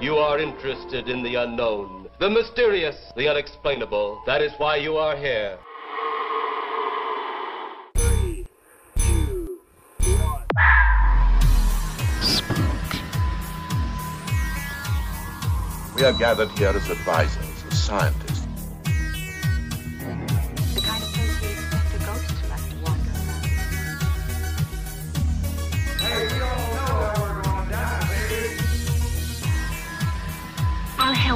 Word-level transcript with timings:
You 0.00 0.16
are 0.16 0.38
interested 0.38 1.10
in 1.10 1.22
the 1.22 1.34
unknown, 1.34 2.08
the 2.18 2.30
mysterious, 2.30 2.96
the 3.16 3.28
unexplainable. 3.28 4.22
That 4.24 4.40
is 4.40 4.50
why 4.56 4.76
you 4.76 4.96
are 4.96 5.14
here. 5.14 5.58
We 15.94 16.04
are 16.06 16.14
gathered 16.18 16.48
here 16.52 16.68
as 16.68 16.88
advisors, 16.88 17.64
as 17.70 17.84
scientists. 17.84 18.29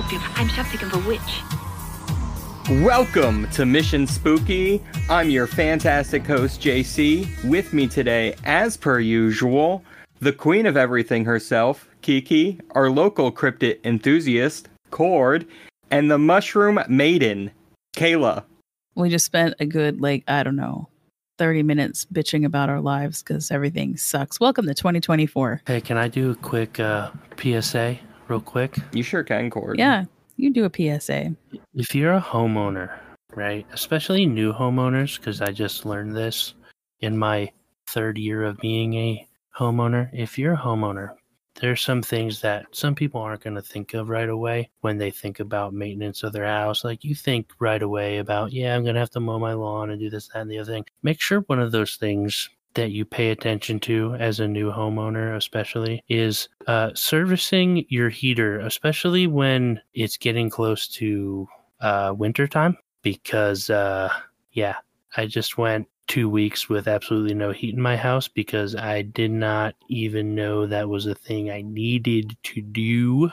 Help 0.04 0.12
you. 0.12 0.28
I'm 0.36 0.48
something 0.50 0.82
of 0.82 0.94
a 0.94 1.08
witch. 1.08 2.82
Welcome 2.82 3.48
to 3.50 3.66
Mission 3.66 4.06
Spooky. 4.06 4.82
I'm 5.08 5.30
your 5.30 5.46
fantastic 5.46 6.26
host, 6.26 6.60
JC. 6.60 7.44
With 7.44 7.72
me 7.72 7.86
today, 7.86 8.34
as 8.44 8.76
per 8.76 9.00
usual, 9.00 9.84
the 10.20 10.32
queen 10.32 10.66
of 10.66 10.76
everything 10.76 11.24
herself, 11.24 11.88
Kiki, 12.02 12.58
our 12.70 12.90
local 12.90 13.30
cryptid 13.30 13.84
enthusiast, 13.84 14.68
Cord, 14.90 15.46
and 15.90 16.10
the 16.10 16.18
mushroom 16.18 16.80
maiden, 16.88 17.50
Kayla. 17.96 18.44
we 18.94 19.10
just 19.10 19.24
spent 19.26 19.54
a 19.60 19.66
good 19.66 20.00
like 20.00 20.24
i 20.26 20.42
don't 20.42 20.56
know 20.56 20.88
30 21.38 21.62
minutes 21.62 22.06
bitching 22.12 22.44
about 22.44 22.68
our 22.68 22.80
lives 22.80 23.22
because 23.22 23.50
everything 23.52 23.96
sucks 23.96 24.40
welcome 24.40 24.66
to 24.66 24.74
2024 24.74 25.62
Hey, 25.66 25.80
can 25.80 25.96
I 25.96 26.08
do 26.08 26.32
a 26.32 26.34
quick 26.34 26.80
uh, 26.80 27.10
PSA 27.36 27.98
real 28.28 28.40
quick? 28.40 28.76
You 28.92 29.02
sure 29.02 29.22
can, 29.22 29.50
Cord. 29.50 29.78
yeah 29.78 30.04
you 30.36 30.52
do 30.52 30.64
a 30.64 31.00
psa 31.00 31.34
If 31.74 31.94
you're 31.94 32.14
a 32.14 32.20
homeowner, 32.20 32.98
right, 33.34 33.66
especially 33.72 34.26
new 34.26 34.52
homeowners, 34.52 35.18
because 35.18 35.40
I 35.40 35.52
just 35.52 35.86
learned 35.86 36.16
this 36.16 36.54
in 37.00 37.16
my 37.16 37.50
third 37.88 38.18
year 38.18 38.44
of 38.44 38.58
being 38.58 38.94
a 38.94 39.28
homeowner. 39.56 40.10
If 40.12 40.38
you're 40.38 40.54
a 40.54 40.58
homeowner, 40.58 41.14
there's 41.60 41.82
some 41.82 42.02
things 42.02 42.40
that 42.40 42.66
some 42.72 42.94
people 42.94 43.20
aren't 43.20 43.44
going 43.44 43.54
to 43.54 43.62
think 43.62 43.94
of 43.94 44.08
right 44.08 44.28
away 44.28 44.70
when 44.80 44.98
they 44.98 45.10
think 45.10 45.38
about 45.38 45.72
maintenance 45.72 46.22
of 46.24 46.32
their 46.32 46.46
house. 46.46 46.82
Like 46.82 47.04
you 47.04 47.14
think 47.14 47.52
right 47.60 47.82
away 47.82 48.18
about, 48.18 48.52
yeah, 48.52 48.74
I'm 48.74 48.82
going 48.82 48.94
to 48.94 49.00
have 49.00 49.10
to 49.10 49.20
mow 49.20 49.38
my 49.38 49.52
lawn 49.52 49.90
and 49.90 50.00
do 50.00 50.10
this, 50.10 50.28
that, 50.28 50.40
and 50.40 50.50
the 50.50 50.58
other 50.58 50.72
thing. 50.72 50.84
Make 51.02 51.20
sure 51.20 51.40
one 51.40 51.60
of 51.60 51.70
those 51.70 51.96
things 51.96 52.50
that 52.74 52.90
you 52.90 53.04
pay 53.04 53.30
attention 53.30 53.80
to 53.80 54.14
as 54.14 54.40
a 54.40 54.48
new 54.48 54.70
homeowner, 54.70 55.36
especially, 55.36 56.02
is 56.08 56.48
uh, 56.66 56.90
servicing 56.94 57.84
your 57.88 58.08
heater, 58.08 58.60
especially 58.60 59.26
when 59.26 59.80
it's 59.94 60.16
getting 60.16 60.50
close 60.50 60.88
to 60.88 61.48
uh, 61.80 62.14
wintertime. 62.16 62.76
Because, 63.02 63.70
uh, 63.70 64.10
yeah, 64.52 64.76
I 65.16 65.26
just 65.26 65.58
went 65.58 65.88
two 66.06 66.28
weeks 66.28 66.68
with 66.68 66.88
absolutely 66.88 67.34
no 67.34 67.50
heat 67.52 67.74
in 67.74 67.80
my 67.80 67.96
house 67.96 68.28
because 68.28 68.74
I 68.76 69.02
did 69.02 69.30
not 69.30 69.74
even 69.88 70.34
know 70.34 70.66
that 70.66 70.88
was 70.88 71.06
a 71.06 71.14
thing 71.14 71.50
I 71.50 71.62
needed 71.62 72.36
to 72.42 72.60
do. 72.60 73.30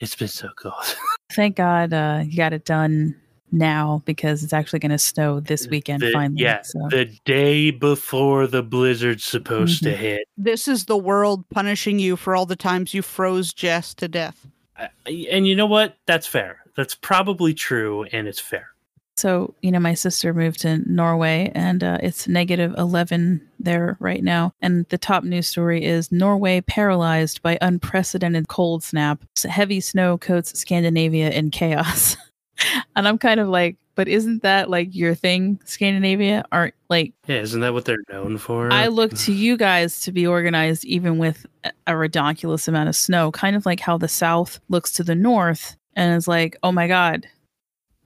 It's 0.00 0.16
been 0.16 0.28
so 0.28 0.50
cold. 0.56 0.96
thank 1.32 1.56
god 1.56 1.92
uh 1.92 2.22
you 2.24 2.36
got 2.36 2.52
it 2.52 2.64
done 2.64 3.14
now 3.52 4.02
because 4.04 4.42
it's 4.44 4.52
actually 4.52 4.78
going 4.78 4.90
to 4.90 4.98
snow 4.98 5.40
this 5.40 5.66
weekend 5.68 6.02
The- 6.02 6.12
finally 6.12 6.42
yeah, 6.42 6.62
so 6.62 6.78
the 6.90 7.06
day 7.24 7.70
before 7.70 8.46
the 8.46 8.62
blizzard's 8.62 9.24
supposed 9.24 9.82
to 9.82 9.92
Mhm. 9.92 9.96
hit. 9.96 10.28
This 10.36 10.68
is 10.68 10.84
the 10.86 10.96
world 10.98 11.44
punishing 11.50 11.98
you 11.98 12.16
for 12.16 12.34
all 12.36 12.46
the 12.46 12.56
times 12.56 12.94
you 12.94 13.02
froze 13.02 13.52
Jess 13.52 13.94
to 13.94 14.08
death. 14.08 14.46
I- 14.78 14.88
And 15.30 15.46
you 15.46 15.54
know 15.56 15.66
what? 15.66 15.96
That's 16.06 16.26
fair. 16.26 16.58
That's 16.76 16.94
probably 16.94 17.52
true, 17.54 18.04
and 18.12 18.26
it's 18.28 18.40
fair. 18.40 18.68
so 19.16 19.52
you 19.60 19.70
know 19.70 19.80
my 19.80 19.92
sister 19.92 20.32
moved 20.32 20.60
to 20.60 20.78
norway 20.90 21.50
and 21.54 21.84
uh, 21.84 21.98
it's 22.02 22.26
negative 22.26 22.72
11 22.78 23.42
there 23.58 23.96
right 24.00 24.22
now 24.24 24.50
and 24.62 24.86
the 24.88 24.96
top 24.96 25.24
news 25.24 25.46
story 25.46 25.84
is 25.84 26.10
norway 26.10 26.62
paralyzed 26.62 27.42
by 27.42 27.58
unprecedented 27.60 28.48
cold 28.48 28.82
snap 28.82 29.22
heavy 29.46 29.78
snow 29.80 30.16
coats 30.16 30.58
scandinavia 30.58 31.28
in 31.32 31.50
chaos 31.50 32.16
and 32.96 33.06
i'm 33.08 33.18
kind 33.18 33.40
of 33.40 33.48
like 33.48 33.76
but 33.96 34.08
isn't 34.08 34.42
that 34.42 34.70
like 34.70 34.94
your 34.94 35.14
thing 35.14 35.60
scandinavia 35.64 36.42
aren't 36.52 36.74
like 36.88 37.12
Yeah, 37.26 37.40
isn't 37.40 37.60
that 37.60 37.74
what 37.74 37.84
they're 37.84 37.98
known 38.10 38.38
for? 38.38 38.72
I 38.72 38.86
look 38.86 39.12
to 39.18 39.32
you 39.32 39.58
guys 39.58 40.00
to 40.02 40.12
be 40.12 40.26
organized 40.26 40.86
even 40.86 41.18
with 41.18 41.44
a- 41.64 41.72
a 41.88 41.96
ridiculous 41.96 42.66
amount 42.66 42.88
of 42.88 42.96
snow, 42.96 43.30
kind 43.30 43.56
of 43.56 43.66
like 43.66 43.78
how 43.80 43.98
the 43.98 44.08
South 44.08 44.58
looks 44.70 44.90
to 44.92 45.04
the 45.04 45.14
North 45.14 45.76
and 45.96 46.16
is 46.16 46.26
like, 46.26 46.56
oh 46.62 46.72
my 46.72 46.88
God, 46.88 47.26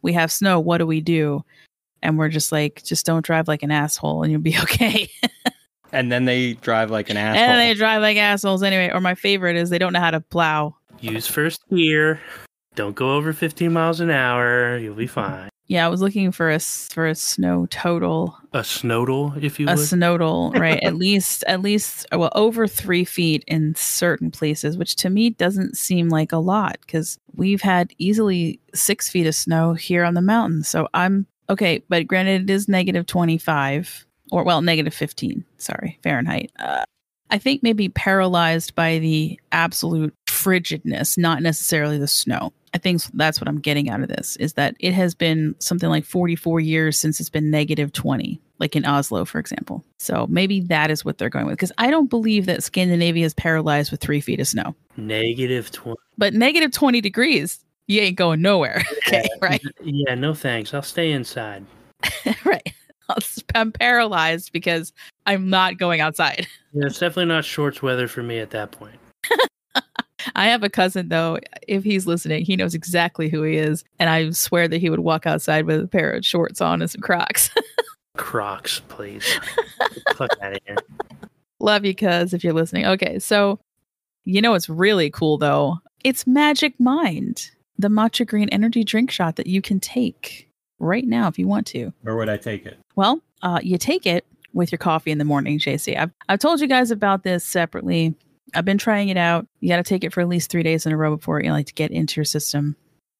we 0.02 0.12
have 0.14 0.32
snow. 0.32 0.58
What 0.58 0.78
do 0.78 0.86
we 0.86 1.00
do? 1.00 1.44
And 2.02 2.18
we're 2.18 2.28
just 2.30 2.50
like, 2.50 2.82
just 2.82 3.06
don't 3.06 3.24
drive 3.24 3.46
like 3.46 3.62
an 3.62 3.70
asshole 3.70 4.24
and 4.24 4.32
you'll 4.32 4.40
be 4.40 4.58
okay. 4.62 5.08
And 5.92 6.10
then 6.10 6.24
they 6.24 6.54
drive 6.54 6.90
like 6.90 7.08
an 7.08 7.16
asshole. 7.16 7.40
and 7.44 7.60
they 7.60 7.74
drive 7.74 8.02
like 8.02 8.16
assholes 8.16 8.64
anyway. 8.64 8.90
Or 8.92 9.00
my 9.00 9.14
favorite 9.14 9.54
is 9.54 9.70
they 9.70 9.78
don't 9.78 9.92
know 9.92 10.00
how 10.00 10.10
to 10.10 10.20
plow. 10.20 10.74
Use 11.00 11.28
first 11.28 11.62
gear. 11.68 12.20
Don't 12.74 12.94
go 12.94 13.14
over 13.14 13.32
15 13.32 13.72
miles 13.72 14.00
an 14.00 14.10
hour. 14.10 14.76
You'll 14.78 14.94
be 14.94 15.06
fine. 15.06 15.48
Yeah, 15.66 15.86
I 15.86 15.88
was 15.88 16.02
looking 16.02 16.30
for 16.30 16.50
a 16.50 16.60
for 16.60 17.06
a 17.06 17.14
snow 17.14 17.66
total, 17.70 18.36
A 18.52 18.62
snowdle, 18.62 19.32
if 19.42 19.58
you 19.58 19.66
a 19.66 19.76
would. 19.76 19.78
right? 20.56 20.82
at 20.82 20.96
least, 20.96 21.42
at 21.46 21.62
least, 21.62 22.06
well, 22.12 22.30
over 22.34 22.66
three 22.66 23.04
feet 23.04 23.44
in 23.46 23.74
certain 23.74 24.30
places, 24.30 24.76
which 24.76 24.94
to 24.96 25.08
me 25.08 25.30
doesn't 25.30 25.78
seem 25.78 26.10
like 26.10 26.32
a 26.32 26.38
lot 26.38 26.76
because 26.82 27.18
we've 27.34 27.62
had 27.62 27.94
easily 27.96 28.60
six 28.74 29.08
feet 29.08 29.26
of 29.26 29.34
snow 29.34 29.72
here 29.72 30.04
on 30.04 30.12
the 30.12 30.20
mountain. 30.20 30.64
So 30.64 30.86
I'm 30.92 31.26
okay, 31.48 31.82
but 31.88 32.06
granted, 32.06 32.42
it 32.42 32.52
is 32.52 32.68
negative 32.68 33.06
25 33.06 34.06
or 34.32 34.44
well, 34.44 34.60
negative 34.60 34.92
15, 34.92 35.44
sorry, 35.56 35.98
Fahrenheit. 36.02 36.50
Uh, 36.58 36.84
I 37.30 37.38
think 37.38 37.62
maybe 37.62 37.88
paralyzed 37.88 38.74
by 38.74 38.98
the 38.98 39.40
absolute 39.50 40.14
frigidness, 40.44 41.16
not 41.16 41.42
necessarily 41.42 41.98
the 41.98 42.08
snow. 42.08 42.52
I 42.74 42.78
think 42.78 43.02
that's 43.14 43.40
what 43.40 43.48
I'm 43.48 43.60
getting 43.60 43.88
out 43.88 44.02
of 44.02 44.08
this 44.08 44.36
is 44.36 44.54
that 44.54 44.74
it 44.80 44.92
has 44.92 45.14
been 45.14 45.54
something 45.60 45.88
like 45.88 46.04
44 46.04 46.60
years 46.60 46.98
since 46.98 47.20
it's 47.20 47.30
been 47.30 47.50
negative 47.50 47.92
20, 47.92 48.40
like 48.58 48.74
in 48.74 48.84
Oslo, 48.84 49.24
for 49.24 49.38
example. 49.38 49.84
So 49.98 50.26
maybe 50.28 50.60
that 50.62 50.90
is 50.90 51.04
what 51.04 51.18
they're 51.18 51.30
going 51.30 51.46
with 51.46 51.54
because 51.54 51.72
I 51.78 51.90
don't 51.90 52.10
believe 52.10 52.46
that 52.46 52.64
Scandinavia 52.64 53.24
is 53.24 53.34
paralyzed 53.34 53.92
with 53.92 54.00
three 54.00 54.20
feet 54.20 54.40
of 54.40 54.48
snow. 54.48 54.74
Negative 54.96 55.70
20. 55.70 55.96
But 56.18 56.34
negative 56.34 56.72
20 56.72 57.00
degrees, 57.00 57.64
you 57.86 58.00
ain't 58.00 58.16
going 58.16 58.42
nowhere. 58.42 58.82
Okay, 59.06 59.28
right? 59.42 59.62
Yeah, 59.82 60.14
no 60.14 60.32
thanks. 60.32 60.72
I'll 60.72 60.82
stay 60.82 61.12
inside. 61.12 61.64
right. 62.44 62.72
I'm 63.54 63.70
paralyzed 63.70 64.50
because 64.52 64.92
I'm 65.26 65.50
not 65.50 65.76
going 65.76 66.00
outside. 66.00 66.46
Yeah, 66.72 66.86
it's 66.86 66.98
definitely 66.98 67.26
not 67.26 67.44
shorts 67.44 67.82
weather 67.82 68.08
for 68.08 68.22
me 68.22 68.38
at 68.38 68.50
that 68.50 68.72
point. 68.72 68.96
I 70.34 70.46
have 70.46 70.62
a 70.62 70.68
cousin 70.68 71.08
though. 71.08 71.38
If 71.66 71.84
he's 71.84 72.06
listening, 72.06 72.44
he 72.44 72.56
knows 72.56 72.74
exactly 72.74 73.28
who 73.28 73.42
he 73.42 73.56
is, 73.56 73.84
and 73.98 74.10
I 74.10 74.30
swear 74.30 74.68
that 74.68 74.78
he 74.78 74.90
would 74.90 75.00
walk 75.00 75.26
outside 75.26 75.66
with 75.66 75.82
a 75.82 75.88
pair 75.88 76.10
of 76.12 76.24
shorts 76.24 76.60
on 76.60 76.82
and 76.82 76.90
some 76.90 77.00
Crocs. 77.00 77.50
Crocs, 78.16 78.80
please. 78.88 79.26
Fuck 80.16 80.30
out 80.40 80.52
of 80.52 80.58
here. 80.66 80.76
Love 81.60 81.84
you, 81.84 81.94
cuz 81.94 82.32
if 82.34 82.44
you're 82.44 82.52
listening. 82.52 82.86
Okay, 82.86 83.18
so 83.18 83.58
you 84.24 84.40
know 84.40 84.52
what's 84.52 84.68
really 84.68 85.10
cool 85.10 85.38
though? 85.38 85.78
It's 86.02 86.26
Magic 86.26 86.78
Mind, 86.78 87.50
the 87.78 87.88
matcha 87.88 88.26
green 88.26 88.48
energy 88.50 88.84
drink 88.84 89.10
shot 89.10 89.36
that 89.36 89.46
you 89.46 89.62
can 89.62 89.80
take 89.80 90.48
right 90.78 91.06
now 91.06 91.28
if 91.28 91.38
you 91.38 91.48
want 91.48 91.66
to. 91.68 91.92
Where 92.02 92.16
would 92.16 92.28
I 92.28 92.36
take 92.36 92.66
it? 92.66 92.78
Well, 92.96 93.20
uh, 93.42 93.60
you 93.62 93.78
take 93.78 94.06
it 94.06 94.24
with 94.52 94.70
your 94.70 94.78
coffee 94.78 95.10
in 95.10 95.18
the 95.18 95.24
morning, 95.24 95.58
JC. 95.58 95.98
I've, 95.98 96.10
I've 96.28 96.38
told 96.38 96.60
you 96.60 96.66
guys 96.66 96.90
about 96.90 97.24
this 97.24 97.44
separately. 97.44 98.14
I've 98.54 98.64
been 98.64 98.78
trying 98.78 99.08
it 99.08 99.16
out. 99.16 99.46
You 99.60 99.68
got 99.68 99.76
to 99.76 99.82
take 99.82 100.04
it 100.04 100.12
for 100.12 100.20
at 100.20 100.28
least 100.28 100.50
three 100.50 100.62
days 100.62 100.86
in 100.86 100.92
a 100.92 100.96
row 100.96 101.16
before 101.16 101.40
you 101.40 101.48
know, 101.48 101.54
like 101.54 101.66
to 101.66 101.74
get 101.74 101.90
into 101.90 102.16
your 102.16 102.24
system. 102.24 102.76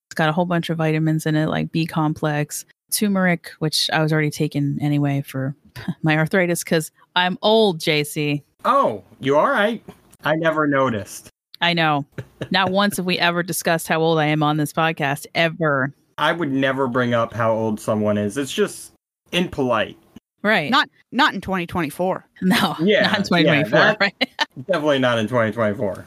It's 0.09 0.15
got 0.15 0.29
a 0.29 0.33
whole 0.33 0.45
bunch 0.45 0.71
of 0.71 0.79
vitamins 0.79 1.27
in 1.27 1.35
it, 1.35 1.49
like 1.49 1.73
B 1.73 1.87
complex, 1.87 2.65
turmeric, 2.91 3.51
which 3.59 3.91
I 3.93 4.03
was 4.03 4.13
already 4.13 4.31
taking 4.31 4.79
anyway 4.81 5.23
for 5.23 5.55
my 6.03 6.17
arthritis 6.17 6.63
because 6.63 6.91
I'm 7.17 7.39
old, 7.43 7.81
JC. 7.81 8.43
Oh, 8.65 9.03
you 9.21 9.37
all 9.37 9.49
right? 9.49 9.83
I 10.25 10.37
never 10.37 10.67
noticed. 10.67 11.29
I 11.61 11.75
know. 11.75 12.07
Not 12.51 12.71
once 12.71 12.97
have 12.97 13.07
we 13.07 13.19
ever 13.19 13.43
discussed 13.43 13.89
how 13.89 14.01
old 14.01 14.19
I 14.19 14.27
am 14.27 14.43
on 14.43 14.57
this 14.57 14.73
podcast, 14.73 15.27
ever. 15.35 15.93
I 16.19 16.33
would 16.33 16.53
never 16.53 16.87
bring 16.87 17.15
up 17.15 17.33
how 17.33 17.53
old 17.53 17.81
someone 17.81 18.19
is. 18.19 18.39
It's 18.39 18.53
just 18.53 18.93
impolite. 19.33 19.99
Right. 20.45 20.71
Not 20.71 20.89
not 21.11 21.35
in 21.35 21.41
2024. 21.41 22.27
no. 22.43 22.77
Yeah, 22.81 23.03
Not 23.09 23.19
in 23.19 23.25
2024. 23.25 23.79
yeah, 23.79 23.95
right. 23.99 24.15
Definitely 24.67 24.99
not 25.01 25.19
in 25.19 25.27
2024. 25.27 26.07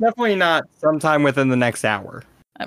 Definitely 0.00 0.36
not 0.36 0.64
sometime 0.78 1.22
within 1.22 1.48
the 1.48 1.56
next 1.56 1.84
hour. 1.84 2.22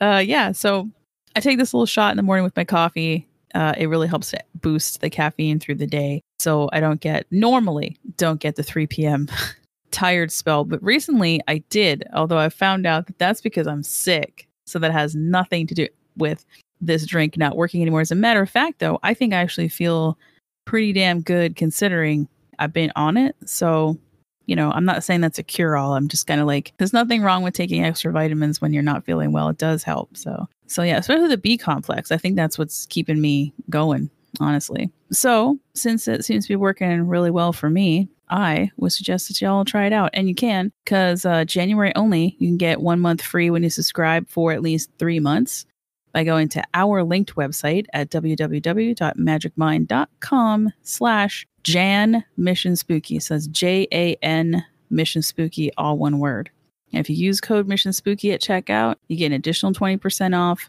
uh 0.00 0.22
yeah 0.24 0.50
so 0.50 0.88
i 1.36 1.40
take 1.40 1.58
this 1.58 1.74
little 1.74 1.84
shot 1.86 2.10
in 2.10 2.16
the 2.16 2.22
morning 2.22 2.42
with 2.42 2.56
my 2.56 2.64
coffee 2.64 3.28
uh 3.54 3.74
it 3.76 3.86
really 3.86 4.08
helps 4.08 4.30
to 4.30 4.40
boost 4.62 5.02
the 5.02 5.10
caffeine 5.10 5.60
through 5.60 5.74
the 5.74 5.86
day 5.86 6.22
so 6.38 6.70
i 6.72 6.80
don't 6.80 7.00
get 7.02 7.26
normally 7.30 7.98
don't 8.16 8.40
get 8.40 8.56
the 8.56 8.62
3 8.62 8.86
p.m 8.86 9.28
tired 9.90 10.30
spell, 10.32 10.64
but 10.64 10.82
recently 10.82 11.40
I 11.48 11.58
did, 11.68 12.04
although 12.14 12.38
I 12.38 12.48
found 12.48 12.86
out 12.86 13.06
that 13.06 13.18
that's 13.18 13.40
because 13.40 13.66
I'm 13.66 13.82
sick. 13.82 14.46
So 14.66 14.78
that 14.78 14.92
has 14.92 15.14
nothing 15.16 15.66
to 15.66 15.74
do 15.74 15.88
with 16.16 16.44
this 16.80 17.06
drink 17.06 17.36
not 17.36 17.56
working 17.56 17.82
anymore. 17.82 18.00
As 18.00 18.10
a 18.10 18.16
matter 18.16 18.42
of 18.42 18.50
fact, 18.50 18.78
though, 18.78 18.98
I 19.02 19.14
think 19.14 19.32
I 19.32 19.38
actually 19.38 19.68
feel 19.68 20.18
pretty 20.64 20.92
damn 20.92 21.20
good 21.20 21.56
considering 21.56 22.28
I've 22.58 22.72
been 22.72 22.92
on 22.96 23.16
it. 23.16 23.36
So, 23.44 23.98
you 24.46 24.56
know, 24.56 24.70
I'm 24.70 24.84
not 24.84 25.04
saying 25.04 25.20
that's 25.20 25.38
a 25.38 25.42
cure 25.42 25.76
all. 25.76 25.94
I'm 25.94 26.08
just 26.08 26.26
kind 26.26 26.40
of 26.40 26.46
like, 26.46 26.72
there's 26.78 26.92
nothing 26.92 27.22
wrong 27.22 27.42
with 27.42 27.54
taking 27.54 27.84
extra 27.84 28.12
vitamins 28.12 28.60
when 28.60 28.72
you're 28.72 28.82
not 28.82 29.04
feeling 29.04 29.32
well. 29.32 29.48
It 29.48 29.58
does 29.58 29.82
help. 29.82 30.16
So, 30.16 30.48
so 30.66 30.82
yeah, 30.82 30.98
especially 30.98 31.28
the 31.28 31.36
B 31.36 31.56
complex. 31.56 32.12
I 32.12 32.16
think 32.16 32.36
that's 32.36 32.58
what's 32.58 32.86
keeping 32.86 33.20
me 33.20 33.52
going, 33.68 34.10
honestly. 34.38 34.90
So, 35.12 35.58
since 35.74 36.06
it 36.06 36.24
seems 36.24 36.44
to 36.44 36.52
be 36.52 36.56
working 36.56 37.06
really 37.08 37.30
well 37.30 37.52
for 37.52 37.70
me, 37.70 38.08
I 38.28 38.70
would 38.76 38.92
suggest 38.92 39.28
that 39.28 39.40
y'all 39.40 39.64
try 39.64 39.86
it 39.86 39.92
out. 39.92 40.10
And 40.14 40.28
you 40.28 40.34
can, 40.34 40.70
because 40.84 41.24
uh, 41.24 41.44
January 41.44 41.92
only, 41.96 42.36
you 42.38 42.48
can 42.48 42.56
get 42.56 42.80
one 42.80 43.00
month 43.00 43.22
free 43.22 43.50
when 43.50 43.64
you 43.64 43.70
subscribe 43.70 44.28
for 44.28 44.52
at 44.52 44.62
least 44.62 44.90
three 44.98 45.18
months 45.18 45.66
by 46.12 46.24
going 46.24 46.48
to 46.50 46.62
our 46.74 47.02
linked 47.02 47.36
website 47.36 47.86
at 47.92 48.10
www.magicmind.com 48.10 50.72
slash 50.82 51.46
Jan 51.62 52.24
Mission 52.36 52.76
Spooky. 52.76 53.18
So 53.20 53.38
J-A-N 53.50 54.64
Mission 54.90 55.22
Spooky, 55.22 55.70
all 55.76 55.98
one 55.98 56.18
word. 56.18 56.50
And 56.92 57.00
if 57.00 57.08
you 57.08 57.16
use 57.16 57.40
code 57.40 57.68
Mission 57.68 57.92
Spooky 57.92 58.32
at 58.32 58.40
checkout, 58.40 58.96
you 59.08 59.16
get 59.16 59.26
an 59.26 59.32
additional 59.32 59.72
20% 59.72 60.36
off. 60.36 60.68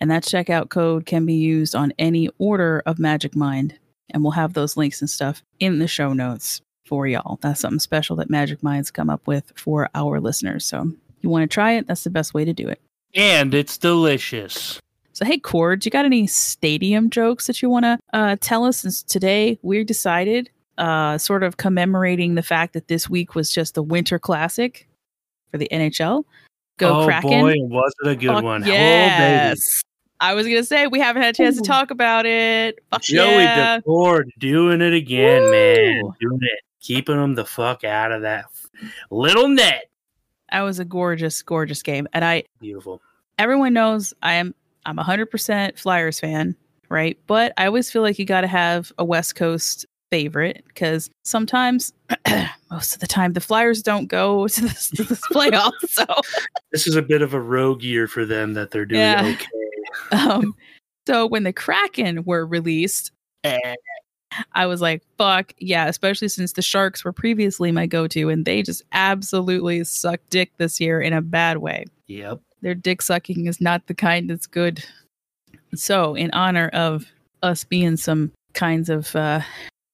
And 0.00 0.10
that 0.10 0.24
checkout 0.24 0.68
code 0.68 1.06
can 1.06 1.24
be 1.24 1.34
used 1.34 1.74
on 1.74 1.92
any 1.98 2.28
order 2.38 2.82
of 2.84 2.98
Magic 2.98 3.34
Mind. 3.34 3.78
And 4.10 4.22
we'll 4.22 4.32
have 4.32 4.52
those 4.52 4.76
links 4.76 5.00
and 5.00 5.08
stuff 5.08 5.42
in 5.60 5.78
the 5.78 5.88
show 5.88 6.12
notes 6.12 6.60
for 6.86 7.06
y'all. 7.06 7.38
That's 7.40 7.60
something 7.60 7.78
special 7.78 8.16
that 8.16 8.28
Magic 8.28 8.62
Mind's 8.62 8.90
come 8.90 9.08
up 9.08 9.26
with 9.26 9.50
for 9.56 9.88
our 9.94 10.20
listeners. 10.20 10.66
So 10.66 10.92
you 11.22 11.30
want 11.30 11.48
to 11.48 11.54
try 11.54 11.72
it, 11.72 11.86
that's 11.86 12.04
the 12.04 12.10
best 12.10 12.34
way 12.34 12.44
to 12.44 12.52
do 12.52 12.68
it. 12.68 12.80
And 13.14 13.54
it's 13.54 13.78
delicious. 13.78 14.80
So, 15.12 15.24
hey, 15.24 15.38
Cord, 15.38 15.84
you 15.84 15.90
got 15.90 16.04
any 16.04 16.26
stadium 16.26 17.08
jokes 17.08 17.46
that 17.46 17.62
you 17.62 17.70
want 17.70 17.84
to 17.84 17.98
uh, 18.12 18.36
tell 18.40 18.64
us? 18.64 18.78
Since 18.78 19.02
today 19.04 19.58
we 19.62 19.84
decided, 19.84 20.50
uh, 20.78 21.18
sort 21.18 21.44
of 21.44 21.56
commemorating 21.56 22.34
the 22.34 22.42
fact 22.42 22.72
that 22.72 22.88
this 22.88 23.08
week 23.08 23.34
was 23.34 23.50
just 23.52 23.74
the 23.74 23.82
Winter 23.82 24.18
Classic 24.18 24.88
for 25.50 25.58
the 25.58 25.68
NHL. 25.70 26.24
Go 26.78 27.02
oh 27.02 27.04
Kraken! 27.04 27.30
boy, 27.30 27.54
was 27.60 27.94
it 28.02 28.08
a 28.08 28.16
good 28.16 28.28
Fuck 28.28 28.42
one? 28.42 28.62
Oh, 28.62 28.66
baby. 28.66 28.72
yes. 28.72 29.82
I 30.20 30.34
was 30.34 30.46
gonna 30.46 30.64
say 30.64 30.86
we 30.86 30.98
haven't 30.98 31.22
had 31.22 31.34
a 31.34 31.36
chance 31.36 31.56
to 31.56 31.62
talk 31.62 31.90
about 31.90 32.26
it. 32.26 32.80
Fuck 32.90 33.02
Joey 33.02 33.42
yeah. 33.42 33.78
Daccord 33.78 34.24
doing 34.38 34.80
it 34.80 34.92
again, 34.92 35.50
man. 35.50 36.02
Doing 36.20 36.38
it. 36.40 36.60
Keeping 36.80 37.16
them 37.16 37.34
the 37.34 37.44
fuck 37.44 37.84
out 37.84 38.10
of 38.10 38.22
that 38.22 38.46
little 39.10 39.48
net. 39.48 39.90
That 40.54 40.62
was 40.62 40.78
a 40.78 40.84
gorgeous, 40.84 41.42
gorgeous 41.42 41.82
game, 41.82 42.06
and 42.12 42.24
I 42.24 42.44
Beautiful. 42.60 43.02
everyone 43.40 43.72
knows 43.72 44.14
I 44.22 44.34
am 44.34 44.54
I'm 44.86 45.00
a 45.00 45.02
hundred 45.02 45.26
percent 45.26 45.76
Flyers 45.76 46.20
fan, 46.20 46.54
right? 46.88 47.18
But 47.26 47.52
I 47.56 47.66
always 47.66 47.90
feel 47.90 48.02
like 48.02 48.20
you 48.20 48.24
got 48.24 48.42
to 48.42 48.46
have 48.46 48.92
a 48.96 49.04
West 49.04 49.34
Coast 49.34 49.84
favorite 50.12 50.62
because 50.68 51.10
sometimes, 51.24 51.92
most 52.70 52.94
of 52.94 53.00
the 53.00 53.08
time, 53.08 53.32
the 53.32 53.40
Flyers 53.40 53.82
don't 53.82 54.06
go 54.06 54.46
to 54.48 54.60
this, 54.60 54.90
to 54.90 55.02
this 55.02 55.20
playoff. 55.22 55.72
So, 55.88 56.04
This 56.70 56.86
is 56.86 56.94
a 56.94 57.02
bit 57.02 57.20
of 57.20 57.34
a 57.34 57.40
rogue 57.40 57.82
year 57.82 58.06
for 58.06 58.24
them 58.24 58.54
that 58.54 58.70
they're 58.70 58.86
doing 58.86 59.00
Yeah. 59.00 59.34
okay. 59.34 59.48
um, 60.30 60.54
so 61.08 61.26
when 61.26 61.42
the 61.42 61.52
Kraken 61.52 62.22
were 62.22 62.46
released, 62.46 63.10
Eh, 63.42 63.74
I 64.52 64.66
was 64.66 64.80
like, 64.80 65.02
"Fuck 65.18 65.52
yeah!" 65.58 65.86
Especially 65.86 66.28
since 66.28 66.52
the 66.52 66.62
Sharks 66.62 67.04
were 67.04 67.12
previously 67.12 67.72
my 67.72 67.86
go-to, 67.86 68.28
and 68.28 68.44
they 68.44 68.62
just 68.62 68.82
absolutely 68.92 69.84
suck 69.84 70.20
dick 70.30 70.52
this 70.58 70.80
year 70.80 71.00
in 71.00 71.12
a 71.12 71.22
bad 71.22 71.58
way. 71.58 71.84
Yep. 72.06 72.40
their 72.60 72.74
dick 72.74 73.00
sucking 73.02 73.46
is 73.46 73.60
not 73.60 73.86
the 73.86 73.94
kind 73.94 74.28
that's 74.28 74.46
good. 74.46 74.84
So, 75.74 76.14
in 76.14 76.30
honor 76.32 76.68
of 76.72 77.06
us 77.42 77.64
being 77.64 77.96
some 77.96 78.32
kinds 78.54 78.88
of 78.88 79.14
uh, 79.16 79.40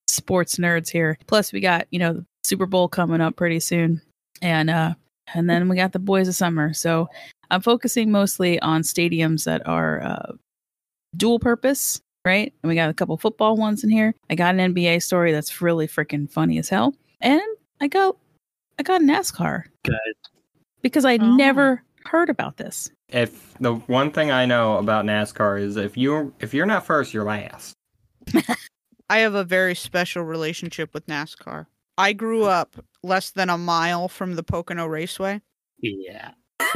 sports 0.08 0.56
nerds 0.56 0.90
here, 0.90 1.18
plus 1.26 1.52
we 1.52 1.60
got 1.60 1.86
you 1.90 1.98
know 1.98 2.12
the 2.14 2.26
Super 2.44 2.66
Bowl 2.66 2.88
coming 2.88 3.20
up 3.20 3.36
pretty 3.36 3.60
soon, 3.60 4.02
and 4.42 4.70
uh, 4.70 4.94
and 5.34 5.48
then 5.48 5.68
we 5.68 5.76
got 5.76 5.92
the 5.92 5.98
Boys 5.98 6.28
of 6.28 6.34
Summer. 6.34 6.72
So, 6.74 7.08
I'm 7.50 7.60
focusing 7.62 8.10
mostly 8.10 8.60
on 8.60 8.82
stadiums 8.82 9.44
that 9.44 9.66
are 9.66 10.02
uh, 10.02 10.32
dual 11.16 11.38
purpose, 11.38 12.00
right? 12.24 12.52
And 12.62 12.68
we 12.68 12.74
got 12.74 12.90
a 12.90 12.94
couple 12.94 13.16
football 13.16 13.56
ones 13.56 13.84
in 13.84 13.90
here. 13.90 14.14
I 14.28 14.34
got 14.34 14.54
an 14.54 14.74
NBA 14.74 15.02
story 15.02 15.32
that's 15.32 15.60
really 15.60 15.86
freaking 15.88 16.30
funny 16.30 16.58
as 16.58 16.68
hell, 16.68 16.94
and 17.20 17.40
I 17.80 17.88
got 17.88 18.16
I 18.78 18.82
got 18.82 19.00
NASCAR 19.02 19.64
Good. 19.84 19.94
because 20.82 21.04
I 21.04 21.16
Oh. 21.20 21.36
never 21.36 21.82
heard 22.06 22.30
about 22.30 22.56
this. 22.56 22.90
If 23.10 23.54
the 23.58 23.74
one 23.74 24.10
thing 24.10 24.30
I 24.30 24.46
know 24.46 24.78
about 24.78 25.04
NASCAR 25.04 25.60
is 25.60 25.76
if 25.76 25.96
you 25.96 26.32
if 26.40 26.54
you're 26.54 26.66
not 26.66 26.86
first, 26.86 27.12
you're 27.12 27.24
last. 27.24 27.74
I 29.10 29.18
have 29.18 29.34
a 29.34 29.44
very 29.44 29.74
special 29.74 30.22
relationship 30.22 30.94
with 30.94 31.06
NASCAR. 31.06 31.66
I 31.98 32.12
grew 32.12 32.44
up 32.44 32.76
less 33.02 33.30
than 33.32 33.50
a 33.50 33.58
mile 33.58 34.08
from 34.08 34.34
the 34.36 34.42
Pocono 34.42 34.86
Raceway. 34.86 35.40
Yeah. 35.80 36.30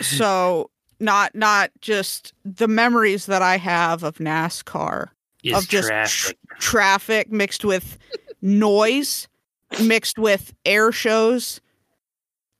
So 0.00 0.70
not 1.00 1.34
not 1.34 1.70
just 1.80 2.34
the 2.44 2.68
memories 2.68 3.26
that 3.26 3.42
I 3.42 3.56
have 3.56 4.02
of 4.02 4.18
NASCAR 4.18 5.08
It's 5.42 5.58
of 5.58 5.68
just 5.68 5.88
traffic. 5.88 6.38
tr- 6.48 6.56
traffic 6.58 7.32
mixed 7.32 7.64
with 7.64 7.98
noise, 8.42 9.28
mixed 9.82 10.18
with 10.18 10.52
air 10.64 10.92
shows. 10.92 11.60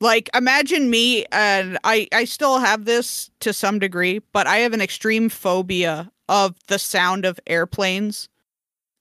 Like 0.01 0.31
imagine 0.35 0.89
me 0.89 1.27
and 1.31 1.79
I 1.85 2.09
I 2.13 2.25
still 2.25 2.59
have 2.59 2.87
this 2.87 3.31
to 3.41 3.53
some 3.53 3.79
degree, 3.79 4.21
but 4.33 4.47
I 4.47 4.59
have 4.59 4.73
an 4.73 4.81
extreme 4.81 5.29
phobia 5.29 6.11
of 6.29 6.57
the 6.69 6.79
sound 6.79 7.25
of 7.27 7.39
airplanes. 7.47 8.29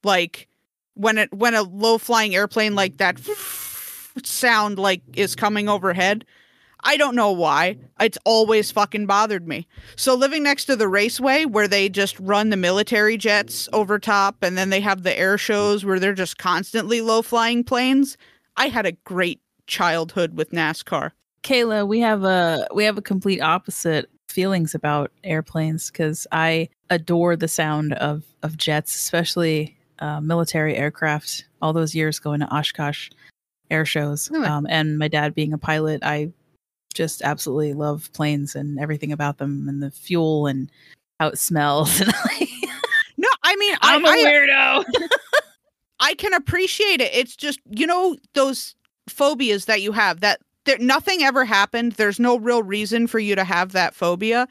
Like 0.04 0.48
when 0.96 1.18
it 1.18 1.34
when 1.34 1.56
a 1.56 1.62
low 1.64 1.98
flying 1.98 2.36
airplane 2.36 2.76
like 2.76 2.98
that 2.98 3.16
mm. 3.16 4.26
sound 4.26 4.78
like 4.78 5.02
is 5.16 5.36
coming 5.36 5.70
overhead. 5.70 6.26
I 6.84 6.98
don't 6.98 7.16
know 7.16 7.32
why. 7.32 7.78
It's 8.00 8.18
always 8.26 8.72
fucking 8.72 9.06
bothered 9.06 9.48
me. 9.48 9.68
So 9.96 10.16
living 10.16 10.44
next 10.44 10.66
to 10.66 10.76
the 10.76 10.88
raceway 10.88 11.46
where 11.46 11.68
they 11.68 11.90
just 11.90 12.20
run 12.20 12.50
the 12.50 12.58
military 12.58 13.18
jets 13.18 13.68
over 13.74 14.00
top 14.00 14.38
and 14.44 14.58
then 14.58 14.70
they 14.70 14.80
have 14.80 15.04
the 15.04 15.18
air 15.18 15.38
shows 15.38 15.84
where 15.84 16.00
they're 16.00 16.14
just 16.14 16.38
constantly 16.38 17.02
low 17.02 17.22
flying 17.22 17.64
planes, 17.64 18.18
I 18.58 18.68
had 18.70 18.86
a 18.86 18.94
great 18.94 19.42
childhood 19.68 20.36
with 20.38 20.52
NASCAR. 20.52 21.12
Kayla, 21.44 21.88
we 21.88 22.00
have 22.02 22.24
a 22.24 22.68
we 22.74 22.84
have 22.84 22.98
a 22.98 23.02
complete 23.02 23.42
opposite 23.42 24.10
feelings 24.28 24.76
about 24.76 25.12
airplanes 25.24 25.90
because 25.90 26.28
I 26.32 26.70
adore 26.90 27.36
the 27.36 27.48
sound 27.48 27.94
of 27.94 28.24
of 28.44 28.58
jets, 28.58 28.96
especially 28.96 29.78
uh, 30.00 30.20
military 30.22 30.76
aircraft. 30.76 31.46
All 31.62 31.74
those 31.74 31.94
years 31.96 32.20
going 32.20 32.40
to 32.42 32.48
Oshkosh 32.54 33.10
air 33.72 33.86
shows, 33.86 34.30
Really? 34.32 34.48
um, 34.48 34.66
and 34.70 34.98
my 34.98 35.08
dad 35.08 35.36
being 35.36 35.54
a 35.54 35.58
pilot, 35.58 36.02
I 36.04 36.32
just 36.94 37.22
absolutely 37.22 37.74
love 37.74 38.10
planes 38.14 38.56
and 38.56 38.80
everything 38.80 39.12
about 39.12 39.38
them, 39.38 39.68
and 39.68 39.82
the 39.82 39.92
fuel 39.92 40.48
and 40.48 40.72
how 41.20 41.28
it 41.28 41.38
smells. 41.40 42.02
And 42.02 42.14
like, 42.26 42.50
No, 43.18 43.28
I 43.44 43.56
mean 43.58 43.76
I'm 43.82 44.06
I, 44.06 44.10
a 44.10 44.12
I, 44.12 44.24
weirdo. 44.24 44.86
I 46.00 46.14
can 46.14 46.34
appreciate 46.34 47.02
it. 47.02 47.14
It's 47.14 47.36
just 47.36 47.60
you 47.70 47.86
know 47.86 48.16
those 48.34 48.76
phobias 49.08 49.66
that 49.66 49.82
you 49.82 49.92
have 49.92 50.22
that 50.22 50.40
there 50.66 50.78
nothing 50.78 51.24
ever 51.24 51.46
happened. 51.46 51.94
There's 51.94 52.20
no 52.20 52.38
real 52.38 52.64
reason 52.64 53.08
for 53.08 53.20
you 53.20 53.36
to 53.36 53.44
have 53.44 53.72
that 53.74 53.96
phobia. 53.96 54.48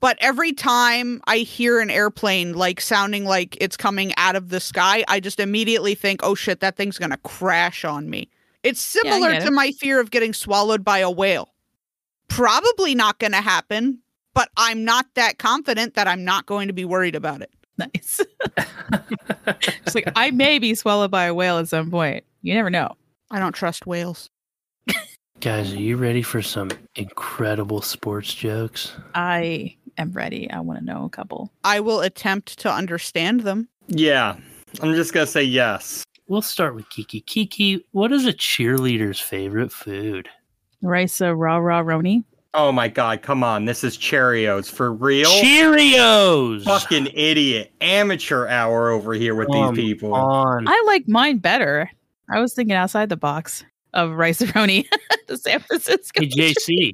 But 0.00 0.18
every 0.20 0.52
time 0.52 1.20
I 1.26 1.38
hear 1.38 1.80
an 1.80 1.88
airplane 1.88 2.54
like 2.54 2.80
sounding 2.80 3.24
like 3.24 3.56
it's 3.60 3.76
coming 3.76 4.12
out 4.16 4.36
of 4.36 4.48
the 4.48 4.60
sky, 4.60 5.04
I 5.08 5.20
just 5.20 5.40
immediately 5.40 5.94
think, 5.94 6.20
"Oh 6.22 6.34
shit, 6.34 6.60
that 6.60 6.76
thing's 6.76 6.98
going 6.98 7.10
to 7.10 7.16
crash 7.18 7.84
on 7.84 8.10
me." 8.10 8.28
It's 8.62 8.80
similar 8.80 9.32
get 9.32 9.42
to 9.42 9.46
it. 9.48 9.52
my 9.52 9.72
fear 9.72 10.00
of 10.00 10.10
getting 10.10 10.32
swallowed 10.32 10.84
by 10.84 10.98
a 10.98 11.10
whale. 11.10 11.51
Probably 12.34 12.94
not 12.94 13.18
going 13.18 13.32
to 13.32 13.42
happen, 13.42 13.98
but 14.34 14.48
I'm 14.56 14.84
not 14.84 15.06
that 15.16 15.38
confident 15.38 15.94
that 15.94 16.08
I'm 16.08 16.24
not 16.24 16.46
going 16.46 16.66
to 16.68 16.72
be 16.72 16.86
worried 16.86 17.14
about 17.14 17.42
it. 17.42 17.50
nice. 17.76 18.20
it's 19.46 19.94
like 19.94 20.10
I 20.16 20.30
may 20.30 20.58
be 20.58 20.74
swallowed 20.74 21.10
by 21.10 21.24
a 21.24 21.34
whale 21.34 21.58
at 21.58 21.68
some 21.68 21.90
point. 21.90 22.24
You 22.40 22.54
never 22.54 22.70
know. 22.70 22.96
I 23.30 23.38
don't 23.38 23.54
trust 23.54 23.86
whales. 23.86 24.30
Guys, 25.40 25.74
are 25.74 25.76
you 25.76 25.96
ready 25.96 26.22
for 26.22 26.40
some 26.40 26.70
incredible 26.94 27.82
sports 27.82 28.32
jokes? 28.34 28.92
I 29.14 29.76
am 29.98 30.12
ready. 30.12 30.50
I 30.50 30.60
want 30.60 30.78
to 30.78 30.84
know 30.84 31.04
a 31.04 31.10
couple. 31.10 31.52
I 31.64 31.80
will 31.80 32.00
attempt 32.00 32.58
to 32.60 32.72
understand 32.72 33.40
them. 33.40 33.68
Yeah, 33.88 34.36
I'm 34.80 34.94
just 34.94 35.12
gonna 35.12 35.26
say 35.26 35.42
yes. 35.42 36.04
We'll 36.28 36.40
start 36.40 36.74
with 36.74 36.88
Kiki. 36.88 37.20
Kiki, 37.20 37.84
what 37.90 38.10
is 38.10 38.24
a 38.24 38.32
cheerleader's 38.32 39.20
favorite 39.20 39.72
food? 39.72 40.28
Risa 40.82 41.34
rah 41.36 41.56
rah 41.58 41.82
roni. 41.82 42.24
Oh 42.54 42.70
my 42.70 42.88
god, 42.88 43.22
come 43.22 43.42
on, 43.42 43.64
this 43.64 43.82
is 43.82 43.96
Cheerios 43.96 44.70
for 44.70 44.92
real. 44.92 45.30
Cheerios! 45.30 46.64
Fucking 46.64 47.08
idiot, 47.14 47.72
amateur 47.80 48.46
hour 48.46 48.90
over 48.90 49.14
here 49.14 49.34
with 49.34 49.48
Come 49.50 49.74
these 49.74 49.94
people. 49.94 50.12
on. 50.14 50.68
I 50.68 50.82
like 50.86 51.08
mine 51.08 51.38
better. 51.38 51.90
I 52.30 52.40
was 52.40 52.52
thinking 52.54 52.74
outside 52.76 53.08
the 53.08 53.16
box. 53.16 53.64
of 53.94 54.12
rice 54.12 54.40
roni 54.42 54.86
to 55.28 55.36
San 55.36 55.60
Francisco. 55.60 56.20
Hey, 56.22 56.28
JC, 56.28 56.92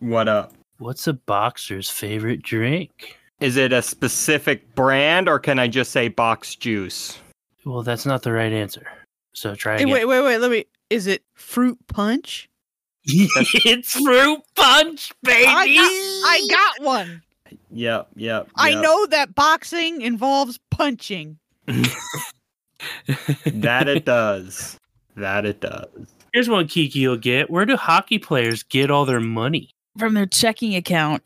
What 0.00 0.28
up? 0.28 0.52
what's 0.78 1.06
a 1.06 1.14
boxer's 1.14 1.88
favorite 1.88 2.42
drink? 2.42 3.16
Is 3.40 3.56
it 3.56 3.72
a 3.72 3.80
specific 3.82 4.74
brand 4.74 5.28
or 5.28 5.38
can 5.38 5.58
I 5.58 5.68
just 5.68 5.90
say 5.90 6.08
box 6.08 6.54
juice? 6.54 7.18
Well, 7.64 7.82
that's 7.82 8.06
not 8.06 8.22
the 8.22 8.32
right 8.32 8.52
answer. 8.52 8.86
So 9.34 9.54
try 9.54 9.76
Hey, 9.76 9.82
again. 9.84 9.92
wait, 9.94 10.04
wait, 10.06 10.22
wait. 10.22 10.38
Let 10.38 10.50
me. 10.50 10.64
Is 10.90 11.06
it 11.06 11.22
fruit 11.34 11.78
punch? 11.86 12.48
it's 13.64 13.92
fruit 13.92 14.40
punch, 14.56 15.12
baby. 15.22 15.46
I 15.46 15.66
got, 15.66 15.90
I 16.28 16.48
got 16.50 16.84
one. 16.84 17.22
Yep, 17.70 18.08
yep. 18.16 18.48
I 18.56 18.70
yep. 18.70 18.82
know 18.82 19.06
that 19.06 19.34
boxing 19.34 20.02
involves 20.02 20.58
punching. 20.70 21.38
that 23.46 23.88
it 23.88 24.04
does. 24.04 24.78
That 25.16 25.46
it 25.46 25.60
does. 25.60 26.14
Here's 26.32 26.48
one 26.48 26.66
Kiki 26.66 26.98
you'll 26.98 27.16
get. 27.16 27.48
Where 27.48 27.64
do 27.64 27.76
hockey 27.76 28.18
players 28.18 28.62
get 28.62 28.90
all 28.90 29.04
their 29.04 29.20
money? 29.20 29.70
From 29.98 30.14
their 30.14 30.26
checking 30.26 30.74
account. 30.74 31.22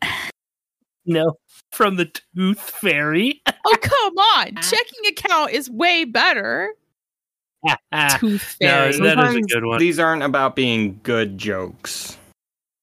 No, 1.05 1.37
from 1.71 1.95
the 1.95 2.11
Tooth 2.35 2.59
Fairy. 2.59 3.41
Oh, 3.65 3.77
come 3.81 4.17
on. 4.17 4.55
Checking 4.61 5.05
account 5.07 5.51
is 5.51 5.69
way 5.69 6.05
better. 6.05 6.73
Tooth 8.19 8.57
no, 8.61 8.91
that 8.91 9.19
is 9.19 9.35
a 9.35 9.41
good 9.41 9.65
one. 9.65 9.79
These 9.79 9.99
aren't 9.99 10.23
about 10.23 10.55
being 10.55 10.99
good 11.03 11.37
jokes. 11.37 12.17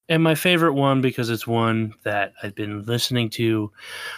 And 0.09 0.23
my 0.23 0.35
favorite 0.35 0.73
one 0.73 1.01
because 1.01 1.29
it's 1.29 1.47
one 1.47 1.93
that 2.05 2.33
I've 2.43 2.55
been 2.55 2.85
listening 2.85 3.29
to 3.31 3.71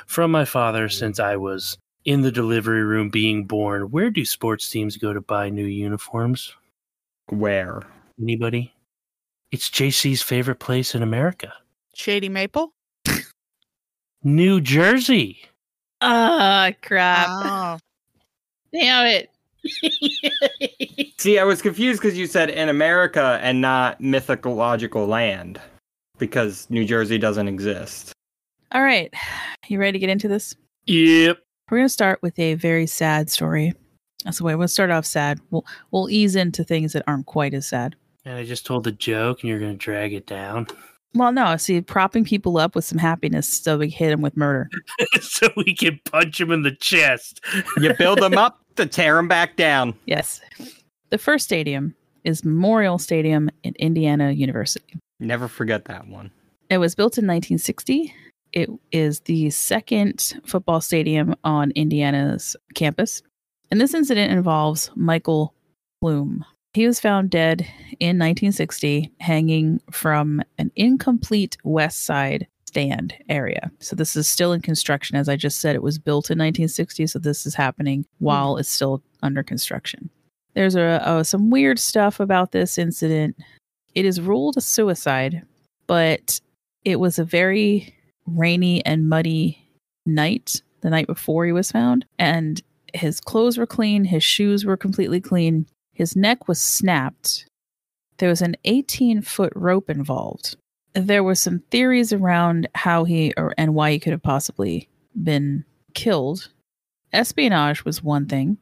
from 0.07 0.31
my 0.31 0.45
father 0.45 0.89
since 0.89 1.19
I 1.19 1.37
was 1.37 1.77
in 2.05 2.23
the 2.23 2.31
delivery 2.31 2.85
room 2.85 3.11
being 3.11 3.45
born. 3.45 3.91
Where 3.91 4.11
do 4.11 4.25
sports 4.25 4.69
teams 4.69 4.97
go 4.97 5.13
to 5.13 5.21
buy 5.21 5.51
new 5.51 5.65
uniforms? 5.65 6.55
Where? 7.29 7.83
Anybody? 8.21 8.73
It's 9.51 9.69
JC's 9.69 10.23
favorite 10.23 10.61
place 10.61 10.95
in 10.95 11.03
America. 11.03 11.53
Shady 11.95 12.29
Maple. 12.29 12.73
New 14.23 14.61
Jersey. 14.61 15.43
Ah, 16.01 16.73
crap. 16.83 17.27
Oh. 17.29 17.79
Damn 18.73 19.07
it. 19.07 19.31
See, 21.19 21.39
I 21.39 21.45
was 21.45 21.63
confused 21.63 22.01
because 22.01 22.17
you 22.17 22.27
said 22.27 22.51
in 22.51 22.69
America 22.69 23.39
and 23.43 23.61
not 23.61 24.01
mythological 24.01 25.07
land 25.07 25.61
because 26.19 26.69
New 26.71 26.85
Jersey 26.85 27.19
doesn't 27.19 27.49
exist. 27.49 28.13
All 28.73 28.83
right. 28.83 29.13
You 29.69 29.79
ready 29.79 29.93
to 29.93 29.99
get 29.99 30.11
into 30.11 30.29
this? 30.29 30.55
Yep. 30.87 31.39
We're 31.71 31.79
going 31.79 31.87
to 31.87 31.93
start 31.93 32.21
with 32.23 32.39
a 32.39 32.55
very 32.55 32.87
sad 32.87 33.31
story. 33.31 33.75
That's 34.25 34.39
the 34.39 34.45
way 34.45 34.55
we'll 34.55 34.69
start 34.69 34.91
off 34.91 35.07
sad. 35.07 35.41
We'll 35.51 35.65
we'll 35.91 36.11
ease 36.11 36.37
into 36.37 36.63
things 36.65 36.93
that 36.93 37.05
aren't 37.07 37.27
quite 37.27 37.55
as 37.55 37.67
sad. 37.67 37.97
And 38.25 38.37
I 38.37 38.45
just 38.45 38.67
told 38.67 38.87
a 38.87 38.93
joke 38.93 39.43
and 39.43 39.49
you're 39.49 39.59
going 39.59 39.73
to 39.73 39.79
drag 39.79 40.13
it 40.13 40.27
down 40.27 40.67
Well, 41.15 41.33
no, 41.33 41.57
see, 41.57 41.81
propping 41.81 42.25
people 42.25 42.59
up 42.59 42.77
with 42.77 42.85
some 42.85 42.99
happiness 42.99 43.49
so 43.49 43.79
we 43.79 43.91
hit 43.91 44.11
them 44.11 44.23
with 44.23 44.37
murder. 44.37 44.71
so 45.21 45.49
we 45.57 45.75
can 45.75 45.99
punch 46.05 46.41
him 46.41 46.53
in 46.53 46.63
the 46.63 46.75
chest. 46.75 47.41
You 47.79 47.95
build 47.95 48.21
them 48.21 48.39
up 48.39 48.61
to 48.77 48.87
tear 48.87 49.17
them 49.17 49.27
back 49.27 49.57
down. 49.57 49.95
Yes. 50.07 50.41
The 51.11 51.19
first 51.19 51.45
stadium 51.45 51.95
is 52.25 52.45
Memorial 52.45 52.99
Stadium 52.99 53.51
in 53.65 53.75
Indiana 53.79 54.31
University. 54.31 54.99
Never 55.19 55.49
forget 55.49 55.87
that 55.87 56.07
one. 56.07 56.31
It 56.69 56.79
was 56.79 56.95
built 56.95 57.19
in 57.19 57.27
1960. 57.27 58.15
It 58.53 58.71
is 58.93 59.21
the 59.21 59.51
second 59.51 60.41
football 60.45 60.81
stadium 60.81 61.35
on 61.45 61.73
Indiana's 61.73 62.57
campus. 62.75 63.23
And 63.71 63.81
this 63.81 63.95
incident 63.95 64.33
involves 64.33 64.91
Michael 64.95 65.55
Plume. 66.01 66.45
He 66.73 66.87
was 66.87 67.01
found 67.01 67.31
dead 67.31 67.63
in 67.99 68.19
1960, 68.19 69.13
hanging 69.19 69.81
from 69.91 70.43
an 70.59 70.71
incomplete 70.77 71.57
west 71.65 72.05
side 72.05 72.47
stand 72.67 73.13
area. 73.29 73.73
So 73.81 73.97
this 73.97 74.15
is 74.15 74.29
still 74.29 74.53
in 74.53 74.61
construction. 74.61 75.17
As 75.17 75.29
I 75.29 75.35
just 75.35 75.59
said, 75.59 75.75
it 75.75 75.83
was 75.83 75.99
built 75.99 76.31
in 76.31 76.39
1960, 76.39 77.09
so 77.09 77.19
this 77.19 77.45
is 77.45 77.55
happening 77.55 78.07
hmm. 78.19 78.25
while 78.25 78.57
it's 78.57 78.71
still 78.71 79.03
under 79.23 79.43
construction. 79.43 80.11
There's 80.55 80.77
a, 80.77 81.03
a 81.05 81.25
some 81.25 81.51
weird 81.51 81.79
stuff 81.79 82.21
about 82.21 82.53
this 82.53 82.79
incident. 82.79 83.37
It 83.95 84.05
is 84.05 84.21
ruled 84.21 84.57
a 84.57 84.61
suicide, 84.61 85.43
but 85.89 86.41
it 86.85 87.01
was 87.01 87.19
a 87.19 87.25
very 87.25 87.95
rainy 88.27 88.85
and 88.87 89.09
muddy 89.09 89.59
night 90.07 90.63
the 90.83 90.91
night 90.91 91.07
before 91.07 91.45
he 91.45 91.53
was 91.53 91.71
found 91.71 92.07
and 92.19 92.63
his 92.95 93.21
clothes 93.21 93.59
were 93.59 93.67
clean 93.67 94.05
his 94.05 94.25
shoes 94.25 94.65
were 94.65 94.77
completely 94.77 95.21
clean 95.21 95.67
his 96.01 96.17
neck 96.17 96.49
was 96.49 96.61
snapped. 96.61 97.47
There 98.17 98.31
was 98.31 98.41
an 98.41 98.57
18 98.65 99.21
foot 99.21 99.53
rope 99.55 99.91
involved. 99.91 100.57
There 100.95 101.23
were 101.23 101.35
some 101.35 101.61
theories 101.71 102.13
around 102.13 102.69
how 102.75 103.05
he 103.05 103.35
or 103.37 103.55
and 103.59 103.75
why 103.75 103.93
he 103.93 103.99
could 103.99 104.13
have 104.13 104.23
possibly 104.23 104.89
been 105.23 105.65
killed. 105.95 106.49
Espionage 107.13 107.85
was 107.85 108.03
one 108.03 108.27
thing 108.27 108.57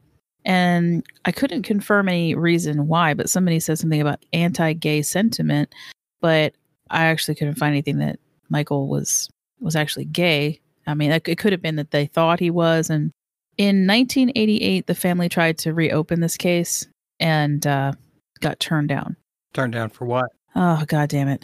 and 0.45 1.05
i 1.25 1.31
couldn't 1.31 1.63
confirm 1.63 2.07
any 2.07 2.33
reason 2.33 2.87
why 2.87 3.13
but 3.13 3.29
somebody 3.29 3.59
said 3.59 3.77
something 3.77 3.99
about 3.99 4.25
anti-gay 4.31 5.01
sentiment 5.01 5.73
but 6.21 6.53
i 6.89 7.05
actually 7.05 7.35
couldn't 7.35 7.55
find 7.55 7.73
anything 7.73 7.97
that 7.97 8.19
michael 8.49 8.87
was 8.87 9.29
was 9.59 9.75
actually 9.75 10.05
gay. 10.05 10.59
I 10.87 10.93
mean 10.93 11.11
it 11.11 11.37
could 11.37 11.51
have 11.51 11.61
been 11.61 11.75
that 11.75 11.91
they 11.91 12.05
thought 12.05 12.39
he 12.39 12.49
was 12.49 12.89
and 12.89 13.11
in 13.57 13.85
1988 13.85 14.87
the 14.87 14.95
family 14.95 15.27
tried 15.27 15.57
to 15.59 15.73
reopen 15.73 16.21
this 16.21 16.37
case 16.37 16.87
and 17.19 17.65
uh, 17.67 17.91
got 18.39 18.59
turned 18.59 18.89
down 18.89 19.15
Turned 19.53 19.73
down 19.73 19.89
for 19.89 20.05
what? 20.05 20.29
oh 20.55 20.83
god 20.87 21.09
damn 21.09 21.27
it 21.27 21.43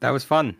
That 0.00 0.10
was 0.10 0.24
fun. 0.24 0.56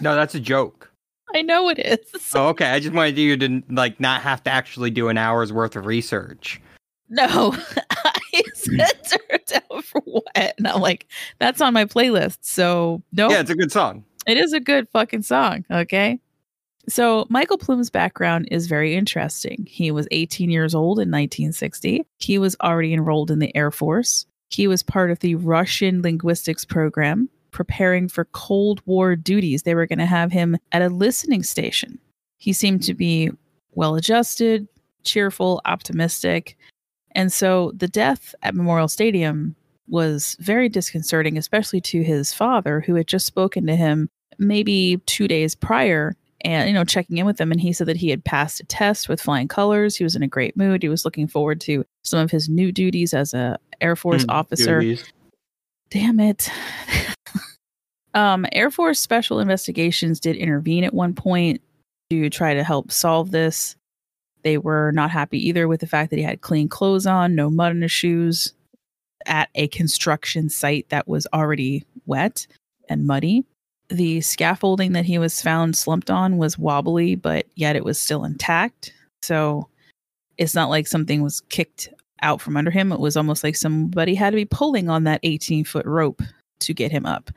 no, 0.00 0.14
that's 0.14 0.34
a 0.34 0.40
joke. 0.40 0.90
i 1.34 1.42
know 1.42 1.68
it 1.68 1.78
is 1.78 1.98
Oh, 2.34 2.48
okay. 2.48 2.66
I 2.70 2.78
just 2.80 2.92
wanted 2.94 3.16
you 3.18 3.36
to 3.38 3.62
like 3.70 3.98
not 4.00 4.20
have 4.22 4.42
to 4.44 4.50
actually 4.50 4.90
do 4.90 5.08
an 5.08 5.16
hour's 5.18 5.52
worth 5.52 5.76
of 5.76 5.86
research. 5.86 6.60
no 7.08 7.54
i 7.90 8.42
said 8.54 8.92
turned 9.04 9.44
down 9.46 9.82
for 9.82 10.00
what 10.04 10.24
and 10.34 10.66
i'm 10.66 10.80
like 10.80 11.06
that's 11.38 11.60
on 11.60 11.72
my 11.74 11.84
playlist 11.84 12.38
so 12.42 13.02
no 13.12 13.30
Yeah, 13.30 13.40
it's 13.40 13.50
a 13.50 13.54
good 13.54 13.72
song. 13.72 14.04
It 14.26 14.36
is 14.38 14.52
a 14.52 14.60
good 14.60 14.88
fucking 14.90 15.22
song, 15.22 15.64
okay? 15.70 16.20
So, 16.88 17.26
Michael 17.28 17.58
Plume's 17.58 17.90
background 17.90 18.48
is 18.50 18.66
very 18.66 18.96
interesting. 18.96 19.66
He 19.68 19.92
was 19.92 20.08
18 20.10 20.50
years 20.50 20.74
old 20.74 20.98
in 20.98 21.10
1960. 21.10 22.04
He 22.18 22.38
was 22.38 22.56
already 22.60 22.92
enrolled 22.92 23.30
in 23.30 23.38
the 23.38 23.54
Air 23.56 23.70
Force. 23.70 24.26
He 24.48 24.66
was 24.66 24.82
part 24.82 25.10
of 25.10 25.20
the 25.20 25.36
Russian 25.36 26.02
linguistics 26.02 26.64
program, 26.64 27.28
preparing 27.52 28.08
for 28.08 28.24
Cold 28.26 28.82
War 28.84 29.14
duties. 29.14 29.62
They 29.62 29.76
were 29.76 29.86
going 29.86 30.00
to 30.00 30.06
have 30.06 30.32
him 30.32 30.56
at 30.72 30.82
a 30.82 30.88
listening 30.88 31.44
station. 31.44 32.00
He 32.38 32.52
seemed 32.52 32.82
to 32.84 32.94
be 32.94 33.30
well 33.74 33.94
adjusted, 33.94 34.66
cheerful, 35.04 35.60
optimistic. 35.64 36.58
And 37.12 37.32
so, 37.32 37.72
the 37.76 37.88
death 37.88 38.34
at 38.42 38.56
Memorial 38.56 38.88
Stadium 38.88 39.54
was 39.86 40.36
very 40.40 40.68
disconcerting, 40.68 41.38
especially 41.38 41.80
to 41.82 42.02
his 42.02 42.32
father, 42.32 42.80
who 42.80 42.96
had 42.96 43.06
just 43.06 43.26
spoken 43.26 43.66
to 43.66 43.76
him 43.76 44.10
maybe 44.38 45.00
two 45.06 45.28
days 45.28 45.54
prior 45.54 46.16
and, 46.42 46.68
you 46.68 46.74
know, 46.74 46.84
checking 46.84 47.18
in 47.18 47.26
with 47.26 47.40
him. 47.40 47.52
And 47.52 47.60
he 47.60 47.72
said 47.72 47.86
that 47.88 47.96
he 47.96 48.10
had 48.10 48.24
passed 48.24 48.60
a 48.60 48.64
test 48.64 49.08
with 49.08 49.20
flying 49.20 49.48
colors. 49.48 49.96
He 49.96 50.04
was 50.04 50.16
in 50.16 50.22
a 50.22 50.28
great 50.28 50.56
mood. 50.56 50.82
He 50.82 50.88
was 50.88 51.04
looking 51.04 51.28
forward 51.28 51.60
to 51.62 51.84
some 52.02 52.20
of 52.20 52.30
his 52.30 52.48
new 52.48 52.72
duties 52.72 53.14
as 53.14 53.32
a 53.34 53.58
Air 53.80 53.96
Force 53.96 54.24
Hmm, 54.24 54.30
officer. 54.30 54.80
duties. 54.80 55.04
Damn 55.90 56.20
it. 56.20 56.50
um, 58.14 58.46
Air 58.52 58.70
Force 58.70 58.98
Special 59.00 59.40
Investigations 59.40 60.20
did 60.20 60.36
intervene 60.36 60.84
at 60.84 60.94
one 60.94 61.14
point 61.14 61.60
to 62.10 62.30
try 62.30 62.54
to 62.54 62.64
help 62.64 62.90
solve 62.92 63.30
this. 63.30 63.76
They 64.42 64.58
were 64.58 64.90
not 64.92 65.10
happy 65.10 65.46
either 65.48 65.68
with 65.68 65.80
the 65.80 65.86
fact 65.86 66.10
that 66.10 66.16
he 66.16 66.22
had 66.22 66.40
clean 66.40 66.68
clothes 66.68 67.06
on, 67.06 67.34
no 67.34 67.48
mud 67.50 67.72
in 67.72 67.82
his 67.82 67.92
shoes, 67.92 68.52
at 69.26 69.48
a 69.54 69.68
construction 69.68 70.48
site 70.48 70.88
that 70.88 71.06
was 71.06 71.26
already 71.32 71.84
wet 72.06 72.46
and 72.88 73.06
muddy. 73.06 73.44
The 73.92 74.22
scaffolding 74.22 74.92
that 74.92 75.04
he 75.04 75.18
was 75.18 75.42
found 75.42 75.76
slumped 75.76 76.10
on 76.10 76.38
was 76.38 76.58
wobbly, 76.58 77.14
but 77.14 77.46
yet 77.56 77.76
it 77.76 77.84
was 77.84 78.00
still 78.00 78.24
intact. 78.24 78.92
So 79.20 79.68
it's 80.38 80.54
not 80.54 80.70
like 80.70 80.86
something 80.86 81.22
was 81.22 81.42
kicked 81.42 81.90
out 82.22 82.40
from 82.40 82.56
under 82.56 82.70
him. 82.70 82.90
It 82.90 83.00
was 83.00 83.18
almost 83.18 83.44
like 83.44 83.54
somebody 83.54 84.14
had 84.14 84.30
to 84.30 84.36
be 84.36 84.46
pulling 84.46 84.88
on 84.88 85.04
that 85.04 85.20
18 85.22 85.64
foot 85.64 85.84
rope 85.84 86.22
to 86.60 86.72
get 86.72 86.90
him 86.90 87.04
up. 87.04 87.30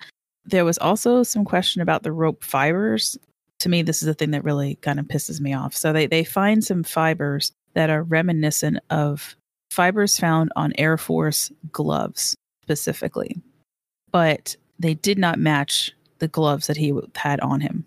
There 0.46 0.64
was 0.64 0.78
also 0.78 1.24
some 1.24 1.44
question 1.44 1.82
about 1.82 2.04
the 2.04 2.14
rope 2.14 2.42
fibers. 2.42 3.18
To 3.60 3.70
me, 3.70 3.82
this 3.82 4.02
is 4.02 4.06
the 4.06 4.14
thing 4.14 4.32
that 4.32 4.44
really 4.44 4.76
kind 4.76 5.00
of 5.00 5.08
pisses 5.08 5.42
me 5.42 5.54
off. 5.54 5.76
So 5.76 5.92
they, 5.92 6.08
they 6.08 6.24
find 6.24 6.64
some 6.64 6.84
fibers 6.84 7.52
that 7.74 7.90
are 7.90 8.04
reminiscent 8.04 8.80
of 8.90 9.36
fibers 9.72 10.18
found 10.18 10.54
on 10.56 10.72
Air 10.78 10.98
Force 10.98 11.52
gloves 11.74 12.34
specifically, 12.64 13.42
but 14.12 14.56
they 14.80 14.94
did 14.94 15.18
not 15.18 15.38
match 15.38 15.94
the 16.20 16.28
gloves 16.28 16.68
that 16.68 16.78
he 16.78 16.94
had 17.16 17.40
on 17.42 17.62
him. 17.62 17.86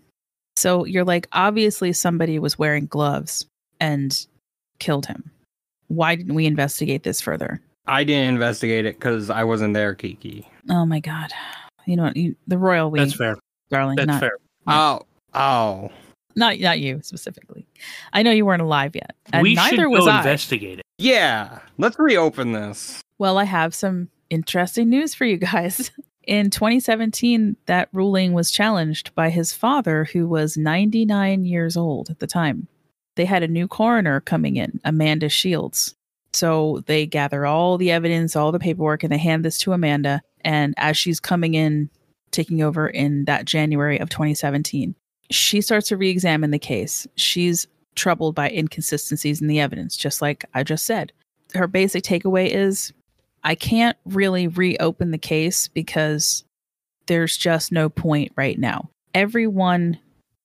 So 0.55 0.85
you're 0.85 1.05
like, 1.05 1.27
obviously 1.31 1.93
somebody 1.93 2.37
was 2.39 2.59
wearing 2.59 2.85
gloves 2.85 3.45
and 3.79 4.25
killed 4.79 5.05
him. 5.05 5.31
Why 5.87 6.15
didn't 6.15 6.35
we 6.35 6.45
investigate 6.45 7.03
this 7.03 7.21
further? 7.21 7.61
I 7.87 8.03
didn't 8.03 8.35
investigate 8.35 8.85
it 8.85 8.99
because 8.99 9.29
I 9.29 9.43
wasn't 9.43 9.73
there, 9.73 9.95
Kiki. 9.95 10.47
Oh 10.69 10.85
my 10.85 10.99
god. 10.99 11.31
You 11.85 11.95
know 11.95 12.03
what? 12.03 12.17
You, 12.17 12.35
the 12.47 12.57
royal 12.57 12.91
we, 12.91 12.99
That's 12.99 13.15
fair. 13.15 13.37
darling. 13.69 13.95
That's 13.95 14.07
not, 14.07 14.19
fair. 14.19 14.37
Oh, 14.67 15.01
oh. 15.33 15.89
not 16.35 16.59
not 16.59 16.79
you 16.79 16.99
specifically. 17.01 17.65
I 18.13 18.21
know 18.21 18.31
you 18.31 18.45
weren't 18.45 18.61
alive 18.61 18.95
yet, 18.95 19.15
and 19.33 19.41
we 19.41 19.55
neither 19.55 19.77
should 19.77 19.87
was 19.87 20.05
go 20.05 20.11
I. 20.11 20.17
investigate 20.19 20.79
it. 20.79 20.85
Yeah. 20.99 21.59
Let's 21.79 21.97
reopen 21.97 22.51
this. 22.51 23.01
Well, 23.17 23.37
I 23.39 23.45
have 23.45 23.73
some 23.73 24.09
interesting 24.29 24.89
news 24.89 25.15
for 25.15 25.25
you 25.25 25.37
guys. 25.37 25.89
In 26.29 26.51
2017, 26.51 27.57
that 27.65 27.89
ruling 27.91 28.33
was 28.33 28.51
challenged 28.51 29.15
by 29.15 29.31
his 29.31 29.51
father, 29.51 30.03
who 30.03 30.27
was 30.27 30.57
99 30.57 31.43
years 31.43 31.75
old 31.75 32.11
at 32.11 32.19
the 32.19 32.27
time. 32.27 32.67
They 33.15 33.25
had 33.25 33.41
a 33.41 33.47
new 33.47 33.67
coroner 33.67 34.19
coming 34.19 34.55
in, 34.55 34.79
Amanda 34.85 35.27
Shields. 35.27 35.95
So 36.31 36.83
they 36.85 37.07
gather 37.07 37.47
all 37.47 37.79
the 37.79 37.89
evidence, 37.89 38.35
all 38.35 38.51
the 38.51 38.59
paperwork, 38.59 39.01
and 39.01 39.11
they 39.11 39.17
hand 39.17 39.43
this 39.43 39.57
to 39.57 39.73
Amanda. 39.73 40.21
And 40.41 40.75
as 40.77 40.95
she's 40.97 41.19
coming 41.19 41.55
in, 41.55 41.89
taking 42.29 42.61
over 42.61 42.87
in 42.87 43.25
that 43.25 43.45
January 43.45 43.97
of 43.97 44.09
2017, 44.09 44.93
she 45.31 45.61
starts 45.61 45.87
to 45.87 45.97
re 45.97 46.11
examine 46.11 46.51
the 46.51 46.59
case. 46.59 47.07
She's 47.15 47.65
troubled 47.95 48.35
by 48.35 48.51
inconsistencies 48.51 49.41
in 49.41 49.47
the 49.47 49.59
evidence, 49.59 49.97
just 49.97 50.21
like 50.21 50.45
I 50.53 50.61
just 50.61 50.85
said. 50.85 51.11
Her 51.55 51.65
basic 51.65 52.03
takeaway 52.03 52.51
is 52.51 52.93
I 53.43 53.55
can't 53.55 53.97
really 54.05 54.47
reopen 54.47 55.11
the 55.11 55.17
case 55.17 55.67
because 55.67 56.43
there's 57.07 57.37
just 57.37 57.71
no 57.71 57.89
point 57.89 58.31
right 58.35 58.57
now. 58.59 58.89
Everyone 59.13 59.97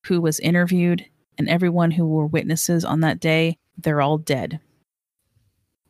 who 0.07 0.21
was 0.21 0.41
interviewed 0.41 1.05
and 1.39 1.49
everyone 1.49 1.91
who 1.91 2.07
were 2.07 2.27
witnesses 2.27 2.85
on 2.85 3.01
that 3.01 3.21
day, 3.21 3.57
they're 3.77 4.01
all 4.01 4.19
dead. 4.19 4.61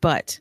But 0.01 0.39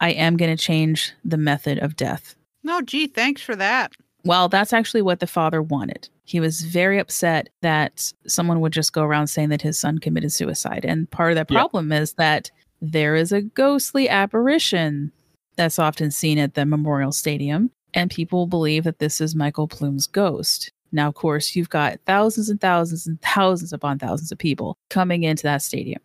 I 0.00 0.10
am 0.10 0.36
going 0.36 0.54
to 0.54 0.62
change 0.62 1.12
the 1.24 1.36
method 1.38 1.78
of 1.78 1.96
death. 1.96 2.34
No, 2.62 2.82
gee, 2.82 3.06
thanks 3.06 3.40
for 3.42 3.56
that. 3.56 3.92
Well, 4.24 4.48
that's 4.48 4.72
actually 4.72 5.02
what 5.02 5.20
the 5.20 5.26
father 5.26 5.62
wanted. 5.62 6.08
He 6.24 6.40
was 6.40 6.62
very 6.62 6.98
upset 6.98 7.48
that 7.62 8.12
someone 8.26 8.60
would 8.60 8.72
just 8.72 8.92
go 8.92 9.02
around 9.04 9.28
saying 9.28 9.50
that 9.50 9.62
his 9.62 9.78
son 9.78 9.98
committed 9.98 10.32
suicide. 10.32 10.84
And 10.84 11.08
part 11.10 11.30
of 11.30 11.36
the 11.36 11.52
Yeah. 11.54 11.60
problem 11.60 11.92
is 11.92 12.14
that 12.14 12.50
there 12.82 13.14
is 13.14 13.30
a 13.32 13.40
ghostly 13.42 14.08
apparition 14.08 15.12
that's 15.56 15.78
often 15.78 16.10
seen 16.10 16.38
at 16.38 16.54
the 16.54 16.66
Memorial 16.66 17.12
Stadium, 17.12 17.70
and 17.94 18.10
people 18.10 18.46
believe 18.46 18.84
that 18.84 18.98
this 18.98 19.20
is 19.20 19.34
Michael 19.34 19.68
Plume's 19.68 20.06
ghost. 20.06 20.70
Now, 20.92 21.08
of 21.08 21.14
course, 21.14 21.56
you've 21.56 21.68
got 21.70 21.98
thousands 22.06 22.48
and 22.48 22.60
thousands 22.60 23.06
and 23.06 23.20
thousands 23.22 23.72
upon 23.72 23.98
thousands 23.98 24.30
of 24.32 24.38
people 24.38 24.76
coming 24.90 25.24
into 25.24 25.42
that 25.44 25.62
stadium, 25.62 26.00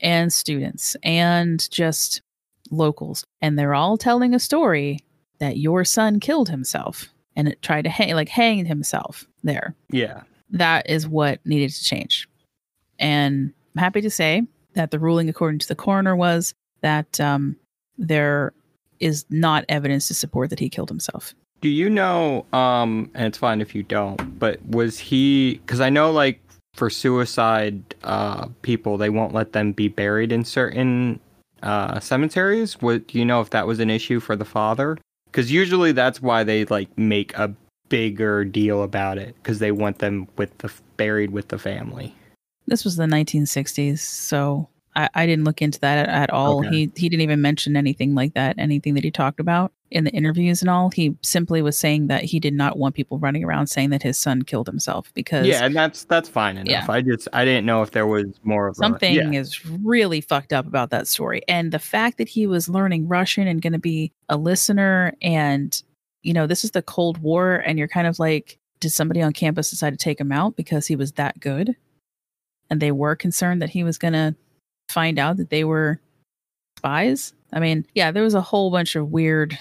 and 0.00 0.32
students, 0.32 0.96
and 1.02 1.68
just 1.70 2.22
locals, 2.70 3.24
and 3.42 3.58
they're 3.58 3.74
all 3.74 3.96
telling 3.98 4.34
a 4.34 4.38
story 4.40 5.00
that 5.38 5.58
your 5.58 5.84
son 5.84 6.20
killed 6.20 6.48
himself 6.48 7.08
and 7.36 7.48
it 7.48 7.60
tried 7.60 7.82
to 7.82 7.90
hang, 7.90 8.14
like 8.14 8.28
hang 8.28 8.64
himself 8.64 9.26
there 9.42 9.74
Yeah. 9.90 10.22
that 10.50 10.88
is 10.88 11.06
what 11.08 11.44
needed 11.44 11.70
to 11.70 11.84
change. 11.84 12.28
And 12.98 13.52
I'm 13.74 13.80
happy 13.80 14.00
to 14.02 14.10
say 14.10 14.42
that 14.74 14.90
the 14.92 14.98
ruling, 15.00 15.28
according 15.28 15.58
to 15.60 15.68
the 15.68 15.74
coroner, 15.74 16.14
was 16.16 16.54
that 16.80 17.20
um, 17.20 17.56
there 17.98 18.52
is 19.00 19.24
not 19.30 19.64
evidence 19.68 20.08
to 20.08 20.14
support 20.14 20.50
that 20.50 20.58
he 20.58 20.68
killed 20.68 20.88
himself. 20.88 21.34
Do 21.60 21.68
you 21.68 21.88
know, 21.88 22.44
um, 22.52 23.10
and 23.14 23.26
it's 23.26 23.38
fine 23.38 23.60
if 23.60 23.74
you 23.74 23.82
don't, 23.82 24.38
but 24.38 24.64
was 24.66 24.98
he, 24.98 25.54
because 25.64 25.80
I 25.80 25.88
know 25.88 26.10
like 26.12 26.40
for 26.74 26.90
suicide 26.90 27.94
uh, 28.04 28.48
people, 28.62 28.98
they 28.98 29.10
won't 29.10 29.32
let 29.32 29.52
them 29.52 29.72
be 29.72 29.88
buried 29.88 30.32
in 30.32 30.44
certain 30.44 31.20
uh, 31.62 32.00
cemeteries. 32.00 32.74
What, 32.82 33.06
do 33.06 33.18
you 33.18 33.24
know 33.24 33.40
if 33.40 33.50
that 33.50 33.66
was 33.66 33.80
an 33.80 33.88
issue 33.90 34.20
for 34.20 34.36
the 34.36 34.44
father? 34.44 34.98
Because 35.26 35.50
usually 35.50 35.92
that's 35.92 36.20
why 36.20 36.44
they 36.44 36.64
like 36.66 36.96
make 36.98 37.36
a 37.36 37.54
bigger 37.88 38.44
deal 38.44 38.82
about 38.82 39.18
it 39.18 39.34
because 39.36 39.58
they 39.58 39.72
want 39.72 39.98
them 39.98 40.28
with 40.36 40.56
the 40.58 40.70
buried 40.96 41.30
with 41.30 41.48
the 41.48 41.58
family. 41.58 42.14
This 42.66 42.84
was 42.84 42.96
the 42.96 43.04
1960s, 43.04 43.98
so 43.98 44.68
I, 44.96 45.08
I 45.14 45.26
didn't 45.26 45.44
look 45.44 45.60
into 45.60 45.80
that 45.80 46.08
at, 46.08 46.08
at 46.08 46.30
all. 46.30 46.60
Okay. 46.60 46.70
He 46.70 46.92
he 46.96 47.08
didn't 47.08 47.22
even 47.22 47.40
mention 47.40 47.76
anything 47.76 48.14
like 48.14 48.34
that, 48.34 48.56
anything 48.58 48.94
that 48.94 49.04
he 49.04 49.10
talked 49.10 49.40
about 49.40 49.72
in 49.90 50.04
the 50.04 50.10
interviews 50.10 50.60
and 50.60 50.70
all. 50.70 50.90
He 50.90 51.16
simply 51.22 51.62
was 51.62 51.76
saying 51.78 52.08
that 52.08 52.24
he 52.24 52.40
did 52.40 52.54
not 52.54 52.78
want 52.78 52.94
people 52.94 53.18
running 53.18 53.44
around 53.44 53.66
saying 53.68 53.90
that 53.90 54.02
his 54.02 54.18
son 54.18 54.42
killed 54.42 54.66
himself 54.66 55.12
because 55.14 55.46
Yeah, 55.46 55.64
and 55.64 55.74
that's 55.74 56.04
that's 56.04 56.28
fine 56.28 56.56
enough. 56.56 56.70
Yeah. 56.70 56.86
I 56.88 57.00
just 57.00 57.28
I 57.32 57.44
didn't 57.44 57.66
know 57.66 57.82
if 57.82 57.90
there 57.90 58.06
was 58.06 58.26
more 58.42 58.68
of 58.68 58.72
a- 58.72 58.76
something 58.76 59.14
yeah. 59.14 59.40
is 59.40 59.64
really 59.66 60.20
fucked 60.20 60.52
up 60.52 60.66
about 60.66 60.90
that 60.90 61.08
story 61.08 61.42
and 61.48 61.72
the 61.72 61.78
fact 61.78 62.18
that 62.18 62.28
he 62.28 62.46
was 62.46 62.68
learning 62.68 63.08
russian 63.08 63.46
and 63.46 63.62
going 63.62 63.72
to 63.72 63.78
be 63.78 64.12
a 64.28 64.36
listener 64.36 65.14
and 65.22 65.82
you 66.22 66.32
know 66.32 66.46
this 66.46 66.64
is 66.64 66.72
the 66.72 66.82
cold 66.82 67.18
war 67.18 67.62
and 67.66 67.78
you're 67.78 67.88
kind 67.88 68.06
of 68.06 68.18
like 68.18 68.58
did 68.80 68.90
somebody 68.90 69.22
on 69.22 69.32
campus 69.32 69.70
decide 69.70 69.90
to 69.90 69.96
take 69.96 70.20
him 70.20 70.32
out 70.32 70.56
because 70.56 70.86
he 70.86 70.96
was 70.96 71.12
that 71.12 71.38
good 71.40 71.76
and 72.70 72.80
they 72.80 72.92
were 72.92 73.16
concerned 73.16 73.62
that 73.62 73.70
he 73.70 73.84
was 73.84 73.98
going 73.98 74.12
to 74.12 74.34
find 74.88 75.18
out 75.18 75.36
that 75.36 75.50
they 75.50 75.64
were 75.64 76.00
spies. 76.78 77.32
I 77.52 77.60
mean 77.60 77.86
yeah 77.94 78.10
there 78.10 78.22
was 78.22 78.34
a 78.34 78.40
whole 78.40 78.70
bunch 78.70 78.96
of 78.96 79.10
weird 79.10 79.58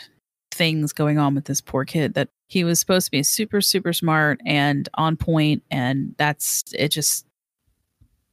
things 0.52 0.94
going 0.94 1.18
on 1.18 1.36
with 1.36 1.46
this 1.46 1.62
poor 1.62 1.86
kid 1.86 2.14
that 2.14 2.30
he 2.48 2.64
was 2.64 2.80
supposed 2.80 3.06
to 3.06 3.12
be 3.12 3.24
super 3.24 3.62
super 3.62 3.94
smart 3.94 4.40
and 4.46 4.88
on 4.96 5.18
point 5.18 5.64
and 5.72 6.14
that's 6.18 6.64
it 6.78 6.90
just 6.90 7.26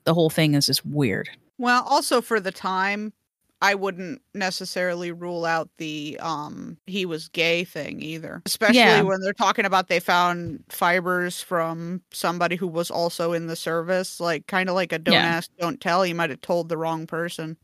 the 0.05 0.15
whole 0.15 0.31
thing 0.31 0.55
is 0.55 0.67
just 0.67 0.85
weird. 0.85 1.29
Well, 1.59 1.85
also 1.85 2.21
for 2.21 2.41
the 2.41 2.53
time, 2.53 3.13
I 3.63 3.75
wouldn't 3.75 4.23
necessarily 4.35 5.13
rule 5.13 5.45
out 5.45 5.69
the 5.77 6.19
um 6.23 6.79
he 6.87 7.05
was 7.05 7.29
gay 7.29 7.65
thing 7.65 8.01
either. 8.03 8.43
Especially 8.47 8.79
Yeah. 8.79 9.03
when 9.03 9.21
they're 9.21 9.33
talking 9.35 9.65
about 9.67 9.89
they 9.89 10.01
found 10.01 10.65
fibers 10.71 11.43
from 11.43 12.01
somebody 12.13 12.57
who 12.57 12.67
was 12.67 12.91
also 12.91 13.33
in 13.35 13.47
the 13.49 13.57
service, 13.57 14.19
like 14.21 14.47
kind 14.47 14.69
of 14.69 14.75
like 14.75 14.93
a 14.93 14.99
don't 14.99 15.13
Yeah. 15.15 15.21
ask, 15.27 15.51
don't 15.59 15.81
tell. 15.81 16.03
He 16.03 16.15
might 16.15 16.31
have 16.31 16.41
told 16.41 16.69
the 16.69 16.79
wrong 16.79 17.07
person. 17.07 17.57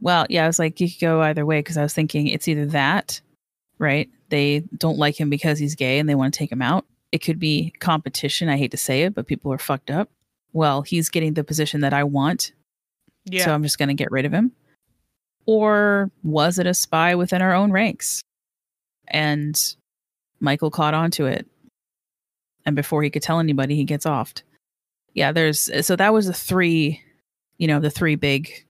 Well, 0.00 0.26
yeah, 0.28 0.44
I 0.44 0.46
was 0.48 0.58
like, 0.58 0.80
you 0.80 0.90
could 0.90 1.00
go 1.00 1.22
either 1.22 1.46
way 1.46 1.60
because 1.60 1.76
I 1.76 1.82
was 1.82 1.94
thinking 1.94 2.26
it's 2.26 2.48
either 2.48 2.66
that, 2.66 3.20
right? 3.78 4.08
They 4.28 4.60
don't 4.76 4.98
like 4.98 5.18
him 5.18 5.30
because 5.30 5.58
he's 5.60 5.76
gay 5.76 6.00
and 6.00 6.08
they 6.08 6.16
want 6.16 6.34
to 6.34 6.38
take 6.38 6.50
him 6.50 6.62
out. 6.62 6.84
It 7.12 7.18
could 7.18 7.38
be 7.38 7.72
competition. 7.78 8.48
I 8.48 8.56
hate 8.56 8.72
to 8.72 8.76
say 8.76 9.02
it, 9.04 9.14
but 9.14 9.28
people 9.28 9.52
are 9.52 9.58
fucked 9.58 9.90
up. 9.90 10.10
Well, 10.52 10.82
he's 10.82 11.10
getting 11.10 11.34
the 11.34 11.44
position 11.44 11.80
that 11.82 11.92
I 11.92 12.02
want, 12.02 12.52
Yeah. 13.24 13.44
so 13.44 13.54
I'm 13.54 13.62
just 13.62 13.78
going 13.78 13.88
to 13.88 13.94
get 13.94 14.10
rid 14.10 14.24
of 14.24 14.32
him. 14.32 14.50
Or 15.46 16.10
was 16.22 16.58
it 16.58 16.66
a 16.66 16.74
spy 16.74 17.14
within 17.14 17.42
our 17.42 17.52
own 17.52 17.70
ranks? 17.70 18.22
And 19.08 19.60
Michael 20.40 20.70
caught 20.70 20.94
on 20.94 21.10
to 21.12 21.26
it. 21.26 21.46
And 22.66 22.74
before 22.74 23.02
he 23.02 23.10
could 23.10 23.22
tell 23.22 23.40
anybody, 23.40 23.76
he 23.76 23.84
gets 23.84 24.06
offed. 24.06 24.42
Yeah, 25.12 25.32
there's 25.32 25.70
so 25.86 25.96
that 25.96 26.12
was 26.12 26.26
the 26.26 26.32
three, 26.32 27.00
you 27.58 27.66
know, 27.66 27.78
the 27.78 27.90
three 27.90 28.16
big 28.16 28.64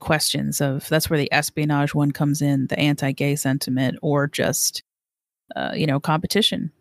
questions 0.00 0.60
of 0.60 0.88
that's 0.88 1.08
where 1.08 1.18
the 1.18 1.32
espionage 1.32 1.94
one 1.94 2.10
comes 2.10 2.42
in, 2.42 2.66
the 2.66 2.78
anti-gay 2.78 3.36
sentiment, 3.36 3.98
or 4.02 4.26
just 4.26 4.82
uh, 5.54 5.72
you 5.74 5.86
know 5.86 6.00
competition 6.00 6.72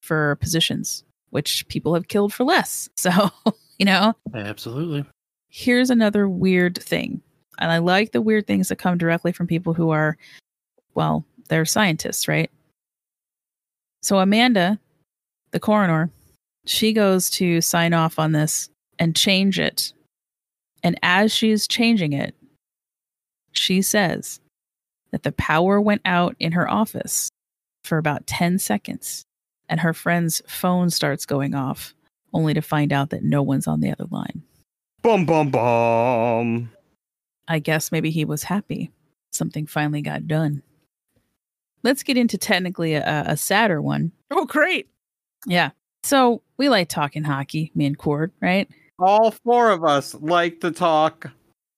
for 0.00 0.36
positions, 0.36 1.04
which 1.30 1.66
people 1.68 1.92
have 1.94 2.08
killed 2.08 2.32
for 2.32 2.44
less. 2.44 2.88
So 2.96 3.30
you 3.78 3.84
know, 3.84 4.14
Absolutely. 4.34 5.04
here's 5.48 5.90
another 5.90 6.28
weird 6.28 6.78
thing, 6.78 7.22
and 7.58 7.70
I 7.70 7.78
like 7.78 8.12
the 8.12 8.22
weird 8.22 8.46
things 8.46 8.68
that 8.68 8.76
come 8.76 8.98
directly 8.98 9.32
from 9.32 9.46
people 9.46 9.74
who 9.74 9.90
are, 9.90 10.16
well, 10.94 11.24
they're 11.48 11.64
scientists, 11.64 12.28
right? 12.28 12.50
So 14.02 14.18
Amanda, 14.18 14.78
the 15.50 15.60
coroner, 15.60 16.10
she 16.66 16.92
goes 16.92 17.30
to 17.30 17.60
sign 17.60 17.92
off 17.94 18.18
on 18.18 18.32
this 18.32 18.70
and 18.98 19.16
change 19.16 19.58
it. 19.58 19.92
And 20.82 20.98
as 21.02 21.32
she's 21.32 21.66
changing 21.66 22.12
it, 22.12 22.34
she 23.52 23.82
says 23.82 24.40
that 25.10 25.22
the 25.22 25.32
power 25.32 25.80
went 25.80 26.02
out 26.04 26.36
in 26.38 26.52
her 26.52 26.70
office 26.70 27.28
for 27.82 27.98
about 27.98 28.26
10 28.26 28.58
seconds 28.58 29.24
and 29.68 29.80
her 29.80 29.92
friend's 29.92 30.40
phone 30.46 30.90
starts 30.90 31.26
going 31.26 31.54
off, 31.54 31.94
only 32.32 32.54
to 32.54 32.62
find 32.62 32.92
out 32.92 33.10
that 33.10 33.24
no 33.24 33.42
one's 33.42 33.66
on 33.66 33.80
the 33.80 33.90
other 33.90 34.06
line. 34.10 34.42
Bum 35.02 35.26
bum 35.26 35.50
bum. 35.50 36.70
I 37.48 37.58
guess 37.58 37.90
maybe 37.90 38.10
he 38.10 38.24
was 38.24 38.44
happy. 38.44 38.92
Something 39.32 39.66
finally 39.66 40.02
got 40.02 40.26
done. 40.26 40.62
Let's 41.82 42.02
get 42.02 42.16
into 42.16 42.36
technically 42.38 42.94
a, 42.94 43.24
a 43.26 43.36
sadder 43.36 43.80
one. 43.80 44.12
oh, 44.30 44.44
great. 44.44 44.88
Yeah. 45.46 45.70
So 46.02 46.42
we 46.56 46.68
like 46.68 46.88
talking 46.88 47.24
hockey, 47.24 47.70
me 47.74 47.86
and 47.86 47.98
Cord, 47.98 48.32
right? 48.40 48.68
All 48.98 49.30
four 49.30 49.70
of 49.70 49.84
us 49.84 50.14
like 50.14 50.60
to 50.60 50.70
talk 50.70 51.30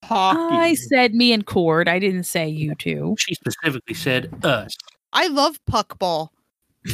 hockey. 0.05 0.55
I 0.55 0.75
said 0.75 1.15
me 1.15 1.33
and 1.33 1.45
Cord. 1.47 1.89
I 1.89 1.99
didn't 1.99 2.25
say 2.25 2.49
you 2.49 2.75
two. 2.75 3.15
She 3.19 3.35
specifically 3.35 3.95
said 3.95 4.45
us. 4.45 4.75
I 5.13 5.29
love 5.29 5.59
puckball. 5.71 6.29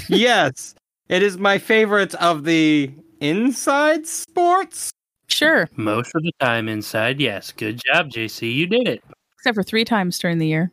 yes, 0.08 0.74
it 1.08 1.22
is 1.22 1.38
my 1.38 1.58
favorite 1.58 2.14
of 2.16 2.44
the 2.44 2.90
inside 3.20 4.06
sports. 4.06 4.90
Sure. 5.28 5.68
Most 5.76 6.14
of 6.14 6.22
the 6.22 6.32
time 6.40 6.68
inside, 6.68 7.20
yes. 7.20 7.52
Good 7.52 7.80
job, 7.84 8.10
JC. 8.10 8.52
You 8.54 8.66
did 8.66 8.86
it. 8.88 9.04
Except 9.38 9.54
for 9.54 9.62
three 9.62 9.84
times 9.84 10.18
during 10.18 10.38
the 10.38 10.46
year. 10.46 10.70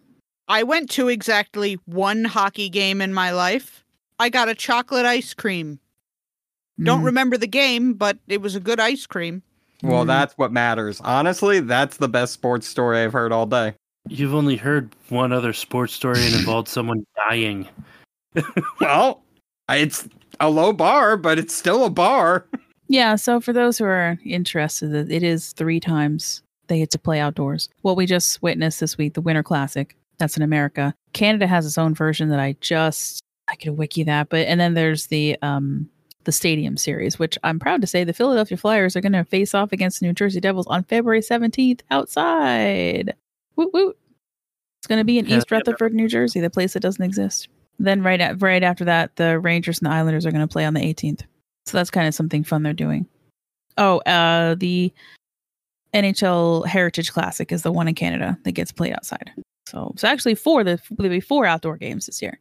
I 0.48 0.64
went 0.64 0.90
to 0.92 1.08
exactly 1.08 1.80
one 1.86 2.26
hockey 2.26 2.70
game 2.70 3.02
in 3.02 3.14
my 3.14 3.32
life. 3.32 3.84
I 4.20 4.30
got 4.30 4.50
a 4.50 4.56
chocolate 4.56 5.06
ice 5.06 5.34
cream. 5.34 5.80
Don't 6.82 7.02
Mm. 7.02 7.06
remember 7.06 7.38
the 7.38 7.48
game, 7.48 7.94
but 7.94 8.18
it 8.28 8.42
was 8.42 8.56
a 8.56 8.60
good 8.60 8.80
ice 8.80 9.06
cream. 9.06 9.44
Well, 9.84 10.04
Mm. 10.04 10.08
that's 10.08 10.34
what 10.38 10.52
matters. 10.52 11.00
Honestly, 11.02 11.60
that's 11.60 11.98
the 11.98 12.08
best 12.10 12.34
sports 12.34 12.68
story 12.68 13.00
I've 13.00 13.14
heard 13.14 13.32
all 13.32 13.46
day. 13.46 13.74
You've 14.10 14.34
only 14.34 14.56
heard 14.58 14.90
one 15.10 15.32
other 15.32 15.54
sports 15.54 15.94
story 15.94 16.24
and 16.26 16.34
involved 16.36 16.68
someone 16.68 17.06
dying. 17.16 17.68
Well, 18.82 19.22
it's 19.70 20.08
a 20.40 20.50
low 20.50 20.74
bar, 20.74 21.16
but 21.18 21.38
it's 21.40 21.54
still 21.56 21.86
a 21.86 21.90
bar. 21.90 22.46
Yeah, 22.88 23.16
so 23.16 23.40
for 23.40 23.54
those 23.54 23.78
who 23.78 23.86
are 23.86 24.20
interested, 24.26 24.94
it 25.12 25.24
is 25.24 25.54
three 25.54 25.80
times 25.80 26.44
they 26.68 26.80
get 26.80 26.92
to 26.92 27.00
play 27.00 27.20
outdoors. 27.20 27.70
What 27.82 27.98
we 27.98 28.06
just 28.06 28.42
witnessed 28.42 28.80
this 28.80 28.98
week, 28.98 29.14
the 29.14 29.22
Winter 29.22 29.44
Classic, 29.44 29.96
that's 30.18 30.38
in 30.38 30.44
America. 30.44 30.94
Canada 31.14 31.48
has 31.48 31.66
its 31.66 31.78
own 31.78 31.94
version 31.94 32.30
that 32.30 32.40
I 32.40 32.56
just 32.62 33.22
I 33.50 33.56
could 33.56 33.78
wiki 33.78 34.04
that, 34.04 34.30
but 34.30 34.48
and 34.48 34.60
then 34.60 34.74
there's 34.74 35.08
the 35.08 35.38
um 35.42 35.90
the 36.24 36.32
Stadium 36.32 36.78
Series, 36.78 37.20
which 37.20 37.38
I'm 37.44 37.60
proud 37.60 37.82
to 37.82 37.88
say 37.88 38.04
the 38.04 38.14
Philadelphia 38.14 38.58
Flyers 38.58 38.96
are 38.96 39.02
going 39.02 39.12
to 39.12 39.26
face 39.26 39.54
off 39.54 39.74
against 39.74 40.00
the 40.00 40.06
New 40.06 40.14
Jersey 40.14 40.40
Devils 40.40 40.68
on 40.68 40.84
February 40.84 41.20
17th 41.20 41.82
outside. 41.92 43.14
Woot 43.58 43.74
woot. 43.74 43.98
It's 44.80 44.88
going 44.88 45.00
to 45.00 45.06
be 45.06 45.20
in 45.20 45.28
East. 45.30 45.52
Rutherford, 45.52 45.94
New 45.94 46.08
Jersey, 46.08 46.40
the 46.40 46.50
place 46.50 46.74
that 46.74 46.80
doesn't 46.82 47.04
exist. 47.04 47.50
Then 47.80 48.04
right 48.04 48.22
at, 48.22 48.42
right 48.42 48.64
after 48.64 48.86
that, 48.86 49.16
the 49.16 49.40
Rangers 49.40 49.80
and 49.80 49.90
the 49.90 49.94
Islanders 49.94 50.26
are 50.26 50.32
going 50.32 50.48
to 50.48 50.52
play 50.52 50.66
on 50.66 50.74
the 50.74 50.82
18th. 50.82 51.24
So 51.66 51.78
that's 51.78 51.90
kind 51.90 52.08
of 52.08 52.14
something 52.14 52.44
fun 52.44 52.64
they're 52.64 52.74
doing. 52.74 53.08
Oh, 53.78 54.00
uh, 54.00 54.56
the 54.56 54.94
NHL 55.94 56.66
Heritage 56.68 57.12
Classic 57.12 57.52
is 57.52 57.62
the 57.62 57.72
one 57.72 57.88
in 57.88 57.96
Canada 57.96 58.38
that 58.44 58.52
gets 58.52 58.72
played 58.72 58.94
outside. 58.94 59.32
So 59.68 59.94
so 59.98 60.08
actually 60.08 60.36
four. 60.36 60.64
The 60.64 60.80
there'll 60.92 61.10
be 61.10 61.20
four 61.20 61.46
outdoor 61.46 61.78
games 61.78 62.06
this 62.06 62.22
year 62.22 62.40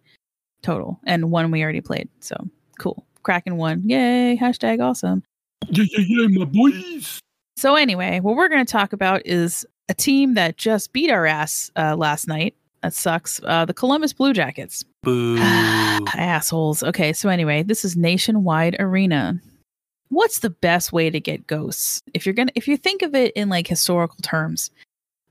total, 0.62 1.00
and 1.04 1.30
one 1.30 1.50
we 1.50 1.62
already 1.62 1.80
played. 1.80 2.08
So 2.20 2.36
cool. 2.78 3.06
Kraken 3.22 3.56
won. 3.56 3.82
Yay! 3.84 4.36
Hashtag 4.40 4.82
awesome. 4.82 5.22
Yeah, 5.68 5.84
yeah, 5.90 6.04
yeah, 6.06 6.38
my 6.38 6.44
boys. 6.44 7.20
So 7.56 7.76
anyway, 7.76 8.20
what 8.20 8.36
we're 8.36 8.48
going 8.48 8.64
to 8.64 8.70
talk 8.70 8.92
about 8.92 9.22
is 9.24 9.64
a 9.88 9.94
team 9.94 10.34
that 10.34 10.56
just 10.56 10.92
beat 10.92 11.10
our 11.10 11.26
ass 11.26 11.70
uh, 11.76 11.94
last 11.96 12.26
night. 12.26 12.56
That 12.82 12.94
sucks. 12.94 13.40
Uh, 13.44 13.64
the 13.64 13.74
Columbus 13.74 14.12
Blue 14.12 14.32
Jackets. 14.32 14.84
Boo. 15.02 15.36
Assholes. 15.40 16.82
Okay, 16.82 17.12
so 17.12 17.28
anyway, 17.28 17.62
this 17.62 17.84
is 17.84 17.96
Nationwide 17.96 18.76
Arena. 18.78 19.40
What's 20.08 20.40
the 20.40 20.50
best 20.50 20.92
way 20.92 21.10
to 21.10 21.18
get 21.20 21.46
ghosts? 21.46 22.02
If 22.14 22.26
you're 22.26 22.34
gonna 22.34 22.52
if 22.54 22.68
you 22.68 22.76
think 22.76 23.02
of 23.02 23.14
it 23.14 23.32
in 23.34 23.48
like 23.48 23.66
historical 23.66 24.18
terms, 24.22 24.70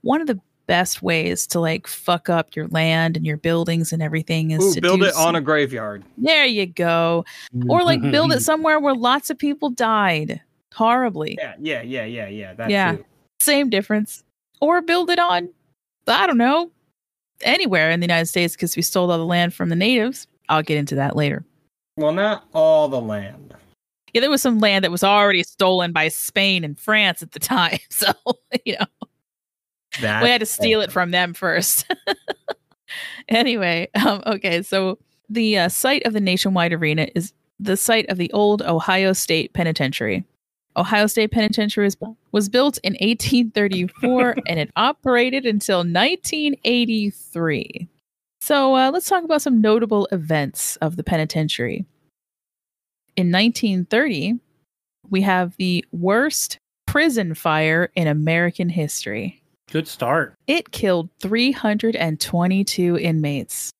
one 0.02 0.20
of 0.20 0.26
the 0.26 0.40
best 0.66 1.02
ways 1.02 1.46
to 1.48 1.60
like 1.60 1.86
fuck 1.86 2.28
up 2.28 2.54
your 2.54 2.68
land 2.68 3.16
and 3.16 3.26
your 3.26 3.36
buildings 3.36 3.92
and 3.92 4.02
everything 4.02 4.52
is 4.52 4.62
Ooh, 4.62 4.74
to 4.74 4.80
build 4.80 5.02
it 5.02 5.08
on 5.08 5.12
some- 5.14 5.36
a 5.36 5.40
graveyard. 5.40 6.04
There 6.18 6.44
you 6.46 6.66
go. 6.66 7.24
Or 7.68 7.82
like 7.82 8.00
build 8.00 8.32
it 8.32 8.40
somewhere 8.42 8.78
where 8.80 8.94
lots 8.94 9.30
of 9.30 9.38
people 9.38 9.70
died 9.70 10.40
horribly. 10.74 11.36
Yeah, 11.38 11.54
yeah, 11.58 11.82
yeah, 11.82 12.04
yeah, 12.04 12.28
yeah. 12.28 12.54
That 12.54 12.70
Yeah. 12.70 12.96
too. 12.96 13.04
Same 13.40 13.70
difference. 13.70 14.22
Or 14.60 14.80
build 14.82 15.10
it 15.10 15.18
on 15.18 15.48
I 16.08 16.26
don't 16.26 16.38
know, 16.38 16.70
anywhere 17.44 17.90
in 17.90 18.00
the 18.00 18.04
United 18.04 18.26
States 18.26 18.54
because 18.54 18.76
we 18.76 18.82
stole 18.82 19.10
all 19.10 19.18
the 19.18 19.24
land 19.24 19.54
from 19.54 19.68
the 19.68 19.76
natives. 19.76 20.26
I'll 20.48 20.62
get 20.62 20.76
into 20.78 20.94
that 20.96 21.16
later. 21.16 21.44
Well, 21.96 22.12
not 22.12 22.46
all 22.52 22.88
the 22.88 23.00
land. 23.00 23.54
Yeah, 24.12 24.20
there 24.20 24.30
was 24.30 24.42
some 24.42 24.58
land 24.58 24.84
that 24.84 24.90
was 24.90 25.04
already 25.04 25.42
stolen 25.42 25.92
by 25.92 26.08
Spain 26.08 26.64
and 26.64 26.78
France 26.78 27.22
at 27.22 27.32
the 27.32 27.38
time. 27.40 27.78
So, 27.90 28.12
you 28.64 28.76
know, 28.78 29.08
That 30.00 30.22
we 30.22 30.28
had 30.28 30.40
to 30.40 30.46
steal 30.46 30.80
it 30.80 30.90
from 30.92 31.10
them 31.10 31.34
first. 31.34 31.90
anyway, 33.28 33.88
um, 33.94 34.22
okay, 34.26 34.62
so 34.62 34.98
the 35.28 35.58
uh, 35.58 35.68
site 35.68 36.04
of 36.04 36.12
the 36.12 36.20
Nationwide 36.20 36.72
Arena 36.72 37.08
is 37.14 37.32
the 37.58 37.76
site 37.76 38.08
of 38.08 38.18
the 38.18 38.30
old 38.32 38.60
Ohio 38.62 39.12
State 39.12 39.54
Penitentiary. 39.54 40.24
Ohio 40.76 41.06
State 41.06 41.32
Penitentiary 41.32 41.86
was, 41.86 41.96
was 42.32 42.48
built 42.48 42.78
in 42.82 42.94
1834 42.94 44.36
and 44.46 44.58
it 44.58 44.70
operated 44.76 45.46
until 45.46 45.78
1983. 45.78 47.88
So 48.40 48.74
uh, 48.74 48.90
let's 48.90 49.08
talk 49.08 49.24
about 49.24 49.42
some 49.42 49.60
notable 49.60 50.08
events 50.10 50.76
of 50.76 50.96
the 50.96 51.04
penitentiary. 51.04 51.84
In 53.16 53.30
1930, 53.30 54.40
we 55.10 55.20
have 55.22 55.54
the 55.58 55.84
worst 55.92 56.58
prison 56.86 57.34
fire 57.34 57.90
in 57.94 58.08
American 58.08 58.68
history. 58.68 59.42
Good 59.70 59.86
start. 59.86 60.34
It 60.46 60.72
killed 60.72 61.10
322 61.20 62.98
inmates. 62.98 63.70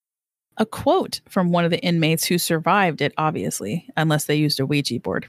A 0.59 0.67
quote 0.67 1.23
from 1.29 1.51
one 1.51 1.65
of 1.65 1.71
the 1.71 1.81
inmates 1.81 2.25
who 2.25 2.39
survived 2.39 3.01
it, 3.01 3.15
obviously, 3.17 3.89
unless 3.97 4.27
they 4.27 4.37
used 4.37 4.61
a 4.61 4.67
Ouija 4.67 5.01
board. 5.01 5.29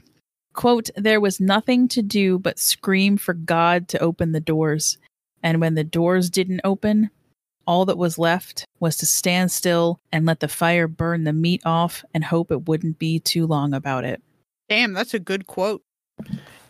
Quote, 0.54 0.88
there 0.96 1.20
was 1.20 1.40
nothing 1.40 1.88
to 1.88 2.00
do 2.00 2.38
but 2.38 2.58
scream 2.58 3.16
for 3.16 3.34
God 3.34 3.88
to 3.88 3.98
open 3.98 4.32
the 4.32 4.40
doors. 4.40 4.98
And 5.42 5.60
when 5.60 5.74
the 5.74 5.84
doors 5.84 6.30
didn't 6.30 6.62
open, 6.64 7.10
all 7.66 7.84
that 7.86 7.98
was 7.98 8.18
left 8.18 8.64
was 8.80 8.96
to 8.98 9.06
stand 9.06 9.50
still 9.50 9.98
and 10.12 10.24
let 10.24 10.40
the 10.40 10.48
fire 10.48 10.86
burn 10.86 11.24
the 11.24 11.32
meat 11.32 11.62
off 11.64 12.04
and 12.14 12.24
hope 12.24 12.50
it 12.50 12.68
wouldn't 12.68 12.98
be 12.98 13.18
too 13.18 13.46
long 13.46 13.74
about 13.74 14.04
it. 14.04 14.22
Damn, 14.68 14.92
that's 14.92 15.14
a 15.14 15.18
good 15.18 15.46
quote. 15.46 15.82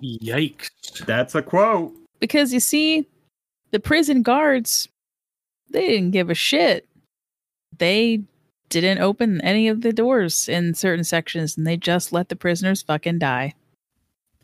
Yikes. 0.03 0.70
That's 1.07 1.35
a 1.35 1.42
quote. 1.42 1.94
Because 2.20 2.53
you 2.53 2.61
see, 2.61 3.07
the 3.70 3.81
prison 3.81 4.23
guards, 4.23 4.88
they 5.70 5.88
didn't 5.88 6.12
give 6.12 6.31
a 6.31 6.35
shit. 6.35 6.88
They 7.77 8.23
didn't 8.70 9.01
open 9.01 9.40
any 9.42 9.68
of 9.68 9.83
the 9.83 9.92
doors 9.92 10.49
in 10.49 10.75
certain 10.75 11.05
sections 11.05 11.57
and 11.57 11.66
they 11.66 11.77
just 11.77 12.12
let 12.12 12.29
the 12.29 12.37
prisoners 12.37 12.83
fucking 12.83 13.18
die. 13.18 13.55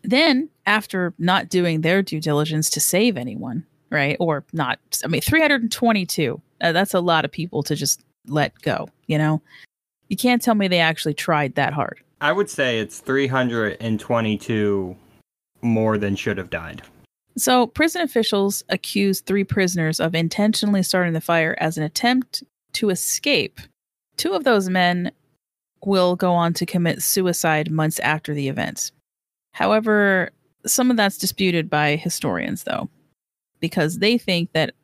Then, 0.03 0.49
after 0.67 1.15
not 1.19 1.49
doing 1.49 1.81
their 1.81 2.03
due 2.03 2.21
diligence 2.21 2.71
to 2.71 2.81
save 2.81 3.17
anyone, 3.17 3.67
right? 3.91 4.17
Or 4.21 4.45
not, 4.53 4.79
I 5.05 5.09
mean, 5.09 5.21
322. 5.21 6.41
Uh, 6.61 6.73
that's 6.73 6.95
a 6.95 7.01
lot 7.01 7.25
of 7.25 7.33
people 7.33 7.63
to 7.65 7.75
just 7.75 8.03
let 8.27 8.61
go, 8.63 8.89
you 9.07 9.19
know? 9.19 9.43
You 10.09 10.17
can't 10.17 10.43
tell 10.43 10.55
me 10.55 10.69
they 10.69 10.81
actually 10.81 11.15
tried 11.15 11.55
that 11.55 11.73
hard. 11.73 12.01
I 12.21 12.33
would 12.33 12.51
say 12.51 12.79
it's 12.79 12.99
322 12.99 14.97
more 15.63 15.99
than 15.99 16.17
should 16.17 16.39
have 16.39 16.51
died. 16.51 16.83
So, 17.37 17.67
prison 17.67 18.03
officials 18.03 18.63
accused 18.69 19.25
three 19.25 19.45
prisoners 19.45 20.01
of 20.01 20.15
intentionally 20.15 20.83
starting 20.83 21.13
the 21.13 21.21
fire 21.21 21.57
as 21.59 21.79
an 21.79 21.85
attempt 21.85 22.43
to 22.73 22.91
escape. 22.91 23.61
Two 24.17 24.33
of 24.33 24.45
those 24.45 24.69
men 24.69 25.13
will 25.85 26.17
go 26.17 26.33
on 26.33 26.53
to 26.55 26.67
commit 26.67 27.03
suicide 27.03 27.71
months 27.71 27.99
after 28.01 28.35
the 28.35 28.49
event. 28.49 28.91
However, 29.53 30.31
some 30.67 30.91
of 30.91 30.97
that's 30.97 31.19
disputed 31.19 31.69
by 31.71 31.97
historians, 31.97 32.65
though, 32.65 32.89
because 33.61 33.99
they 33.99 34.19
think 34.19 34.53
that 34.53 34.75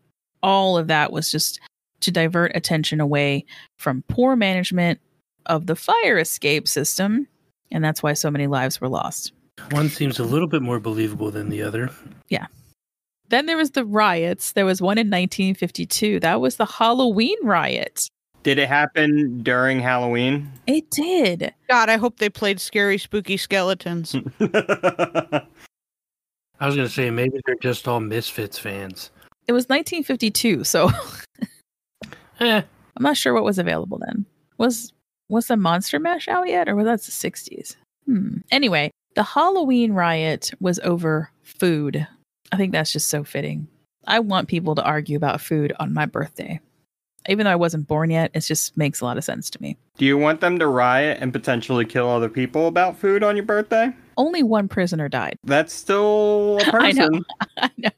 all 0.42 0.76
of 0.76 0.86
that 0.88 1.12
was 1.12 1.30
just 1.30 1.60
to 2.00 2.10
divert 2.10 2.52
attention 2.54 3.00
away 3.00 3.44
from 3.76 4.04
poor 4.08 4.36
management 4.36 5.00
of 5.46 5.66
the 5.66 5.76
fire 5.76 6.18
escape 6.18 6.68
system, 6.68 7.26
and 7.70 7.84
that's 7.84 8.02
why 8.02 8.12
so 8.12 8.30
many 8.30 8.46
lives 8.46 8.80
were 8.80 8.88
lost. 8.88 9.32
One 9.70 9.88
seems 9.88 10.18
a 10.18 10.24
little 10.24 10.48
bit 10.48 10.62
more 10.62 10.80
believable 10.80 11.30
than 11.30 11.48
the 11.48 11.62
other. 11.62 11.90
Yeah. 12.28 12.46
Then 13.28 13.46
there 13.46 13.56
was 13.56 13.72
the 13.72 13.84
riots. 13.84 14.52
There 14.52 14.66
was 14.66 14.80
one 14.80 14.98
in 14.98 15.06
1952. 15.06 16.20
That 16.20 16.40
was 16.40 16.56
the 16.56 16.66
Halloween 16.66 17.38
riot. 17.42 18.08
Did 18.46 18.60
it 18.60 18.68
happen 18.68 19.42
during 19.42 19.80
Halloween? 19.80 20.48
It 20.68 20.88
did. 20.92 21.52
God, 21.68 21.88
I 21.88 21.96
hope 21.96 22.18
they 22.18 22.30
played 22.30 22.60
scary, 22.60 22.96
spooky 22.96 23.36
skeletons. 23.36 24.14
I 24.40 25.42
was 26.60 26.76
going 26.76 26.86
to 26.86 26.88
say, 26.88 27.10
maybe 27.10 27.40
they're 27.44 27.56
just 27.56 27.88
all 27.88 27.98
Misfits 27.98 28.56
fans. 28.56 29.10
It 29.48 29.52
was 29.52 29.64
1952, 29.64 30.62
so 30.62 30.92
Eh, 32.40 32.62
I'm 32.96 33.02
not 33.02 33.16
sure 33.16 33.34
what 33.34 33.42
was 33.42 33.58
available 33.58 33.98
then. 33.98 34.24
Was 34.58 34.92
was 35.28 35.48
the 35.48 35.56
Monster 35.56 35.98
Mash 35.98 36.28
out 36.28 36.46
yet, 36.46 36.68
or 36.68 36.76
was 36.76 36.84
that 36.84 37.02
the 37.02 37.10
60s? 37.10 37.74
Hmm. 38.04 38.36
Anyway, 38.52 38.92
the 39.16 39.24
Halloween 39.24 39.90
riot 39.90 40.52
was 40.60 40.78
over 40.84 41.32
food. 41.42 42.06
I 42.52 42.56
think 42.56 42.70
that's 42.70 42.92
just 42.92 43.08
so 43.08 43.24
fitting. 43.24 43.66
I 44.06 44.20
want 44.20 44.46
people 44.46 44.76
to 44.76 44.84
argue 44.84 45.16
about 45.16 45.40
food 45.40 45.72
on 45.80 45.92
my 45.92 46.06
birthday. 46.06 46.60
Even 47.28 47.44
though 47.44 47.50
I 47.50 47.56
wasn't 47.56 47.86
born 47.86 48.10
yet, 48.10 48.30
it 48.34 48.40
just 48.40 48.76
makes 48.76 49.00
a 49.00 49.04
lot 49.04 49.18
of 49.18 49.24
sense 49.24 49.50
to 49.50 49.62
me. 49.62 49.76
Do 49.98 50.04
you 50.04 50.16
want 50.18 50.40
them 50.40 50.58
to 50.58 50.66
riot 50.66 51.18
and 51.20 51.32
potentially 51.32 51.84
kill 51.84 52.08
other 52.08 52.28
people 52.28 52.66
about 52.66 52.96
food 52.96 53.22
on 53.22 53.36
your 53.36 53.44
birthday? 53.44 53.92
Only 54.16 54.42
one 54.42 54.68
prisoner 54.68 55.08
died. 55.08 55.38
That's 55.44 55.72
still 55.72 56.58
a 56.60 56.64
I 56.76 56.92
know. 56.92 57.08
person. 57.08 57.24
I 57.58 57.70
know. 57.78 57.90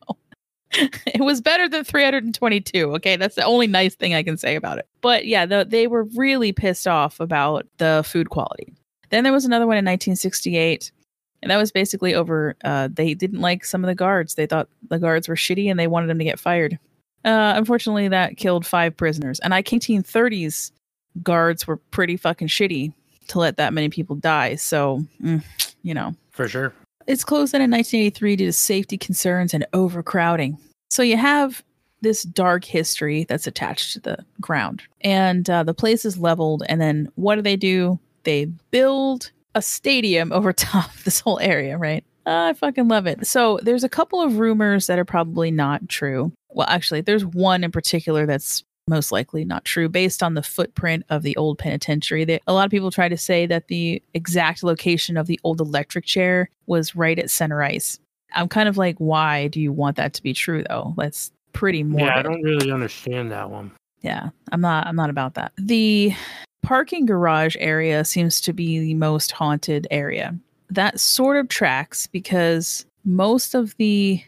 it 1.06 1.20
was 1.24 1.40
better 1.40 1.68
than 1.68 1.84
322. 1.84 2.94
Okay. 2.96 3.16
That's 3.16 3.36
the 3.36 3.44
only 3.44 3.66
nice 3.66 3.94
thing 3.94 4.14
I 4.14 4.22
can 4.22 4.36
say 4.36 4.54
about 4.56 4.78
it. 4.78 4.86
But 5.00 5.26
yeah, 5.26 5.46
the, 5.46 5.66
they 5.68 5.86
were 5.86 6.04
really 6.16 6.52
pissed 6.52 6.86
off 6.86 7.20
about 7.20 7.66
the 7.78 8.02
food 8.06 8.30
quality. 8.30 8.74
Then 9.10 9.24
there 9.24 9.32
was 9.32 9.44
another 9.44 9.66
one 9.66 9.76
in 9.76 9.84
1968. 9.84 10.92
And 11.40 11.50
that 11.50 11.56
was 11.56 11.70
basically 11.70 12.14
over. 12.14 12.56
Uh, 12.64 12.88
they 12.92 13.14
didn't 13.14 13.40
like 13.40 13.64
some 13.64 13.84
of 13.84 13.88
the 13.88 13.94
guards. 13.94 14.34
They 14.34 14.46
thought 14.46 14.68
the 14.88 14.98
guards 14.98 15.28
were 15.28 15.36
shitty 15.36 15.70
and 15.70 15.78
they 15.78 15.86
wanted 15.86 16.08
them 16.08 16.18
to 16.18 16.24
get 16.24 16.40
fired. 16.40 16.78
Uh, 17.28 17.52
unfortunately, 17.56 18.08
that 18.08 18.36
killed 18.38 18.64
five 18.64 18.96
prisoners. 18.96 19.38
And 19.40 19.52
I 19.54 19.62
1930s 19.62 20.72
guards 21.22 21.66
were 21.66 21.76
pretty 21.76 22.16
fucking 22.16 22.48
shitty 22.48 22.92
to 23.28 23.38
let 23.38 23.56
that 23.58 23.72
many 23.72 23.88
people 23.88 24.16
die. 24.16 24.54
So, 24.54 25.04
mm, 25.22 25.44
you 25.82 25.94
know, 25.94 26.14
For 26.30 26.48
sure. 26.48 26.72
it's 27.06 27.24
closed 27.24 27.54
in 27.54 27.60
in 27.60 27.70
1983 27.70 28.36
due 28.36 28.46
to 28.46 28.52
safety 28.52 28.96
concerns 28.96 29.52
and 29.52 29.66
overcrowding. 29.72 30.58
So 30.90 31.02
you 31.02 31.16
have 31.18 31.62
this 32.00 32.22
dark 32.22 32.64
history 32.64 33.24
that's 33.24 33.46
attached 33.46 33.92
to 33.94 34.00
the 34.00 34.18
ground, 34.40 34.82
and 35.02 35.48
uh, 35.50 35.64
the 35.64 35.74
place 35.74 36.04
is 36.04 36.16
leveled. 36.16 36.62
And 36.68 36.80
then 36.80 37.10
what 37.16 37.34
do 37.34 37.42
they 37.42 37.56
do? 37.56 37.98
They 38.22 38.46
build 38.70 39.30
a 39.54 39.60
stadium 39.60 40.32
over 40.38 40.52
top 40.52 40.94
of 40.94 41.04
this 41.04 41.20
whole 41.20 41.38
area, 41.40 41.76
right? 41.76 42.04
I 42.24 42.52
fucking 42.52 42.88
love 42.88 43.06
it. 43.06 43.26
So 43.26 43.58
there's 43.62 43.84
a 43.84 43.88
couple 43.88 44.20
of 44.20 44.38
rumors 44.38 44.86
that 44.86 44.98
are 44.98 45.04
probably 45.04 45.50
not 45.50 45.88
true. 45.88 46.32
Well, 46.50 46.66
actually, 46.68 47.02
there's 47.02 47.24
one 47.24 47.64
in 47.64 47.70
particular 47.70 48.26
that's 48.26 48.64
most 48.88 49.12
likely 49.12 49.44
not 49.44 49.64
true 49.64 49.88
based 49.88 50.22
on 50.22 50.34
the 50.34 50.42
footprint 50.42 51.04
of 51.10 51.22
the 51.22 51.36
old 51.36 51.58
penitentiary. 51.58 52.24
That 52.24 52.42
a 52.46 52.52
lot 52.52 52.64
of 52.64 52.70
people 52.70 52.90
try 52.90 53.08
to 53.08 53.16
say 53.16 53.46
that 53.46 53.68
the 53.68 54.02
exact 54.14 54.62
location 54.62 55.16
of 55.16 55.26
the 55.26 55.38
old 55.44 55.60
electric 55.60 56.04
chair 56.04 56.50
was 56.66 56.96
right 56.96 57.18
at 57.18 57.30
center 57.30 57.62
ice. 57.62 57.98
I'm 58.34 58.48
kind 58.48 58.68
of 58.68 58.76
like, 58.76 58.96
why 58.98 59.48
do 59.48 59.60
you 59.60 59.72
want 59.72 59.96
that 59.96 60.14
to 60.14 60.22
be 60.22 60.32
true 60.32 60.64
though? 60.68 60.94
That's 60.96 61.30
pretty 61.52 61.82
morbid. 61.82 62.06
Yeah, 62.06 62.18
I 62.18 62.22
don't 62.22 62.42
really 62.42 62.70
understand 62.70 63.30
that 63.32 63.50
one. 63.50 63.72
Yeah, 64.00 64.30
I'm 64.52 64.60
not 64.60 64.86
I'm 64.86 64.96
not 64.96 65.10
about 65.10 65.34
that. 65.34 65.52
The 65.56 66.14
parking 66.62 67.06
garage 67.06 67.56
area 67.58 68.04
seems 68.04 68.40
to 68.42 68.52
be 68.52 68.78
the 68.78 68.94
most 68.94 69.32
haunted 69.32 69.86
area. 69.90 70.36
That 70.70 71.00
sort 71.00 71.38
of 71.38 71.48
tracks 71.48 72.06
because 72.06 72.84
most 73.04 73.54
of 73.54 73.74
the 73.78 74.22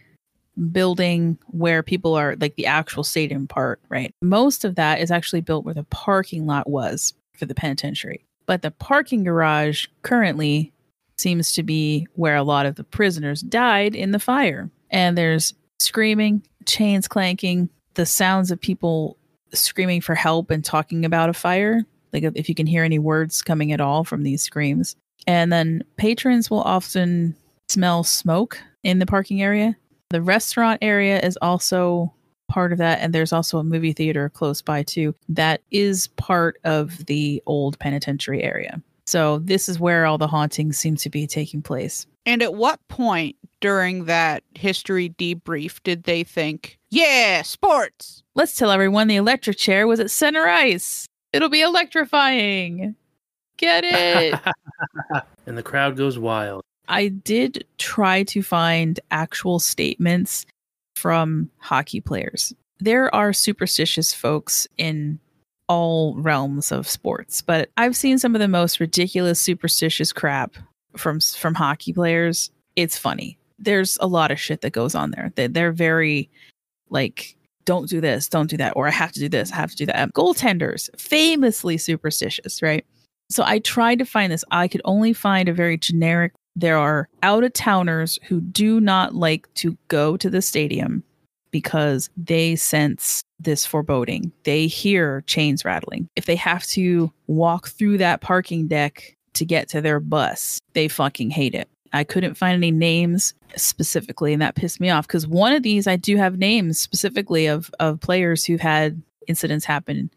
building 0.73 1.39
where 1.49 1.83
people 1.83 2.15
are 2.15 2.37
like 2.41 2.57
the 2.57 2.67
actual 2.67 3.05
stadium 3.05 3.47
part, 3.47 3.81
right? 3.89 4.15
Most 4.23 4.65
of 4.65 4.75
that 4.75 5.01
is 5.01 5.11
actually 5.11 5.41
built 5.41 5.65
where 5.65 5.75
the 5.75 5.85
parking 5.85 6.47
lot 6.47 6.69
was 6.69 7.15
for 7.37 7.47
the 7.47 7.55
penitentiary. 7.55 8.25
But 8.47 8.63
the 8.63 8.71
parking 8.71 9.25
garage 9.25 9.87
currently 10.03 10.73
seems 11.19 11.53
to 11.53 11.63
be 11.63 12.07
where 12.15 12.37
a 12.37 12.43
lot 12.43 12.67
of 12.67 12.77
the 12.77 12.85
prisoners 12.85 13.43
died 13.43 13.95
in 13.95 14.11
the 14.11 14.19
fire. 14.19 14.71
And 14.91 15.17
there's 15.17 15.55
screaming, 15.79 16.43
chains 16.67 17.07
clanking, 17.09 17.69
the 17.95 18.07
sounds 18.07 18.51
of 18.51 18.61
people 18.61 19.17
screaming 19.53 20.01
for 20.01 20.15
help 20.15 20.51
and 20.51 20.65
talking 20.65 21.05
about 21.05 21.29
a 21.29 21.35
fire. 21.35 21.85
Like 22.13 22.25
if 22.35 22.49
you 22.49 22.55
can 22.55 22.67
hear 22.67 22.85
any 22.85 22.99
words 22.99 23.43
coming 23.43 23.73
at 23.73 23.81
all 23.81 24.05
from 24.05 24.23
these 24.23 24.43
screams. 24.43 24.97
And 25.27 25.53
then 25.53 25.85
patrons 25.97 26.51
will 26.51 26.63
often 26.63 27.37
smell 27.69 28.03
smoke 28.05 28.61
in 28.83 28.99
the 28.99 29.07
parking 29.07 29.43
area. 29.43 29.77
The 30.11 30.23
restaurant 30.23 30.79
area 30.83 31.21
is 31.21 31.39
also 31.41 32.13
part 32.51 32.73
of 32.73 32.79
that. 32.79 32.99
And 33.01 33.15
there's 33.15 33.33
also 33.33 33.59
a 33.59 33.65
movie 33.65 33.93
theater 33.93 34.29
close 34.29 34.61
by 34.61 34.83
too 34.83 35.15
that 35.29 35.63
is 35.71 36.09
part 36.09 36.59
of 36.65 37.07
the 37.07 37.43
old 37.47 37.79
penitentiary 37.79 38.43
area. 38.43 38.83
So 39.07 39.39
this 39.39 39.69
is 39.69 39.81
where 39.81 40.07
all 40.07 40.19
the 40.19 40.27
hauntings 40.27 40.79
seem 40.79 40.97
to 40.97 41.11
be 41.11 41.27
taking 41.27 41.63
place. 41.63 42.07
And 42.27 42.43
at 42.43 42.55
what 42.55 42.87
point 42.89 43.37
during 43.61 44.05
that 44.05 44.43
history 44.55 45.11
debrief 45.11 45.83
did 45.83 46.05
they 46.05 46.23
think, 46.23 46.79
yeah, 46.91 47.43
sports? 47.43 48.23
Let's 48.35 48.55
tell 48.55 48.71
everyone 48.71 49.09
the 49.09 49.17
electric 49.17 49.59
chair 49.59 49.87
was 49.87 50.01
at 50.01 50.11
center 50.11 50.47
ice. 50.47 51.07
It'll 51.33 51.49
be 51.49 51.63
electrifying. 51.63 52.95
Get 53.57 53.85
it? 53.85 54.39
and 55.47 55.57
the 55.57 55.63
crowd 55.63 55.97
goes 55.97 56.19
wild. 56.19 56.63
I 56.91 57.09
did 57.09 57.65
try 57.79 58.25
to 58.25 58.43
find 58.43 59.01
actual 59.11 59.61
statements 59.61 60.45
from 60.97 61.49
hockey 61.59 62.01
players. 62.01 62.53
There 62.81 63.15
are 63.15 63.33
superstitious 63.33 64.13
folks 64.13 64.67
in 64.77 65.19
all 65.69 66.17
realms 66.17 66.73
of 66.73 66.89
sports, 66.89 67.43
but 67.43 67.71
I've 67.77 67.97
seen 67.97 68.19
some 68.19 68.35
of 68.35 68.41
the 68.41 68.49
most 68.49 68.81
ridiculous 68.81 69.41
superstitious 69.41 70.13
crap 70.13 70.57
from 70.97 71.21
from 71.21 71.55
hockey 71.55 71.93
players. 71.93 72.51
It's 72.75 72.99
funny. 72.99 73.39
There's 73.59 73.97
a 74.01 74.07
lot 74.07 74.31
of 74.31 74.41
shit 74.41 74.63
that 74.63 74.73
goes 74.73 74.95
on 74.95 75.13
there. 75.13 75.33
They, 75.37 75.47
they're 75.47 75.73
very 75.73 76.29
like 76.89 77.37
don't 77.67 77.89
do 77.89 78.01
this, 78.01 78.29
don't 78.29 78.51
do 78.51 78.57
that, 78.57 78.73
or 78.75 78.89
I 78.89 78.91
have 78.91 79.13
to 79.13 79.21
do 79.21 79.29
this, 79.29 79.53
I 79.53 79.57
have 79.57 79.71
to 79.71 79.77
do 79.77 79.87
that. 79.87 80.03
Um, 80.03 80.11
goaltenders, 80.11 80.91
famously 80.99 81.79
superstitious, 81.79 82.63
right? 82.63 82.85
So 83.29 83.45
I 83.47 83.61
tried 83.61 84.01
to 84.01 84.05
find 84.05 84.33
this. 84.33 84.45
I 84.51 84.67
could 84.67 84.83
only 84.85 85.13
find 85.13 85.49
a 85.49 85.53
very 85.53 85.79
generic. 85.79 86.33
There 86.57 86.77
are 86.77 87.09
out 87.23 87.45
of 87.45 87.53
towners 87.53 88.19
who 88.29 88.41
do 88.41 88.81
not 88.81 89.15
like 89.15 89.53
to 89.55 89.77
go 89.89 90.17
to 90.17 90.29
the 90.29 90.43
stadium 90.43 91.05
because 91.51 92.11
they 92.17 92.57
sense 92.57 93.23
this 93.39 93.67
foreboding. 93.67 94.33
They 94.45 94.67
hear 94.67 95.23
chains 95.23 95.65
rattling. 95.65 96.09
If 96.17 96.27
they 96.27 96.37
have 96.37 96.65
to 96.69 97.13
walk 97.27 97.69
through 97.69 97.99
that 97.99 98.21
parking 98.21 98.69
deck 98.69 99.17
to 99.35 99.45
get 99.45 99.69
to 99.71 99.81
their 99.81 100.01
bus, 100.01 100.61
they 100.75 100.89
fucking 100.89 101.31
hate 101.31 101.55
it. 101.55 101.69
I 101.93 102.05
couldn't 102.05 102.35
find 102.35 102.57
any 102.57 102.71
names 102.71 103.35
specifically, 103.57 104.33
and 104.33 104.43
that 104.43 104.55
pissed 104.55 104.81
me 104.81 104.91
off 104.91 105.07
because 105.07 105.27
one 105.27 105.53
of 105.53 105.63
these 105.63 105.87
I 105.87 105.97
do 105.97 106.17
have 106.17 106.39
names 106.39 106.79
specifically 106.79 107.47
of 107.47 107.71
of 107.81 108.01
players 108.01 108.45
who've 108.45 108.61
had 108.61 109.03
incidents 109.27 109.65
happen, 109.65 110.11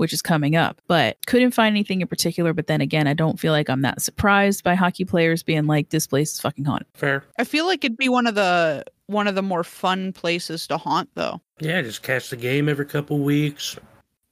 which 0.00 0.14
is 0.14 0.22
coming 0.22 0.56
up, 0.56 0.80
but 0.86 1.18
couldn't 1.26 1.50
find 1.50 1.74
anything 1.74 2.00
in 2.00 2.06
particular. 2.06 2.54
But 2.54 2.68
then 2.68 2.80
again, 2.80 3.06
I 3.06 3.12
don't 3.12 3.38
feel 3.38 3.52
like 3.52 3.68
I'm 3.68 3.82
that 3.82 4.00
surprised 4.00 4.64
by 4.64 4.74
hockey 4.74 5.04
players 5.04 5.42
being 5.42 5.66
like, 5.66 5.90
"This 5.90 6.06
place 6.06 6.32
is 6.32 6.40
fucking 6.40 6.64
haunted." 6.64 6.86
Fair. 6.94 7.22
I 7.38 7.44
feel 7.44 7.66
like 7.66 7.84
it'd 7.84 7.98
be 7.98 8.08
one 8.08 8.26
of 8.26 8.34
the 8.34 8.82
one 9.08 9.28
of 9.28 9.34
the 9.34 9.42
more 9.42 9.62
fun 9.62 10.14
places 10.14 10.66
to 10.68 10.78
haunt 10.78 11.10
though. 11.16 11.42
Yeah, 11.60 11.82
just 11.82 12.02
catch 12.02 12.30
the 12.30 12.38
game 12.38 12.66
every 12.66 12.86
couple 12.86 13.18
weeks. 13.18 13.76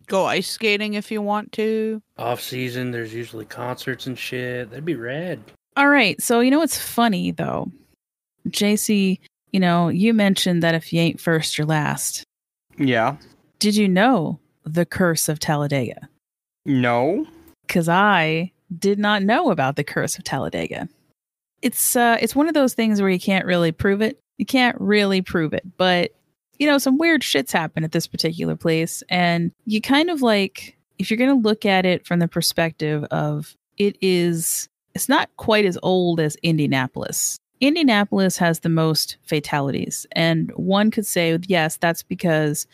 Go 0.07 0.25
ice 0.25 0.49
skating 0.49 0.95
if 0.95 1.11
you 1.11 1.21
want 1.21 1.53
to. 1.53 2.01
Off 2.17 2.41
season, 2.41 2.91
there's 2.91 3.13
usually 3.13 3.45
concerts 3.45 4.07
and 4.07 4.19
shit. 4.19 4.71
That'd 4.71 4.87
be 4.87 4.95
rad. 4.95 5.39
All 5.77 5.91
right, 5.91 6.19
so 6.19 6.41
you 6.41 6.51
know 6.51 6.61
what's 6.61 6.79
funny 6.79 7.31
though, 7.31 7.71
JC. 8.49 9.21
You 9.53 9.61
know, 9.61 9.89
you 9.89 10.15
mentioned 10.15 10.63
that 10.63 10.75
if 10.75 10.95
you 10.95 11.01
ain't 11.03 11.21
first, 11.21 11.59
you're 11.59 11.67
last. 11.67 12.25
Yeah. 12.79 13.17
Did 13.59 13.77
you 13.77 13.87
know 13.87 14.41
the 14.75 14.87
curse 14.87 15.29
of 15.29 15.39
Talladega? 15.39 16.09
No. 16.65 17.27
because 17.67 17.89
I 17.89 18.53
did 18.79 18.99
not 18.99 19.23
know 19.23 19.51
about 19.51 19.77
the 19.77 19.85
curse 19.85 20.19
of 20.19 20.25
Talladega. 20.25 20.89
It's 21.63 21.97
uh 21.97 22.19
it's 22.21 22.37
one 22.37 22.49
of 22.49 22.55
those 22.55 22.75
things 22.75 23.01
where 23.01 23.11
you 23.11 23.19
can't 23.21 23.47
really 23.47 23.73
prove 23.73 24.01
it. 24.03 24.19
You 24.37 24.47
can't 24.47 24.79
really 24.81 25.23
prove 25.23 25.53
it, 25.55 25.65
but 25.77 26.13
you 26.59 26.67
know, 26.67 26.79
some 26.79 26.99
weird 26.99 27.23
shits 27.23 27.53
happen 27.53 27.85
at 27.85 27.93
this 27.93 28.07
particular 28.07 28.57
place 28.57 29.03
and 29.09 29.53
you 29.65 29.81
kind 29.81 30.11
of 30.11 30.23
like 30.23 30.77
if 30.99 31.11
you're 31.11 31.19
going 31.19 31.31
to 31.43 31.49
look 31.49 31.65
at 31.65 31.87
it 31.87 32.07
from 32.07 32.19
the 32.19 32.29
perspective 32.29 33.05
of 33.11 33.55
it 33.79 33.97
is 34.01 34.69
it's 34.95 35.09
not 35.09 35.31
quite 35.37 35.65
as 35.65 35.79
old 35.83 36.19
as 36.21 36.37
Indianapolis. 36.43 37.39
Indianapolis 37.61 38.37
has 38.37 38.61
the 38.61 38.69
most 38.69 39.17
fatalities 39.25 40.07
and 40.13 40.51
one 40.57 40.91
could 40.91 41.07
say 41.07 41.39
yes, 41.47 41.77
that's 41.77 42.03
because 42.03 42.67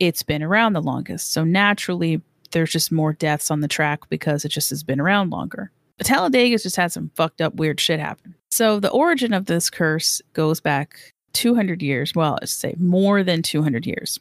it's 0.00 0.22
been 0.22 0.42
around 0.42 0.72
the 0.72 0.82
longest. 0.82 1.32
So 1.32 1.44
naturally 1.44 2.20
there's 2.50 2.72
just 2.72 2.90
more 2.90 3.12
deaths 3.12 3.50
on 3.50 3.60
the 3.60 3.68
track 3.68 4.08
because 4.08 4.44
it 4.44 4.48
just 4.48 4.70
has 4.70 4.82
been 4.82 5.00
around 5.00 5.30
longer. 5.30 5.70
But 5.98 6.06
Talladega's 6.06 6.62
just 6.62 6.76
had 6.76 6.90
some 6.90 7.10
fucked 7.14 7.40
up 7.40 7.54
weird 7.54 7.78
shit 7.78 8.00
happen. 8.00 8.34
So 8.50 8.80
the 8.80 8.90
origin 8.90 9.32
of 9.32 9.46
this 9.46 9.70
curse 9.70 10.20
goes 10.32 10.60
back 10.60 11.12
200 11.34 11.82
years. 11.82 12.14
Well, 12.14 12.38
let's 12.40 12.52
say 12.52 12.74
more 12.78 13.22
than 13.22 13.42
200 13.42 13.86
years, 13.86 14.18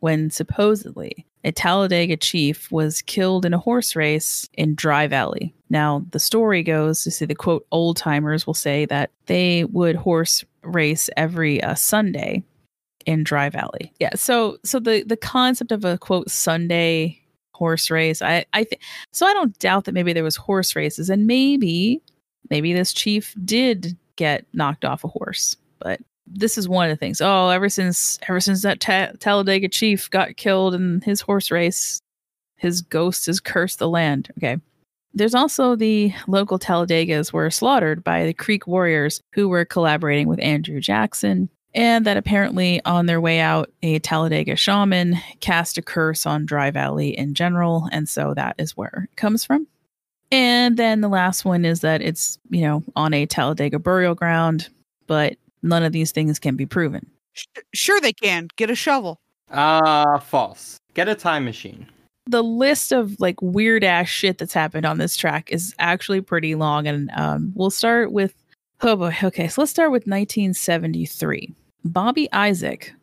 when 0.00 0.30
supposedly 0.30 1.26
a 1.44 1.52
Talladega 1.52 2.16
chief 2.16 2.70
was 2.70 3.02
killed 3.02 3.44
in 3.44 3.52
a 3.52 3.58
horse 3.58 3.94
race 3.94 4.48
in 4.54 4.74
Dry 4.74 5.06
Valley. 5.06 5.54
Now, 5.70 6.04
the 6.10 6.20
story 6.20 6.62
goes 6.62 7.02
to 7.04 7.10
see 7.10 7.26
the 7.26 7.34
quote 7.34 7.66
old 7.70 7.96
timers 7.96 8.46
will 8.46 8.54
say 8.54 8.86
that 8.86 9.10
they 9.26 9.64
would 9.64 9.96
horse 9.96 10.44
race 10.62 11.10
every 11.16 11.62
uh, 11.62 11.74
Sunday 11.74 12.42
in 13.08 13.24
Dry 13.24 13.48
Valley. 13.48 13.90
Yeah, 13.98 14.14
so 14.14 14.58
so 14.64 14.78
the 14.78 15.02
the 15.02 15.16
concept 15.16 15.72
of 15.72 15.82
a 15.86 15.96
quote 15.96 16.30
Sunday 16.30 17.18
horse 17.54 17.90
race, 17.90 18.20
I 18.20 18.44
I 18.52 18.64
think 18.64 18.82
so 19.12 19.26
I 19.26 19.32
don't 19.32 19.58
doubt 19.58 19.86
that 19.86 19.94
maybe 19.94 20.12
there 20.12 20.22
was 20.22 20.36
horse 20.36 20.76
races 20.76 21.08
and 21.08 21.26
maybe 21.26 22.02
maybe 22.50 22.74
this 22.74 22.92
chief 22.92 23.34
did 23.42 23.96
get 24.16 24.44
knocked 24.52 24.84
off 24.84 25.04
a 25.04 25.08
horse, 25.08 25.56
but 25.78 26.00
this 26.26 26.58
is 26.58 26.68
one 26.68 26.84
of 26.84 26.90
the 26.90 27.00
things. 27.00 27.22
Oh, 27.22 27.48
ever 27.48 27.70
since 27.70 28.18
ever 28.28 28.40
since 28.40 28.60
that 28.60 28.80
Ta- 28.80 29.12
Talladega 29.18 29.70
chief 29.70 30.10
got 30.10 30.36
killed 30.36 30.74
in 30.74 31.00
his 31.00 31.22
horse 31.22 31.50
race, 31.50 32.02
his 32.56 32.82
ghost 32.82 33.24
has 33.24 33.40
cursed 33.40 33.78
the 33.78 33.88
land. 33.88 34.30
Okay. 34.36 34.58
There's 35.14 35.34
also 35.34 35.74
the 35.74 36.12
local 36.26 36.58
Talladegas 36.58 37.32
were 37.32 37.48
slaughtered 37.48 38.04
by 38.04 38.26
the 38.26 38.34
Creek 38.34 38.66
Warriors 38.66 39.22
who 39.32 39.48
were 39.48 39.64
collaborating 39.64 40.28
with 40.28 40.40
Andrew 40.40 40.78
Jackson. 40.78 41.48
And 41.74 42.06
that 42.06 42.16
apparently, 42.16 42.82
on 42.84 43.06
their 43.06 43.20
way 43.20 43.40
out, 43.40 43.70
a 43.82 43.98
Talladega 43.98 44.56
shaman 44.56 45.16
cast 45.40 45.76
a 45.78 45.82
curse 45.82 46.24
on 46.26 46.46
Dry 46.46 46.70
Valley 46.70 47.16
in 47.16 47.34
general. 47.34 47.88
And 47.92 48.08
so 48.08 48.32
that 48.34 48.54
is 48.58 48.76
where 48.76 49.08
it 49.10 49.16
comes 49.16 49.44
from. 49.44 49.66
And 50.32 50.76
then 50.76 51.00
the 51.00 51.08
last 51.08 51.44
one 51.44 51.64
is 51.64 51.80
that 51.80 52.02
it's, 52.02 52.38
you 52.50 52.62
know, 52.62 52.82
on 52.96 53.14
a 53.14 53.26
Talladega 53.26 53.78
burial 53.78 54.14
ground, 54.14 54.68
but 55.06 55.36
none 55.62 55.82
of 55.82 55.92
these 55.92 56.10
things 56.12 56.38
can 56.38 56.56
be 56.56 56.66
proven. 56.66 57.06
Sure, 57.74 58.00
they 58.00 58.12
can 58.12 58.48
get 58.56 58.70
a 58.70 58.74
shovel. 58.74 59.20
Uh, 59.50 60.18
false. 60.18 60.78
Get 60.94 61.08
a 61.08 61.14
time 61.14 61.44
machine. 61.44 61.86
the 62.26 62.42
list 62.42 62.92
of 62.92 63.18
like 63.20 63.40
weird 63.40 63.84
ass 63.84 64.08
shit 64.08 64.36
that's 64.38 64.52
happened 64.52 64.84
on 64.84 64.98
this 64.98 65.16
track 65.16 65.50
is 65.50 65.74
actually 65.78 66.20
pretty 66.20 66.54
long 66.54 66.86
and 66.86 67.10
um 67.16 67.52
we'll 67.54 67.70
start 67.70 68.12
with 68.12 68.34
oh 68.82 68.96
boy. 68.96 69.14
Okay 69.22 69.48
so 69.48 69.60
let's 69.60 69.70
start 69.70 69.90
with 69.90 70.06
1973 70.06 71.54
bobby 71.84 72.28
isaac 72.32 72.94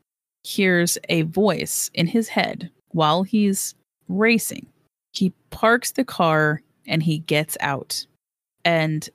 hears 0.44 0.98
a 1.10 1.24
voice 1.24 1.90
in 1.94 2.08
his 2.08 2.30
head 2.30 2.70
while 2.90 3.24
he's 3.24 3.74
racing. 4.08 4.68
He 5.12 5.34
parks 5.50 5.92
the 5.92 6.06
car 6.06 6.62
and 6.86 7.02
he 7.02 7.20
gets 7.20 7.58
out. 7.62 8.06
And 8.64 9.10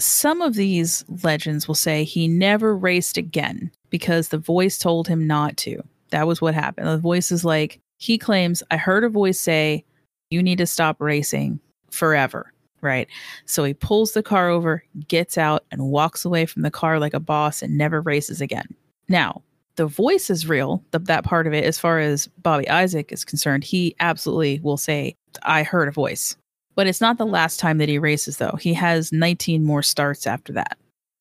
some 0.00 0.42
of 0.42 0.54
these 0.54 1.04
legends 1.22 1.68
will 1.68 1.76
say 1.76 2.02
he 2.02 2.26
never 2.26 2.76
raced 2.76 3.16
again 3.16 3.70
because 3.90 4.28
the 4.28 4.38
voice 4.38 4.78
told 4.78 5.06
him 5.06 5.26
not 5.26 5.56
to. 5.58 5.80
That 6.10 6.26
was 6.26 6.40
what 6.40 6.54
happened. 6.54 6.88
The 6.88 6.98
voice 6.98 7.30
is 7.30 7.44
like 7.44 7.80
he 7.98 8.18
claims 8.18 8.62
i 8.70 8.76
heard 8.76 9.04
a 9.04 9.08
voice 9.08 9.38
say 9.38 9.84
you 10.30 10.42
need 10.42 10.58
to 10.58 10.66
stop 10.66 11.00
racing 11.00 11.60
forever 11.90 12.52
right? 12.84 13.08
So 13.46 13.64
he 13.64 13.74
pulls 13.74 14.12
the 14.12 14.22
car 14.22 14.48
over 14.48 14.84
gets 15.08 15.36
out 15.36 15.64
and 15.70 15.86
walks 15.86 16.24
away 16.24 16.46
from 16.46 16.62
the 16.62 16.70
car 16.70 17.00
like 17.00 17.14
a 17.14 17.20
boss 17.20 17.62
and 17.62 17.76
never 17.76 18.00
races 18.00 18.40
again. 18.40 18.68
Now 19.08 19.42
the 19.76 19.86
voice 19.86 20.30
is 20.30 20.48
real 20.48 20.84
the, 20.92 20.98
that 21.00 21.24
part 21.24 21.46
of 21.46 21.52
it 21.52 21.64
as 21.64 21.78
far 21.78 21.98
as 21.98 22.28
bobby 22.42 22.68
isaac 22.68 23.10
is 23.10 23.24
concerned 23.24 23.64
he 23.64 23.94
absolutely 24.00 24.60
will 24.60 24.76
say 24.76 25.16
i 25.42 25.62
heard 25.62 25.88
a 25.88 25.92
voice. 25.92 26.36
But 26.76 26.86
it's 26.86 27.00
not 27.00 27.18
the 27.18 27.24
mm-hmm. 27.24 27.34
last 27.34 27.60
time 27.60 27.78
that 27.78 27.88
he 27.88 27.98
races 27.98 28.38
though. 28.38 28.56
He 28.60 28.74
has 28.74 29.12
19 29.12 29.64
more 29.64 29.82
starts 29.82 30.26
after 30.26 30.52
that. 30.54 30.76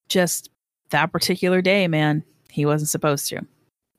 Just 0.10 0.50
that 0.90 1.12
particular 1.12 1.62
day 1.62 1.88
man 1.88 2.24
he 2.50 2.66
wasn't 2.66 2.90
supposed 2.90 3.28
to 3.30 3.42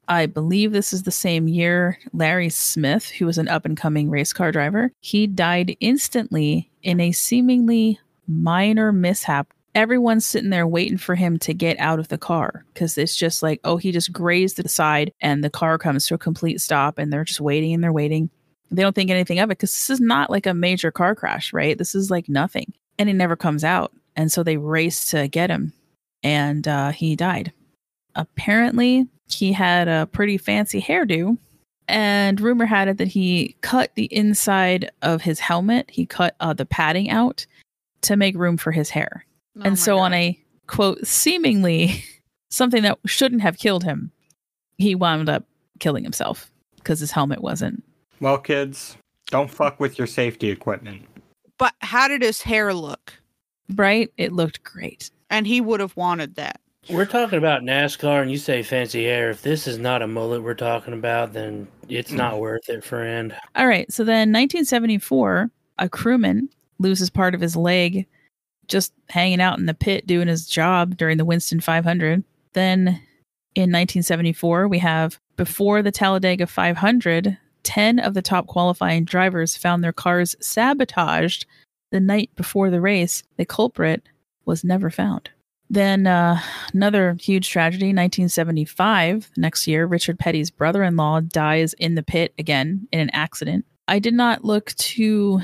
I 0.08 0.26
believe 0.26 0.72
this 0.72 0.92
is 0.92 1.04
the 1.04 1.10
same 1.10 1.48
year 1.48 1.98
Larry 2.12 2.50
Smith, 2.50 3.08
who 3.08 3.26
was 3.26 3.38
an 3.38 3.48
up 3.48 3.64
and 3.64 3.76
coming 3.76 4.10
race 4.10 4.32
car 4.32 4.52
driver, 4.52 4.92
he 5.00 5.26
died 5.26 5.76
instantly 5.80 6.70
in 6.82 7.00
a 7.00 7.12
seemingly 7.12 7.98
minor 8.26 8.92
mishap. 8.92 9.52
Everyone's 9.74 10.24
sitting 10.24 10.50
there 10.50 10.66
waiting 10.66 10.98
for 10.98 11.14
him 11.14 11.38
to 11.40 11.52
get 11.52 11.78
out 11.80 11.98
of 11.98 12.08
the 12.08 12.18
car 12.18 12.64
because 12.72 12.96
it's 12.96 13.16
just 13.16 13.42
like, 13.42 13.60
oh, 13.64 13.76
he 13.76 13.90
just 13.90 14.12
grazed 14.12 14.56
the 14.56 14.68
side 14.68 15.12
and 15.20 15.42
the 15.42 15.50
car 15.50 15.78
comes 15.78 16.06
to 16.06 16.14
a 16.14 16.18
complete 16.18 16.60
stop 16.60 16.98
and 16.98 17.12
they're 17.12 17.24
just 17.24 17.40
waiting 17.40 17.74
and 17.74 17.82
they're 17.82 17.92
waiting. 17.92 18.30
They 18.70 18.82
don't 18.82 18.94
think 18.94 19.10
anything 19.10 19.40
of 19.40 19.50
it 19.50 19.58
because 19.58 19.72
this 19.72 19.90
is 19.90 20.00
not 20.00 20.30
like 20.30 20.46
a 20.46 20.54
major 20.54 20.92
car 20.92 21.14
crash, 21.14 21.52
right? 21.52 21.76
This 21.76 21.94
is 21.94 22.10
like 22.10 22.28
nothing. 22.28 22.72
And 22.98 23.08
he 23.08 23.12
never 23.12 23.36
comes 23.36 23.64
out. 23.64 23.92
And 24.14 24.30
so 24.30 24.42
they 24.42 24.58
race 24.58 25.06
to 25.06 25.26
get 25.26 25.50
him 25.50 25.72
and 26.22 26.68
uh, 26.68 26.90
he 26.90 27.16
died. 27.16 27.52
Apparently, 28.14 29.08
he 29.28 29.52
had 29.52 29.88
a 29.88 30.06
pretty 30.06 30.37
fancy 30.37 30.80
hairdo 30.80 31.37
and 31.87 32.40
rumor 32.40 32.64
had 32.66 32.88
it 32.88 32.98
that 32.98 33.08
he 33.08 33.56
cut 33.60 33.94
the 33.94 34.06
inside 34.14 34.90
of 35.02 35.22
his 35.22 35.38
helmet 35.40 35.90
he 35.90 36.06
cut 36.06 36.34
uh, 36.40 36.52
the 36.52 36.66
padding 36.66 37.10
out 37.10 37.46
to 38.02 38.16
make 38.16 38.37
room 38.37 38.56
for 38.56 38.72
his 38.72 38.90
hair 38.90 39.24
Oh 39.56 39.62
and 39.62 39.72
my 39.72 39.76
so 39.76 39.98
on 39.98 40.12
a 40.14 40.38
quote 40.66 41.06
seemingly 41.06 42.04
something 42.50 42.82
that 42.82 42.98
shouldn't 43.06 43.42
have 43.42 43.58
killed 43.58 43.84
him 43.84 44.10
he 44.78 44.94
wound 44.94 45.28
up 45.28 45.44
killing 45.78 46.04
himself 46.04 46.50
because 46.76 47.00
his 47.00 47.10
helmet 47.10 47.40
wasn't 47.42 47.82
Well, 48.20 48.38
kids, 48.38 48.96
don't 49.26 49.50
fuck 49.50 49.80
with 49.80 49.98
your 49.98 50.06
safety 50.06 50.50
equipment. 50.50 51.02
But 51.58 51.74
how 51.80 52.08
did 52.08 52.22
his 52.22 52.42
hair 52.42 52.72
look? 52.74 53.14
right 53.76 54.10
it 54.18 54.32
looked 54.32 54.62
great 54.62 55.10
And 55.30 55.46
he 55.46 55.60
would 55.60 55.80
have 55.80 55.96
wanted 55.96 56.34
that. 56.37 56.60
We're 56.88 57.06
talking 57.06 57.38
about 57.38 57.62
NASCAR, 57.62 58.22
and 58.22 58.30
you 58.30 58.38
say 58.38 58.62
fancy 58.62 59.04
hair. 59.04 59.30
If 59.30 59.42
this 59.42 59.66
is 59.66 59.78
not 59.78 60.02
a 60.02 60.06
mullet 60.06 60.42
we're 60.42 60.54
talking 60.54 60.94
about, 60.94 61.32
then 61.32 61.66
it's 61.88 62.12
not 62.12 62.34
mm. 62.34 62.40
worth 62.40 62.68
it, 62.68 62.82
friend. 62.82 63.34
all 63.56 63.66
right 63.66 63.90
so 63.92 64.04
then 64.04 64.32
1974 64.32 65.50
a 65.78 65.88
crewman 65.88 66.48
loses 66.78 67.10
part 67.10 67.34
of 67.34 67.40
his 67.40 67.56
leg 67.56 68.06
just 68.68 68.92
hanging 69.08 69.40
out 69.40 69.58
in 69.58 69.66
the 69.66 69.74
pit 69.74 70.06
doing 70.06 70.28
his 70.28 70.46
job 70.46 70.96
during 70.96 71.18
the 71.18 71.24
Winston 71.24 71.60
500. 71.60 72.24
Then 72.52 72.88
in 73.54 73.70
1974, 73.70 74.68
we 74.68 74.78
have 74.78 75.18
before 75.36 75.82
the 75.82 75.92
Talladega 75.92 76.46
500, 76.46 77.36
10 77.62 77.98
of 77.98 78.14
the 78.14 78.22
top 78.22 78.46
qualifying 78.46 79.04
drivers 79.04 79.56
found 79.56 79.82
their 79.82 79.92
cars 79.92 80.36
sabotaged 80.40 81.46
the 81.90 82.00
night 82.00 82.30
before 82.36 82.70
the 82.70 82.80
race. 82.80 83.22
The 83.36 83.44
culprit 83.44 84.02
was 84.44 84.64
never 84.64 84.90
found. 84.90 85.30
Then 85.70 86.07
uh, 86.07 86.40
another 86.72 87.16
huge 87.20 87.50
tragedy, 87.50 87.87
1975. 87.87 89.31
Next 89.37 89.66
year, 89.66 89.87
Richard 89.87 90.18
Petty's 90.18 90.50
brother 90.50 90.83
in 90.83 90.96
law 90.96 91.20
dies 91.20 91.72
in 91.74 91.94
the 91.94 92.03
pit 92.03 92.35
again 92.38 92.87
in 92.92 93.00
an 93.00 93.11
accident. 93.11 93.64
I 93.88 93.98
did 93.98 94.14
not 94.14 94.44
look 94.44 94.72
too 94.74 95.40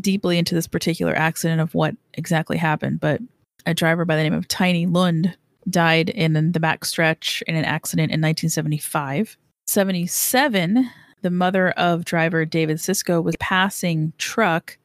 deeply 0.00 0.38
into 0.38 0.54
this 0.54 0.66
particular 0.66 1.14
accident 1.14 1.60
of 1.60 1.74
what 1.74 1.94
exactly 2.14 2.56
happened, 2.56 3.00
but 3.00 3.20
a 3.66 3.74
driver 3.74 4.04
by 4.04 4.16
the 4.16 4.22
name 4.22 4.34
of 4.34 4.48
Tiny 4.48 4.86
Lund 4.86 5.36
died 5.68 6.10
in 6.10 6.52
the 6.52 6.60
backstretch 6.60 7.42
in 7.46 7.56
an 7.56 7.64
accident 7.64 8.10
in 8.10 8.20
1975. 8.20 9.36
77, 9.66 10.90
the 11.22 11.30
mother 11.30 11.70
of 11.70 12.04
driver 12.04 12.44
David 12.44 12.78
Sisko 12.78 13.22
was 13.22 13.36
passing 13.38 14.12
truck. 14.18 14.76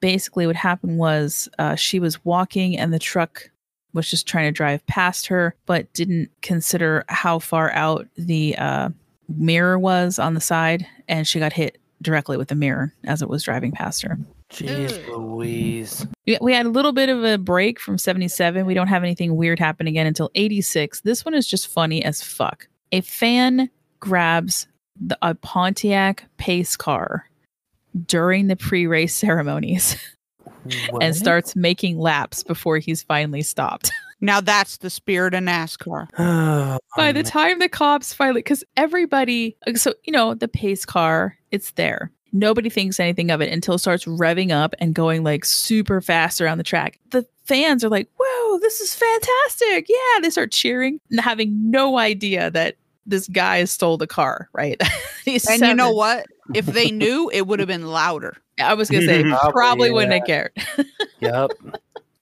Basically, 0.00 0.46
what 0.46 0.56
happened 0.56 0.98
was 0.98 1.48
uh, 1.58 1.74
she 1.74 2.00
was 2.00 2.24
walking 2.24 2.78
and 2.78 2.92
the 2.92 2.98
truck 2.98 3.50
was 3.94 4.08
just 4.10 4.26
trying 4.28 4.46
to 4.46 4.52
drive 4.52 4.86
past 4.86 5.26
her, 5.28 5.54
but 5.66 5.90
didn't 5.94 6.30
consider 6.42 7.04
how 7.08 7.38
far 7.38 7.70
out 7.72 8.06
the 8.16 8.56
uh, 8.58 8.88
mirror 9.28 9.78
was 9.78 10.18
on 10.18 10.34
the 10.34 10.40
side, 10.40 10.86
and 11.08 11.26
she 11.26 11.38
got 11.38 11.52
hit 11.54 11.78
directly 12.02 12.36
with 12.36 12.48
the 12.48 12.54
mirror 12.54 12.92
as 13.04 13.22
it 13.22 13.28
was 13.30 13.42
driving 13.44 13.72
past 13.72 14.02
her. 14.02 14.18
Jeez 14.52 15.08
Louise. 15.08 16.06
We- 16.26 16.38
We 16.40 16.52
had 16.52 16.66
a 16.66 16.70
little 16.70 16.92
bit 16.92 17.08
of 17.08 17.24
a 17.24 17.38
break 17.38 17.80
from 17.80 17.96
77. 17.98 18.66
We 18.66 18.74
don't 18.74 18.88
have 18.88 19.02
anything 19.02 19.36
weird 19.36 19.58
happen 19.58 19.86
again 19.86 20.06
until 20.06 20.30
86. 20.34 21.00
This 21.00 21.24
one 21.24 21.34
is 21.34 21.46
just 21.46 21.68
funny 21.68 22.04
as 22.04 22.22
fuck. 22.22 22.66
A 22.92 23.00
fan 23.00 23.70
grabs 24.00 24.66
the, 25.00 25.18
a 25.22 25.34
Pontiac 25.34 26.24
pace 26.36 26.76
car 26.76 27.28
during 28.06 28.46
the 28.48 28.56
pre 28.56 28.86
race 28.86 29.14
ceremonies 29.16 29.96
What? 30.90 31.02
and 31.02 31.14
starts 31.14 31.54
making 31.54 31.98
laps 31.98 32.42
before 32.42 32.78
he's 32.78 33.02
finally 33.02 33.42
stopped. 33.42 33.90
Now 34.20 34.40
that's 34.40 34.78
the 34.78 34.88
spirit 34.88 35.34
of 35.34 35.42
NASCAR. 35.42 36.08
Oh, 36.18 36.78
By 36.96 37.12
the 37.12 37.18
man. 37.18 37.24
time 37.24 37.58
the 37.58 37.68
cops 37.68 38.14
finally, 38.14 38.38
because 38.38 38.64
everybody, 38.76 39.56
so, 39.74 39.92
you 40.04 40.12
know, 40.12 40.32
the 40.32 40.48
pace 40.48 40.86
car, 40.86 41.36
it's 41.50 41.72
there. 41.72 42.10
Nobody 42.32 42.70
thinks 42.70 42.98
anything 42.98 43.30
of 43.30 43.42
it 43.42 43.52
until 43.52 43.74
it 43.74 43.80
starts 43.80 44.06
revving 44.06 44.50
up 44.50 44.74
and 44.78 44.94
going 44.94 45.24
like 45.24 45.44
super 45.44 46.00
fast 46.00 46.40
around 46.40 46.58
the 46.58 46.64
track. 46.64 46.98
The 47.10 47.26
fans 47.44 47.84
are 47.84 47.90
like, 47.90 48.08
whoa, 48.18 48.58
this 48.60 48.80
is 48.80 48.94
fantastic. 48.94 49.88
Yeah. 49.88 50.20
They 50.22 50.30
start 50.30 50.52
cheering 50.52 51.00
and 51.10 51.20
having 51.20 51.70
no 51.70 51.98
idea 51.98 52.50
that 52.52 52.76
this 53.04 53.28
guy 53.28 53.64
stole 53.64 53.98
the 53.98 54.06
car, 54.06 54.48
right? 54.54 54.80
He's 55.24 55.46
And 55.46 55.60
you 55.60 55.74
know 55.74 55.92
what? 55.92 56.26
If 56.54 56.66
they 56.66 56.90
knew, 56.92 57.30
it 57.32 57.46
would 57.46 57.58
have 57.58 57.68
been 57.68 57.86
louder. 57.88 58.36
I 58.60 58.74
was 58.74 58.90
going 58.90 59.02
to 59.02 59.06
say, 59.08 59.22
Probably, 59.28 59.52
probably 59.52 59.90
wouldn't 59.90 60.12
have 60.12 60.26
cared. 60.26 60.52
Yep. 61.20 61.52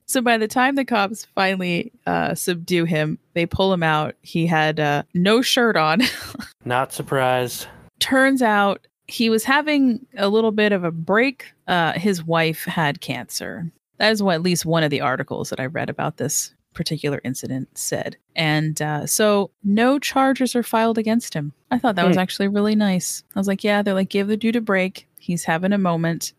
So 0.07 0.21
by 0.21 0.37
the 0.39 0.47
time 0.47 0.75
the 0.77 0.85
cops 0.85 1.25
finally 1.35 1.91
uh, 2.07 2.35
subdue 2.35 2.85
him, 2.85 3.19
they 3.33 3.47
pull 3.47 3.73
him 3.73 3.83
out. 3.83 4.15
He 4.23 4.47
had 4.47 4.79
uh, 4.79 5.03
no 5.15 5.43
shirt 5.43 5.77
on. 5.77 6.03
Not 6.65 6.93
surprised. 6.93 7.67
turns 7.99 8.43
out 8.43 8.87
he 9.09 9.29
was 9.29 9.43
having 9.43 10.07
a 10.17 10.29
little 10.29 10.53
bit 10.53 10.71
of 10.73 10.85
a 10.85 10.91
break. 10.93 11.53
Uh, 11.67 11.95
his 11.95 12.23
wife 12.25 12.65
had 12.65 13.01
cancer. 13.01 13.73
That 13.99 14.13
is 14.13 14.23
what 14.23 14.35
at 14.35 14.43
least 14.43 14.65
one 14.67 14.85
of 14.85 14.91
the 14.91 15.01
articles 15.01 15.51
that 15.51 15.59
I 15.59 15.67
read 15.67 15.91
about 15.91 16.19
this 16.19 16.55
particular 16.75 17.21
incident 17.25 17.77
said. 17.77 18.17
And 18.37 18.81
uh, 18.81 19.07
so 19.07 19.51
no 19.65 19.99
charges 19.99 20.55
are 20.55 20.63
filed 20.63 20.99
against 20.99 21.35
him. 21.35 21.53
I 21.71 21.79
thought 21.79 21.97
that 21.97 22.07
was 22.07 22.17
actually 22.17 22.49
really 22.49 22.75
nice. 22.75 23.25
I 23.35 23.39
was 23.41 23.49
like, 23.49 23.65
yeah, 23.65 23.83
they're 23.83 23.95
like, 23.95 24.11
give 24.11 24.29
the 24.29 24.37
dude 24.37 24.57
a 24.57 24.61
break. 24.61 25.09
He's 25.23 25.45
having 25.45 25.73
a 25.73 25.79
moment. 25.79 26.33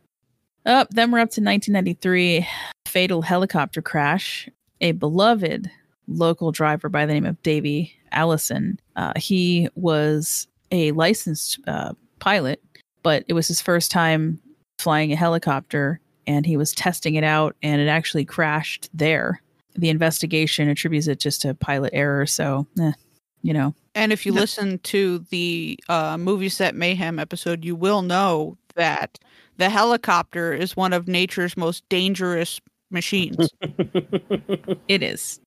Up, 0.65 0.89
then 0.91 1.11
we're 1.11 1.19
up 1.19 1.31
to 1.31 1.41
1993, 1.41 2.47
fatal 2.85 3.21
helicopter 3.21 3.81
crash. 3.81 4.49
A 4.81 4.91
beloved 4.91 5.71
local 6.07 6.51
driver 6.51 6.89
by 6.89 7.05
the 7.05 7.13
name 7.13 7.25
of 7.25 7.41
Davey 7.43 7.93
Allison. 8.11 8.79
Uh, 8.97 9.13
he 9.15 9.69
was 9.75 10.47
a 10.71 10.91
licensed 10.91 11.59
uh, 11.65 11.93
pilot, 12.19 12.61
but 13.03 13.23
it 13.27 13.33
was 13.33 13.47
his 13.47 13.61
first 13.61 13.89
time 13.89 14.39
flying 14.79 15.13
a 15.13 15.15
helicopter 15.15 16.01
and 16.27 16.45
he 16.45 16.57
was 16.57 16.73
testing 16.73 17.15
it 17.15 17.23
out 17.23 17.55
and 17.63 17.81
it 17.81 17.87
actually 17.87 18.25
crashed 18.25 18.89
there. 18.93 19.41
The 19.75 19.89
investigation 19.89 20.67
attributes 20.67 21.07
it 21.07 21.19
just 21.19 21.41
to 21.41 21.53
pilot 21.53 21.91
error. 21.93 22.25
So, 22.25 22.67
eh, 22.79 22.91
you 23.41 23.53
know, 23.53 23.73
And 23.95 24.11
if 24.11 24.25
you 24.25 24.33
listen 24.33 24.79
to 24.79 25.19
the 25.29 25.79
uh, 25.89 26.17
movie 26.17 26.49
set 26.49 26.75
mayhem 26.75 27.19
episode, 27.19 27.63
you 27.63 27.75
will 27.75 28.01
know 28.01 28.57
that 28.75 29.19
the 29.57 29.69
helicopter 29.69 30.53
is 30.53 30.75
one 30.75 30.93
of 30.93 31.07
nature's 31.07 31.55
most 31.57 31.87
dangerous 31.89 32.59
machines. 32.91 33.49
it 34.87 35.03
is. 35.03 35.39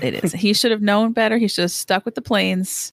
It 0.00 0.24
is. 0.24 0.32
he 0.32 0.54
should 0.54 0.70
have 0.70 0.82
known 0.82 1.12
better. 1.12 1.38
He 1.38 1.48
should 1.48 1.62
have 1.62 1.70
stuck 1.70 2.04
with 2.04 2.14
the 2.14 2.22
planes 2.22 2.92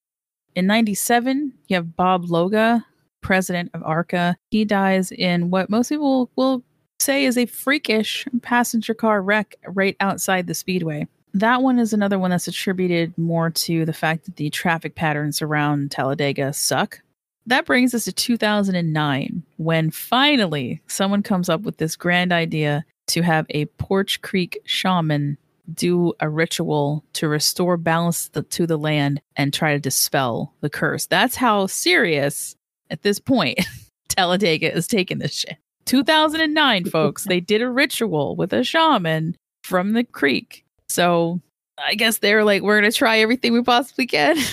In 0.55 0.67
97, 0.67 1.53
you 1.67 1.76
have 1.76 1.95
Bob 1.95 2.26
Loga, 2.26 2.84
president 3.22 3.72
of 3.74 3.84
ARCA. 3.84 4.36
He 4.51 4.65
dies 4.65 5.11
in 5.11 5.49
what 5.51 5.70
most 5.70 5.89
people 5.89 6.30
will 6.36 6.63
say 6.99 7.26
is 7.26 7.38
a 7.38 7.45
freakish 7.45 8.28
passenger 8.41 8.93
car 8.93 9.22
wreck 9.22 9.55
right 9.67 9.95
outside 9.99 10.47
the 10.47 10.53
speedway. 10.53 11.07
That 11.34 11.61
one 11.61 11.80
is 11.80 11.93
another 11.93 12.20
one 12.20 12.32
that's 12.32 12.47
attributed 12.47 13.17
more 13.17 13.51
to 13.51 13.86
the 13.86 13.93
fact 13.93 14.26
that 14.26 14.36
the 14.36 14.49
traffic 14.49 14.95
patterns 14.95 15.41
around 15.41 15.91
Talladega 15.91 16.51
suck. 16.53 17.01
That 17.50 17.66
brings 17.66 17.95
us 17.95 18.06
to 18.06 18.12
2009, 18.12 19.41
when 19.58 19.89
finally 19.89 20.82
someone 20.86 21.24
comes 21.24 21.50
up 21.50 21.62
with 21.62 21.78
this 21.78 21.95
grand 21.95 22.32
idea 22.32 22.86
to 23.08 23.24
have 23.24 23.47
a 23.50 23.66
Poarch 23.66 24.22
Creek 24.22 24.62
shaman 24.66 25.36
do 25.74 26.14
a 26.20 26.30
ritual 26.30 27.04
to 27.14 27.28
restore 27.28 27.76
balance 27.76 28.30
to 28.52 28.68
the 28.68 28.78
land 28.78 29.20
and 29.36 29.52
try 29.52 29.74
to 29.74 29.80
dispel 29.80 30.54
the 30.62 30.70
curse. 30.70 31.08
That's 31.08 31.36
how 31.36 31.66
serious 31.66 32.56
at 32.91 33.02
this 33.02 33.18
point 33.18 33.60
Talladega 34.10 34.72
is 34.72 34.88
taking 34.88 35.18
this 35.18 35.34
shit. 35.34 35.58
2009, 35.86 36.86
folks, 36.91 37.24
they 37.24 37.39
did 37.39 37.64
a 37.64 37.70
ritual 37.70 38.36
with 38.36 38.54
a 38.54 38.64
shaman 38.64 39.36
from 39.64 39.93
the 39.93 40.04
creek. 40.04 40.64
So 40.88 41.41
I 41.84 41.95
guess 41.95 42.20
they're 42.20 42.43
like, 42.43 42.62
we're 42.62 42.80
going 42.80 42.91
to 42.91 42.95
try 42.95 43.18
everything 43.18 43.54
we 43.54 43.64
possibly 43.64 44.06
can. 44.06 44.38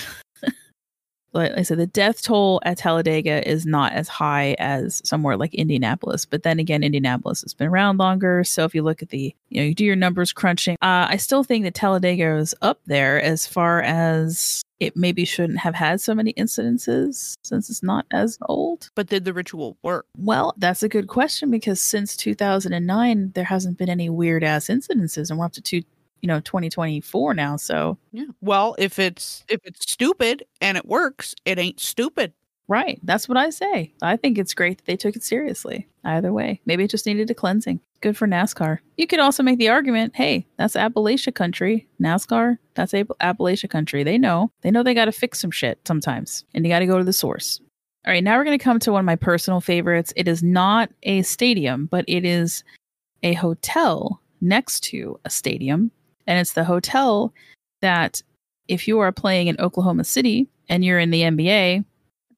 like 1.33 1.51
I 1.55 1.61
said, 1.61 1.77
the 1.77 1.87
death 1.87 2.21
toll 2.21 2.61
at 2.63 2.77
Talladega 2.77 3.47
is 3.47 3.65
not 3.65 3.93
as 3.93 4.07
high 4.07 4.55
as 4.59 5.01
somewhere 5.05 5.37
like 5.37 5.53
Indianapolis. 5.53 6.25
But 6.25 6.43
then 6.43 6.59
again, 6.59 6.83
Indianapolis 6.83 7.41
has 7.41 7.53
been 7.53 7.67
around 7.67 7.97
longer. 7.97 8.43
So 8.43 8.63
if 8.63 8.73
you 8.73 8.81
look 8.81 9.01
at 9.01 9.09
the, 9.09 9.35
you 9.49 9.61
know, 9.61 9.67
you 9.67 9.75
do 9.75 9.85
your 9.85 9.95
numbers 9.95 10.33
crunching, 10.33 10.75
uh, 10.81 11.07
I 11.09 11.17
still 11.17 11.43
think 11.43 11.63
that 11.65 11.73
Talladega 11.73 12.37
is 12.37 12.55
up 12.61 12.79
there 12.85 13.21
as 13.21 13.45
far 13.45 13.81
as 13.81 14.63
it 14.79 14.95
maybe 14.95 15.25
shouldn't 15.25 15.59
have 15.59 15.75
had 15.75 15.99
so 15.99 16.13
many 16.13 16.33
incidences 16.33 17.33
since 17.43 17.69
it's 17.69 17.81
not 17.81 18.05
as 18.11 18.37
old. 18.43 18.89
But 18.95 19.07
did 19.07 19.25
the 19.25 19.33
ritual 19.33 19.77
work? 19.81 20.05
Well, 20.17 20.53
that's 20.57 20.83
a 20.83 20.89
good 20.89 21.07
question 21.07 21.49
because 21.49 21.81
since 21.81 22.15
2009, 22.15 23.31
there 23.33 23.43
hasn't 23.43 23.77
been 23.77 23.89
any 23.89 24.09
weird 24.09 24.43
ass 24.43 24.67
incidences, 24.67 25.29
and 25.29 25.39
we're 25.39 25.45
up 25.45 25.53
to 25.53 25.61
two, 25.61 25.81
you 26.21 26.27
know, 26.27 26.39
2024 26.39 27.33
now. 27.33 27.57
So 27.57 27.97
Yeah. 28.11 28.25
Well, 28.41 28.75
if 28.77 28.99
it's 28.99 29.43
if 29.49 29.59
it's 29.63 29.91
stupid 29.91 30.45
and 30.61 30.77
it 30.77 30.85
works, 30.85 31.35
it 31.45 31.59
ain't 31.59 31.79
stupid. 31.79 32.33
Right. 32.67 32.99
That's 33.03 33.29
what 33.29 33.37
I 33.37 33.49
say. 33.49 33.93
I 34.01 34.17
think 34.17 34.37
it's 34.37 34.53
great 34.53 34.79
that 34.79 34.85
they 34.85 34.97
took 34.97 35.15
it 35.15 35.23
seriously. 35.23 35.87
Either 36.03 36.33
way, 36.33 36.59
maybe 36.65 36.83
it 36.83 36.89
just 36.89 37.05
needed 37.05 37.29
a 37.31 37.33
cleansing. 37.33 37.79
Good 38.01 38.17
for 38.17 38.27
NASCAR. 38.27 38.79
You 38.97 39.07
could 39.07 39.19
also 39.19 39.41
make 39.41 39.57
the 39.57 39.69
argument 39.69 40.15
hey, 40.15 40.45
that's 40.57 40.75
Appalachia 40.75 41.33
country. 41.33 41.87
NASCAR, 42.01 42.57
that's 42.75 42.93
App- 42.93 43.07
Appalachia 43.21 43.69
country. 43.69 44.03
They 44.03 44.17
know. 44.17 44.51
They 44.61 44.71
know 44.71 44.83
they 44.83 44.93
got 44.93 45.05
to 45.05 45.11
fix 45.11 45.39
some 45.39 45.51
shit 45.51 45.79
sometimes, 45.87 46.43
and 46.53 46.65
you 46.65 46.71
got 46.71 46.79
to 46.79 46.85
go 46.85 46.97
to 46.97 47.03
the 47.03 47.13
source. 47.13 47.59
All 48.05 48.13
right, 48.13 48.23
now 48.23 48.37
we're 48.37 48.45
going 48.45 48.57
to 48.57 48.63
come 48.63 48.79
to 48.79 48.91
one 48.91 49.01
of 49.01 49.05
my 49.05 49.15
personal 49.15 49.59
favorites. 49.59 50.13
It 50.15 50.27
is 50.27 50.43
not 50.43 50.91
a 51.03 51.23
stadium, 51.23 51.87
but 51.87 52.05
it 52.07 52.23
is 52.23 52.63
a 53.23 53.33
hotel 53.33 54.21
next 54.39 54.81
to 54.85 55.19
a 55.25 55.29
stadium. 55.29 55.91
And 56.27 56.39
it's 56.39 56.53
the 56.53 56.63
hotel 56.63 57.33
that, 57.81 58.21
if 58.67 58.87
you 58.87 58.99
are 58.99 59.11
playing 59.13 59.47
in 59.47 59.59
Oklahoma 59.59 60.03
City 60.03 60.47
and 60.67 60.83
you're 60.83 60.99
in 60.99 61.09
the 61.09 61.21
NBA, 61.21 61.85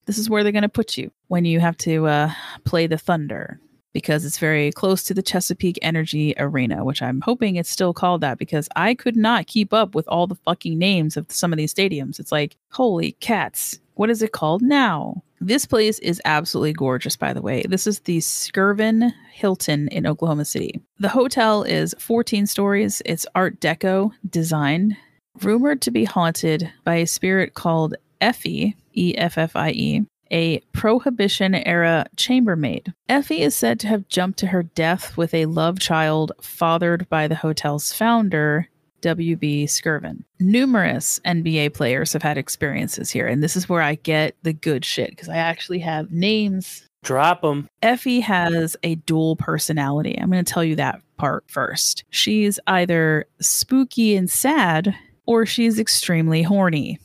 this 0.06 0.18
is 0.18 0.30
where 0.30 0.44
they're 0.44 0.52
going 0.52 0.62
to 0.62 0.70
put 0.70 0.98
you 0.98 1.12
when 1.28 1.44
you 1.44 1.60
have 1.60 1.78
to 1.78 2.06
uh, 2.08 2.32
play 2.66 2.88
the 2.88 2.98
Thunder 2.98 3.60
because 3.94 4.26
it's 4.26 4.38
very 4.38 4.72
close 4.72 5.04
to 5.04 5.14
the 5.14 5.24
Chesapeake 5.24 5.80
Energy 5.82 6.34
Arena, 6.38 6.84
which 6.86 7.02
I'm 7.02 7.22
hoping 7.22 7.56
it's 7.56 7.70
still 7.70 7.94
called 7.94 8.22
that 8.22 8.38
because 8.38 8.70
I 8.76 8.94
could 8.94 9.16
not 9.16 9.48
keep 9.48 9.74
up 9.74 9.96
with 9.96 10.08
all 10.08 10.28
the 10.28 10.36
fucking 10.36 10.78
names 10.78 11.18
of 11.18 11.26
some 11.32 11.52
of 11.52 11.58
these 11.58 11.74
stadiums. 11.74 12.20
It's 12.20 12.32
like, 12.32 12.56
holy 12.72 13.14
cats, 13.14 13.80
what 13.96 14.10
is 14.10 14.22
it 14.22 14.32
called 14.32 14.62
now? 14.62 15.24
This 15.42 15.66
place 15.66 16.00
is 16.00 16.22
absolutely 16.26 16.74
gorgeous, 16.74 17.16
by 17.16 17.32
the 17.32 17.42
way. 17.42 17.64
This 17.68 17.88
is 17.88 18.02
the 18.02 18.18
Skirvin 18.18 19.14
Hilton 19.32 19.88
in 19.88 20.06
Oklahoma 20.06 20.44
City. 20.44 20.82
The 21.00 21.10
hotel 21.10 21.64
is 21.64 21.96
14 21.98 22.46
stories, 22.46 23.02
it's 23.06 23.26
Art 23.36 23.60
Deco 23.62 24.12
design, 24.30 24.98
rumored 25.42 25.82
to 25.84 25.92
be 25.92 26.04
haunted 26.04 26.70
by 26.84 26.96
a 26.96 27.08
spirit 27.08 27.54
called 27.54 27.96
Effie, 28.20 28.76
E 28.94 29.16
F 29.18 29.38
F 29.38 29.56
I 29.56 29.70
E, 29.70 30.06
a 30.30 30.60
Prohibition 30.74 31.56
era 31.56 32.06
chambermaid. 32.18 32.94
Effie 33.08 33.42
is 33.42 33.56
said 33.56 33.80
to 33.80 33.88
have 33.88 34.10
jumped 34.10 34.40
to 34.40 34.48
her 34.48 34.64
death 34.64 35.16
with 35.16 35.34
a 35.34 35.46
love 35.46 35.80
child 35.80 36.34
fathered 36.42 37.08
by 37.10 37.28
the 37.30 37.36
hotel's 37.36 37.94
founder, 37.94 38.68
W.B. 39.02 39.66
Skirvin. 39.66 40.24
Numerous 40.40 41.20
NBA 41.26 41.74
players 41.74 42.14
have 42.14 42.22
had 42.22 42.38
experiences 42.38 43.10
here, 43.10 43.28
and 43.28 43.44
this 43.44 43.56
is 43.56 43.70
where 43.70 43.82
I 43.82 43.96
get 43.96 44.36
the 44.44 44.54
good 44.54 44.86
shit 44.86 45.12
because 45.12 45.30
I 45.30 45.38
actually 45.38 45.80
have 45.80 46.12
names. 46.12 46.86
Drop 47.04 47.42
them. 47.42 47.70
Effie 47.82 48.20
has 48.20 48.76
a 48.84 48.96
dual 48.96 49.36
personality. 49.38 50.20
I'm 50.20 50.30
going 50.30 50.44
to 50.44 50.54
tell 50.54 50.64
you 50.64 50.76
that 50.76 51.02
part 51.18 51.46
first. 51.48 52.04
She's 52.10 52.60
either 52.68 53.26
spooky 53.40 54.16
and 54.16 54.30
sad, 54.30 54.96
or 55.26 55.46
she's 55.46 55.80
extremely 55.80 56.44
horny. 56.44 57.00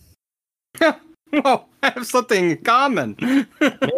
Whoa, 0.79 1.65
I 1.83 1.91
have 1.91 2.07
something 2.07 2.51
in 2.51 2.57
common. 2.59 3.17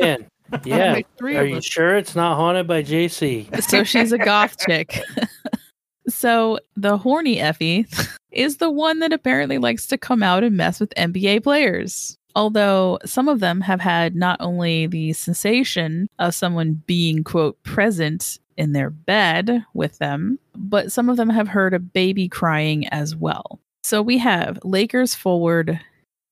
Man. 0.00 0.26
Yeah. 0.64 1.00
Are 1.20 1.44
you 1.44 1.60
sure 1.60 1.96
it's 1.96 2.14
not 2.14 2.36
haunted 2.36 2.66
by 2.66 2.82
JC? 2.82 3.62
So 3.62 3.84
she's 3.84 4.12
a 4.12 4.18
goth 4.18 4.56
chick. 4.58 5.00
so 6.08 6.58
the 6.76 6.98
horny 6.98 7.40
Effie 7.40 7.86
is 8.30 8.58
the 8.58 8.70
one 8.70 9.00
that 9.00 9.12
apparently 9.12 9.58
likes 9.58 9.86
to 9.86 9.98
come 9.98 10.22
out 10.22 10.44
and 10.44 10.56
mess 10.56 10.80
with 10.80 10.94
NBA 10.96 11.42
players. 11.42 12.16
Although 12.34 12.98
some 13.04 13.28
of 13.28 13.40
them 13.40 13.62
have 13.62 13.80
had 13.80 14.14
not 14.14 14.36
only 14.40 14.86
the 14.86 15.14
sensation 15.14 16.06
of 16.18 16.34
someone 16.34 16.82
being, 16.86 17.24
quote, 17.24 17.62
present 17.62 18.38
in 18.58 18.72
their 18.72 18.90
bed 18.90 19.64
with 19.72 19.98
them, 19.98 20.38
but 20.54 20.92
some 20.92 21.08
of 21.08 21.16
them 21.16 21.30
have 21.30 21.48
heard 21.48 21.72
a 21.72 21.78
baby 21.78 22.28
crying 22.28 22.86
as 22.88 23.16
well. 23.16 23.58
So 23.84 24.02
we 24.02 24.18
have 24.18 24.58
Lakers 24.64 25.14
forward 25.14 25.80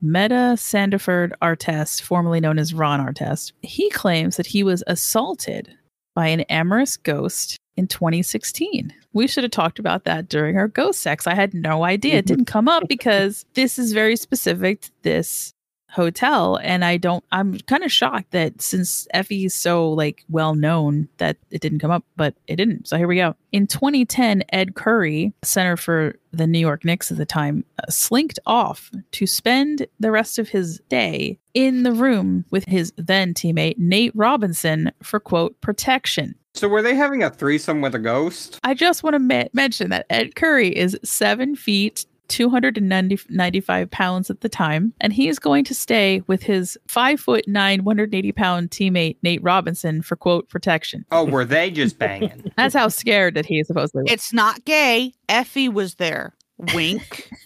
Metta 0.02 0.56
Sandiford 0.56 1.32
Artest, 1.40 2.02
formerly 2.02 2.40
known 2.40 2.58
as 2.58 2.74
Ron 2.74 3.00
Artest. 3.00 3.52
He 3.62 3.88
claims 3.88 4.36
that 4.36 4.46
he 4.46 4.62
was 4.62 4.84
assaulted 4.86 5.74
by 6.14 6.28
an 6.28 6.40
amorous 6.42 6.96
ghost 6.96 7.58
in 7.76 7.86
2016. 7.86 8.92
We 9.12 9.26
should 9.26 9.44
have 9.44 9.50
talked 9.50 9.78
about 9.78 10.04
that 10.04 10.28
during 10.28 10.56
our 10.56 10.68
ghost 10.68 11.00
sex. 11.00 11.26
I 11.26 11.34
had 11.34 11.54
no 11.54 11.84
idea. 11.84 12.16
It 12.16 12.26
didn't 12.26 12.44
come 12.46 12.68
up 12.68 12.84
because 12.88 13.44
this 13.54 13.78
is 13.78 13.92
very 13.92 14.16
specific 14.16 14.82
to 14.82 14.90
this 15.02 15.53
hotel 15.94 16.58
and 16.62 16.84
I 16.84 16.96
don't 16.96 17.24
I'm 17.30 17.58
kind 17.60 17.84
of 17.84 17.92
shocked 17.92 18.32
that 18.32 18.60
since 18.60 19.06
Effie 19.14 19.44
is 19.44 19.54
so 19.54 19.90
like 19.90 20.24
well 20.28 20.54
known 20.54 21.08
that 21.18 21.36
it 21.50 21.60
didn't 21.60 21.78
come 21.78 21.90
up 21.90 22.04
but 22.16 22.34
it 22.46 22.56
didn't. 22.56 22.88
So 22.88 22.96
here 22.96 23.06
we 23.06 23.16
go. 23.16 23.36
In 23.52 23.66
2010 23.66 24.42
Ed 24.52 24.74
Curry, 24.74 25.32
center 25.42 25.76
for 25.76 26.16
the 26.32 26.46
New 26.46 26.58
York 26.58 26.84
Knicks 26.84 27.12
at 27.12 27.16
the 27.16 27.24
time, 27.24 27.64
uh, 27.78 27.90
slinked 27.90 28.40
off 28.46 28.90
to 29.12 29.26
spend 29.26 29.86
the 30.00 30.10
rest 30.10 30.38
of 30.38 30.48
his 30.48 30.80
day 30.88 31.38
in 31.54 31.84
the 31.84 31.92
room 31.92 32.44
with 32.50 32.64
his 32.64 32.92
then 32.96 33.32
teammate 33.32 33.78
Nate 33.78 34.12
Robinson 34.16 34.90
for 35.02 35.20
quote 35.20 35.60
protection. 35.60 36.34
So 36.54 36.68
were 36.68 36.82
they 36.82 36.94
having 36.94 37.22
a 37.22 37.30
threesome 37.30 37.80
with 37.80 37.94
a 37.94 37.98
ghost? 37.98 38.60
I 38.62 38.74
just 38.74 39.02
want 39.02 39.14
to 39.14 39.18
me- 39.18 39.48
mention 39.52 39.90
that 39.90 40.06
Ed 40.08 40.36
Curry 40.36 40.76
is 40.76 40.96
seven 41.02 41.56
feet, 41.56 42.06
295 42.28 43.90
pounds 43.90 44.30
at 44.30 44.40
the 44.40 44.48
time, 44.48 44.92
and 45.00 45.12
he's 45.12 45.38
going 45.38 45.64
to 45.64 45.74
stay 45.74 46.22
with 46.26 46.42
his 46.42 46.78
five 46.86 47.20
foot 47.20 47.46
nine, 47.46 47.84
180 47.84 48.32
pound 48.32 48.70
teammate, 48.70 49.16
Nate 49.22 49.42
Robinson, 49.42 50.02
for 50.02 50.16
quote 50.16 50.48
protection. 50.48 51.04
Oh, 51.10 51.24
were 51.24 51.44
they 51.44 51.70
just 51.70 51.98
banging? 52.00 52.50
That's 52.56 52.74
how 52.74 52.88
scared 52.88 53.34
that 53.34 53.46
he 53.46 53.62
supposedly 53.64 54.02
was. 54.04 54.12
It's 54.12 54.32
not 54.32 54.64
gay. 54.64 55.12
Effie 55.28 55.68
was 55.68 55.96
there. 55.96 56.34
Wink. 56.74 57.30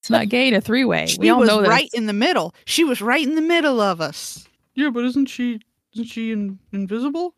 It's 0.00 0.08
not 0.08 0.28
gay 0.28 0.48
in 0.48 0.54
a 0.54 0.60
three 0.60 0.84
way. 0.84 1.06
We 1.18 1.28
all 1.28 1.44
know 1.44 1.60
that. 1.60 1.68
right 1.68 1.90
in 1.92 2.06
the 2.06 2.12
middle. 2.12 2.54
She 2.64 2.84
was 2.84 3.00
right 3.02 3.24
in 3.24 3.34
the 3.36 3.42
middle 3.42 3.80
of 3.80 4.00
us. 4.00 4.44
Yeah, 4.74 4.90
but 4.90 5.04
isn't 5.04 5.26
she 5.26 5.60
isn't 5.92 6.06
she 6.06 6.32
in, 6.32 6.58
invisible? 6.72 7.34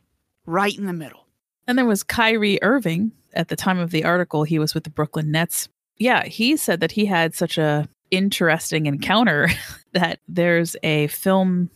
Right 0.46 0.76
in 0.76 0.86
the 0.86 0.92
middle. 0.92 1.21
And 1.66 1.78
there 1.78 1.86
was 1.86 2.02
Kyrie 2.02 2.62
Irving. 2.62 3.12
At 3.34 3.48
the 3.48 3.56
time 3.56 3.78
of 3.78 3.90
the 3.90 4.04
article, 4.04 4.44
he 4.44 4.58
was 4.58 4.74
with 4.74 4.84
the 4.84 4.90
Brooklyn 4.90 5.30
Nets. 5.30 5.68
Yeah, 5.96 6.24
he 6.24 6.56
said 6.56 6.80
that 6.80 6.92
he 6.92 7.06
had 7.06 7.34
such 7.34 7.56
a 7.56 7.88
interesting 8.10 8.86
encounter 8.86 9.48
that 9.92 10.20
there's 10.28 10.76
a 10.82 11.06
film 11.06 11.70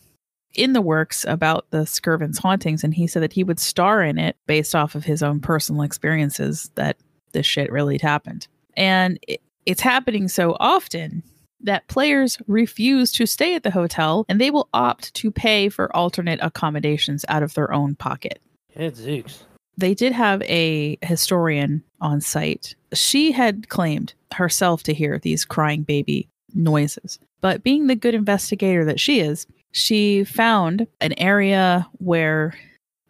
in 0.54 0.72
the 0.72 0.80
works 0.80 1.24
about 1.28 1.66
the 1.70 1.86
Skirvin's 1.86 2.38
hauntings, 2.38 2.82
and 2.82 2.94
he 2.94 3.06
said 3.06 3.22
that 3.22 3.32
he 3.32 3.44
would 3.44 3.60
star 3.60 4.02
in 4.02 4.18
it 4.18 4.36
based 4.46 4.74
off 4.74 4.94
of 4.94 5.04
his 5.04 5.22
own 5.22 5.40
personal 5.40 5.82
experiences 5.82 6.70
that 6.74 6.96
this 7.32 7.46
shit 7.46 7.70
really 7.70 7.98
happened. 7.98 8.48
And 8.76 9.18
it, 9.26 9.40
it's 9.64 9.80
happening 9.80 10.28
so 10.28 10.56
often 10.60 11.22
that 11.60 11.88
players 11.88 12.38
refuse 12.46 13.12
to 13.12 13.26
stay 13.26 13.54
at 13.54 13.62
the 13.62 13.70
hotel 13.70 14.24
and 14.28 14.40
they 14.40 14.50
will 14.50 14.68
opt 14.72 15.12
to 15.14 15.30
pay 15.30 15.68
for 15.68 15.94
alternate 15.96 16.38
accommodations 16.42 17.24
out 17.28 17.42
of 17.42 17.54
their 17.54 17.72
own 17.72 17.94
pocket. 17.94 18.40
Yeah, 18.76 18.90
Zooks. 18.90 19.42
They 19.76 19.94
did 19.94 20.12
have 20.12 20.42
a 20.42 20.98
historian 21.02 21.82
on 22.00 22.20
site. 22.20 22.74
She 22.94 23.32
had 23.32 23.68
claimed 23.68 24.14
herself 24.32 24.82
to 24.84 24.94
hear 24.94 25.18
these 25.18 25.44
crying 25.44 25.82
baby 25.82 26.28
noises. 26.54 27.18
But 27.40 27.62
being 27.62 27.86
the 27.86 27.94
good 27.94 28.14
investigator 28.14 28.84
that 28.84 29.00
she 29.00 29.20
is, 29.20 29.46
she 29.72 30.24
found 30.24 30.86
an 31.00 31.12
area 31.18 31.86
where 31.98 32.54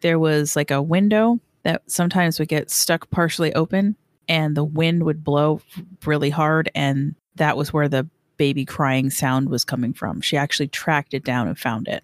there 0.01 0.19
was 0.19 0.57
like 0.57 0.71
a 0.71 0.83
window 0.83 1.41
that 1.63 1.83
sometimes 1.87 2.39
would 2.39 2.49
get 2.49 2.71
stuck 2.71 3.09
partially 3.11 3.55
open 3.55 3.97
and 4.29 4.57
the 4.57 4.65
wind 4.65 5.05
would 5.05 5.23
blow 5.23 5.61
really 6.05 6.31
hard 6.31 6.71
and 6.75 7.15
that 7.37 7.57
was 7.57 7.73
where 7.73 7.89
the 7.89 8.09
baby 8.37 8.65
crying 8.65 9.11
sound 9.11 9.49
was 9.49 9.65
coming 9.65 9.93
from. 9.93 10.21
She 10.21 10.37
actually 10.37 10.69
tracked 10.69 11.15
it 11.15 11.25
down 11.25 11.49
and 11.49 11.59
found 11.59 11.89
it. 11.89 12.03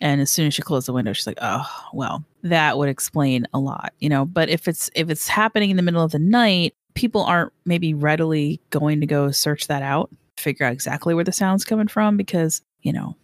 And 0.00 0.20
as 0.20 0.30
soon 0.30 0.46
as 0.46 0.54
she 0.54 0.62
closed 0.62 0.86
the 0.86 0.92
window, 0.92 1.12
she's 1.12 1.26
like, 1.26 1.38
"Oh, 1.40 1.66
well, 1.92 2.24
that 2.42 2.76
would 2.78 2.88
explain 2.88 3.46
a 3.54 3.58
lot, 3.58 3.92
you 3.98 4.08
know." 4.08 4.24
But 4.24 4.48
if 4.48 4.68
it's 4.68 4.90
if 4.94 5.10
it's 5.10 5.28
happening 5.28 5.70
in 5.70 5.76
the 5.76 5.82
middle 5.82 6.02
of 6.02 6.12
the 6.12 6.18
night, 6.18 6.74
people 6.94 7.22
aren't 7.22 7.52
maybe 7.64 7.94
readily 7.94 8.60
going 8.70 9.00
to 9.00 9.06
go 9.06 9.30
search 9.30 9.68
that 9.68 9.82
out, 9.82 10.10
figure 10.36 10.66
out 10.66 10.72
exactly 10.72 11.14
where 11.14 11.24
the 11.24 11.32
sound's 11.32 11.64
coming 11.64 11.88
from, 11.88 12.16
because 12.16 12.62
you 12.82 12.92
know, 12.92 13.16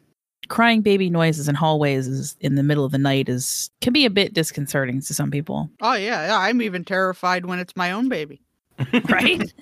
crying 0.49 0.83
baby 0.83 1.11
noises 1.11 1.49
in 1.49 1.55
hallways 1.55 2.07
is 2.09 2.37
in 2.41 2.55
the 2.55 2.63
middle 2.63 2.85
of 2.85 2.93
the 2.93 2.99
night 2.99 3.29
is 3.29 3.71
can 3.81 3.93
be 3.93 4.05
a 4.05 4.11
bit 4.11 4.35
disconcerting 4.35 5.01
to 5.01 5.15
some 5.15 5.31
people, 5.31 5.71
Oh 5.81 5.95
yeah, 5.95 6.27
yeah, 6.27 6.39
I'm 6.39 6.63
even 6.63 6.85
terrified 6.85 7.47
when 7.47 7.59
it's 7.59 7.77
my 7.77 7.93
own 7.93 8.09
baby. 8.09 8.41
right? 9.11 9.53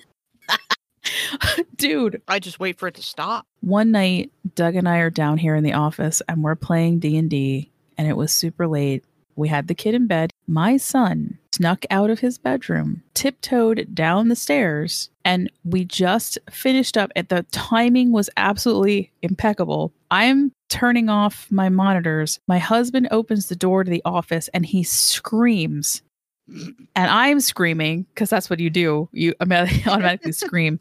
Dude, 1.75 2.21
I 2.27 2.39
just 2.39 2.59
wait 2.59 2.77
for 2.79 2.87
it 2.87 2.95
to 2.95 3.03
stop. 3.03 3.45
one 3.61 3.91
night 3.91 4.31
doug 4.55 4.75
and 4.75 4.89
i 4.89 4.97
are 4.97 5.09
down 5.09 5.37
here 5.37 5.55
in 5.55 5.63
the 5.63 5.73
office 5.73 6.21
and 6.27 6.43
we're 6.43 6.55
playing 6.55 6.99
d&d 6.99 7.71
and 7.97 8.07
it 8.07 8.17
was 8.17 8.31
super 8.31 8.67
late. 8.67 9.03
We 9.35 9.47
had 9.47 9.67
the 9.67 9.75
kid 9.75 9.93
in 9.93 10.07
bed. 10.07 10.31
My 10.47 10.77
son 10.77 11.37
snuck 11.53 11.85
out 11.89 12.09
of 12.09 12.19
his 12.19 12.37
bedroom 12.37 13.03
tiptoed 13.13 13.93
down 13.93 14.27
the 14.27 14.35
stairs 14.35 15.09
and 15.23 15.51
we 15.63 15.85
just 15.85 16.37
finished 16.49 16.97
up 16.97 17.11
and 17.15 17.27
the 17.27 17.43
timing 17.51 18.11
was 18.11 18.29
absolutely 18.37 19.11
impeccable. 19.21 19.93
I'm 20.09 20.51
turning 20.69 21.09
off 21.09 21.47
my 21.51 21.69
monitors. 21.69 22.39
My 22.47 22.57
husband 22.57 23.07
opens 23.11 23.47
the 23.47 23.55
door 23.55 23.83
to 23.83 23.91
the 23.91 24.01
office 24.05 24.47
and 24.53 24.65
he 24.65 24.83
screams. 24.83 26.01
And 26.49 26.79
i'm 26.95 27.39
screaming 27.39 28.03
because 28.13 28.29
that's 28.29 28.49
what 28.49 28.59
you 28.59 28.69
do. 28.69 29.07
You 29.13 29.33
automatically 29.41 30.31
scream 30.33 30.79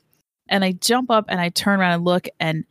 and 0.51 0.64
I 0.64 0.72
jump 0.72 1.11
up 1.11 1.24
and 1.28 1.40
I 1.40 1.48
turn 1.48 1.80
around 1.80 1.92
and 1.92 2.05
look, 2.05 2.28
and 2.38 2.64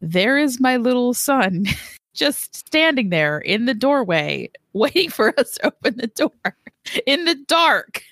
there 0.00 0.38
is 0.38 0.60
my 0.60 0.76
little 0.76 1.12
son 1.12 1.66
just 2.14 2.54
standing 2.54 3.10
there 3.10 3.38
in 3.38 3.66
the 3.66 3.74
doorway, 3.74 4.50
waiting 4.72 5.10
for 5.10 5.38
us 5.38 5.54
to 5.54 5.66
open 5.66 5.96
the 5.98 6.06
door 6.06 6.56
in 7.06 7.24
the 7.24 7.34
dark. 7.46 8.02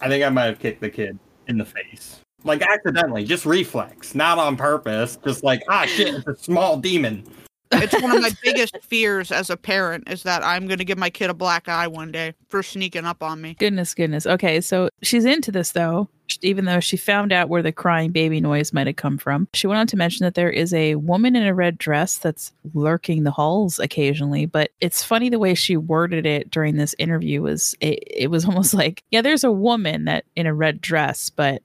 I 0.00 0.08
think 0.08 0.24
I 0.24 0.28
might 0.28 0.44
have 0.44 0.60
kicked 0.60 0.80
the 0.80 0.90
kid 0.90 1.18
in 1.48 1.58
the 1.58 1.64
face. 1.64 2.20
Like 2.44 2.62
accidentally, 2.62 3.24
just 3.24 3.44
reflex, 3.44 4.14
not 4.14 4.38
on 4.38 4.56
purpose. 4.56 5.18
Just 5.24 5.42
like, 5.42 5.60
ah, 5.68 5.86
shit, 5.86 6.14
it's 6.14 6.26
a 6.28 6.36
small 6.36 6.76
demon. 6.76 7.24
It's 7.72 8.00
one 8.00 8.16
of 8.16 8.22
my 8.22 8.30
biggest 8.42 8.78
fears 8.82 9.30
as 9.30 9.50
a 9.50 9.56
parent 9.56 10.08
is 10.08 10.22
that 10.22 10.42
I'm 10.42 10.66
going 10.66 10.78
to 10.78 10.84
give 10.84 10.98
my 10.98 11.10
kid 11.10 11.30
a 11.30 11.34
black 11.34 11.68
eye 11.68 11.86
one 11.86 12.12
day 12.12 12.34
for 12.48 12.62
sneaking 12.62 13.04
up 13.04 13.22
on 13.22 13.40
me. 13.40 13.54
Goodness, 13.58 13.94
goodness. 13.94 14.26
Okay, 14.26 14.60
so 14.60 14.88
she's 15.02 15.24
into 15.24 15.52
this 15.52 15.72
though, 15.72 16.08
even 16.42 16.64
though 16.64 16.80
she 16.80 16.96
found 16.96 17.32
out 17.32 17.48
where 17.48 17.62
the 17.62 17.72
crying 17.72 18.10
baby 18.10 18.40
noise 18.40 18.72
might 18.72 18.86
have 18.86 18.96
come 18.96 19.18
from. 19.18 19.48
She 19.54 19.66
went 19.66 19.78
on 19.78 19.86
to 19.88 19.96
mention 19.96 20.24
that 20.24 20.34
there 20.34 20.50
is 20.50 20.72
a 20.72 20.96
woman 20.96 21.36
in 21.36 21.46
a 21.46 21.54
red 21.54 21.78
dress 21.78 22.18
that's 22.18 22.52
lurking 22.74 23.24
the 23.24 23.30
halls 23.30 23.78
occasionally, 23.78 24.46
but 24.46 24.70
it's 24.80 25.02
funny 25.02 25.28
the 25.28 25.38
way 25.38 25.54
she 25.54 25.76
worded 25.76 26.26
it 26.26 26.50
during 26.50 26.76
this 26.76 26.94
interview 26.98 27.42
was 27.42 27.74
it, 27.80 28.02
it 28.06 28.30
was 28.30 28.44
almost 28.46 28.74
like, 28.74 29.02
yeah, 29.10 29.22
there's 29.22 29.44
a 29.44 29.52
woman 29.52 30.04
that 30.04 30.24
in 30.36 30.46
a 30.46 30.54
red 30.54 30.80
dress, 30.80 31.30
but 31.30 31.62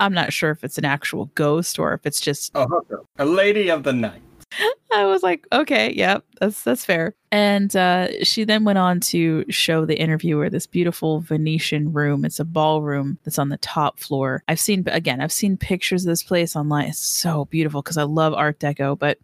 I'm 0.00 0.14
not 0.14 0.32
sure 0.32 0.50
if 0.50 0.64
it's 0.64 0.78
an 0.78 0.84
actual 0.84 1.26
ghost 1.36 1.78
or 1.78 1.94
if 1.94 2.06
it's 2.06 2.20
just 2.20 2.50
oh, 2.54 2.62
A 2.62 2.66
hooker, 2.66 3.02
a 3.18 3.24
lady 3.24 3.70
of 3.70 3.84
the 3.84 3.92
night. 3.92 4.20
I 4.94 5.04
was 5.06 5.22
like, 5.22 5.46
okay, 5.52 5.92
yep, 5.92 6.24
that's 6.40 6.62
that's 6.62 6.84
fair. 6.84 7.14
And 7.30 7.74
uh, 7.74 8.24
she 8.24 8.44
then 8.44 8.64
went 8.64 8.78
on 8.78 9.00
to 9.00 9.44
show 9.48 9.84
the 9.84 9.98
interviewer 9.98 10.50
this 10.50 10.66
beautiful 10.66 11.20
Venetian 11.20 11.92
room. 11.92 12.24
It's 12.24 12.40
a 12.40 12.44
ballroom 12.44 13.18
that's 13.24 13.38
on 13.38 13.48
the 13.48 13.58
top 13.58 13.98
floor. 13.98 14.42
I've 14.48 14.60
seen 14.60 14.84
again, 14.88 15.20
I've 15.20 15.32
seen 15.32 15.56
pictures 15.56 16.04
of 16.04 16.10
this 16.10 16.22
place 16.22 16.56
online. 16.56 16.88
It's 16.88 16.98
so 16.98 17.46
beautiful 17.46 17.82
because 17.82 17.98
I 17.98 18.04
love 18.04 18.34
Art 18.34 18.58
Deco. 18.58 18.98
But 18.98 19.18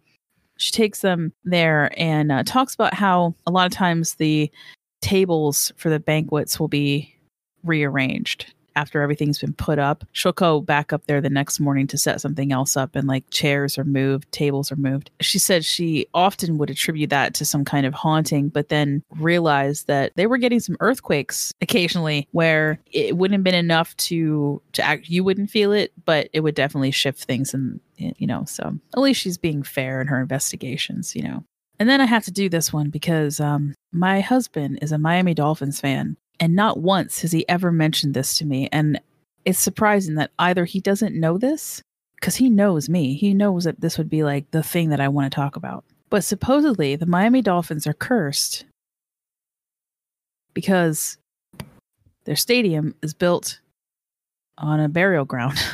she 0.57 0.71
takes 0.71 1.01
them 1.01 1.33
there 1.45 1.91
and 1.97 2.31
uh, 2.31 2.43
talks 2.43 2.73
about 2.73 2.93
how 2.93 3.35
a 3.47 3.51
lot 3.51 3.65
of 3.65 3.71
times 3.71 4.15
the 4.15 4.51
tables 5.01 5.71
for 5.77 5.89
the 5.89 5.99
banquets 5.99 6.59
will 6.59 6.67
be 6.67 7.15
rearranged 7.63 8.53
after 8.79 9.01
everything's 9.01 9.39
been 9.39 9.53
put 9.53 9.77
up. 9.77 10.05
She'll 10.13 10.31
go 10.31 10.61
back 10.61 10.93
up 10.93 11.05
there 11.05 11.19
the 11.19 11.29
next 11.29 11.59
morning 11.59 11.85
to 11.87 11.97
set 11.97 12.21
something 12.21 12.53
else 12.53 12.77
up, 12.77 12.95
and 12.95 13.07
like 13.07 13.29
chairs 13.29 13.77
are 13.77 13.83
moved, 13.83 14.31
tables 14.31 14.71
are 14.71 14.77
moved. 14.77 15.11
She 15.19 15.37
said 15.37 15.65
she 15.65 16.07
often 16.13 16.57
would 16.57 16.69
attribute 16.69 17.09
that 17.09 17.33
to 17.35 17.45
some 17.45 17.65
kind 17.65 17.85
of 17.85 17.93
haunting, 17.93 18.47
but 18.47 18.69
then 18.69 19.03
realized 19.17 19.87
that 19.87 20.13
they 20.15 20.27
were 20.27 20.37
getting 20.37 20.61
some 20.61 20.77
earthquakes 20.79 21.53
occasionally 21.61 22.27
where 22.31 22.79
it 22.91 23.17
wouldn't 23.17 23.39
have 23.39 23.43
been 23.43 23.53
enough 23.53 23.97
to 23.97 24.61
to 24.73 24.81
act. 24.81 25.09
You 25.09 25.25
wouldn't 25.25 25.49
feel 25.49 25.73
it, 25.73 25.91
but 26.05 26.29
it 26.31 26.39
would 26.39 26.55
definitely 26.55 26.91
shift 26.91 27.25
things, 27.25 27.53
and 27.53 27.81
you 27.97 28.27
know. 28.27 28.45
So 28.45 28.79
at 28.95 29.01
least 29.01 29.19
she's 29.19 29.37
being 29.37 29.61
fair 29.61 29.99
in 29.99 30.07
her 30.07 30.21
investigations, 30.21 31.15
you 31.15 31.23
know. 31.23 31.43
And 31.79 31.89
then 31.89 32.01
I 32.01 32.05
have 32.05 32.25
to 32.25 32.31
do 32.31 32.49
this 32.49 32.71
one 32.73 32.89
because 32.89 33.39
um, 33.39 33.73
my 33.91 34.19
husband 34.21 34.79
is 34.81 34.91
a 34.91 34.97
Miami 34.97 35.33
Dolphins 35.33 35.79
fan, 35.79 36.17
and 36.39 36.55
not 36.55 36.79
once 36.79 37.21
has 37.21 37.31
he 37.31 37.47
ever 37.49 37.71
mentioned 37.71 38.13
this 38.13 38.37
to 38.37 38.45
me. 38.45 38.69
And 38.71 38.99
it's 39.45 39.59
surprising 39.59 40.15
that 40.15 40.31
either 40.39 40.65
he 40.65 40.79
doesn't 40.79 41.19
know 41.19 41.37
this, 41.37 41.81
because 42.15 42.35
he 42.35 42.49
knows 42.49 42.89
me, 42.89 43.13
he 43.13 43.33
knows 43.33 43.63
that 43.63 43.81
this 43.81 43.97
would 43.97 44.09
be 44.09 44.23
like 44.23 44.51
the 44.51 44.63
thing 44.63 44.89
that 44.89 44.99
I 44.99 45.07
want 45.07 45.31
to 45.31 45.35
talk 45.35 45.55
about. 45.55 45.85
But 46.09 46.23
supposedly, 46.23 46.95
the 46.95 47.05
Miami 47.05 47.41
Dolphins 47.41 47.87
are 47.87 47.93
cursed 47.93 48.65
because 50.53 51.17
their 52.25 52.35
stadium 52.35 52.95
is 53.01 53.13
built 53.13 53.59
on 54.57 54.79
a 54.79 54.89
burial 54.89 55.25
ground. 55.25 55.57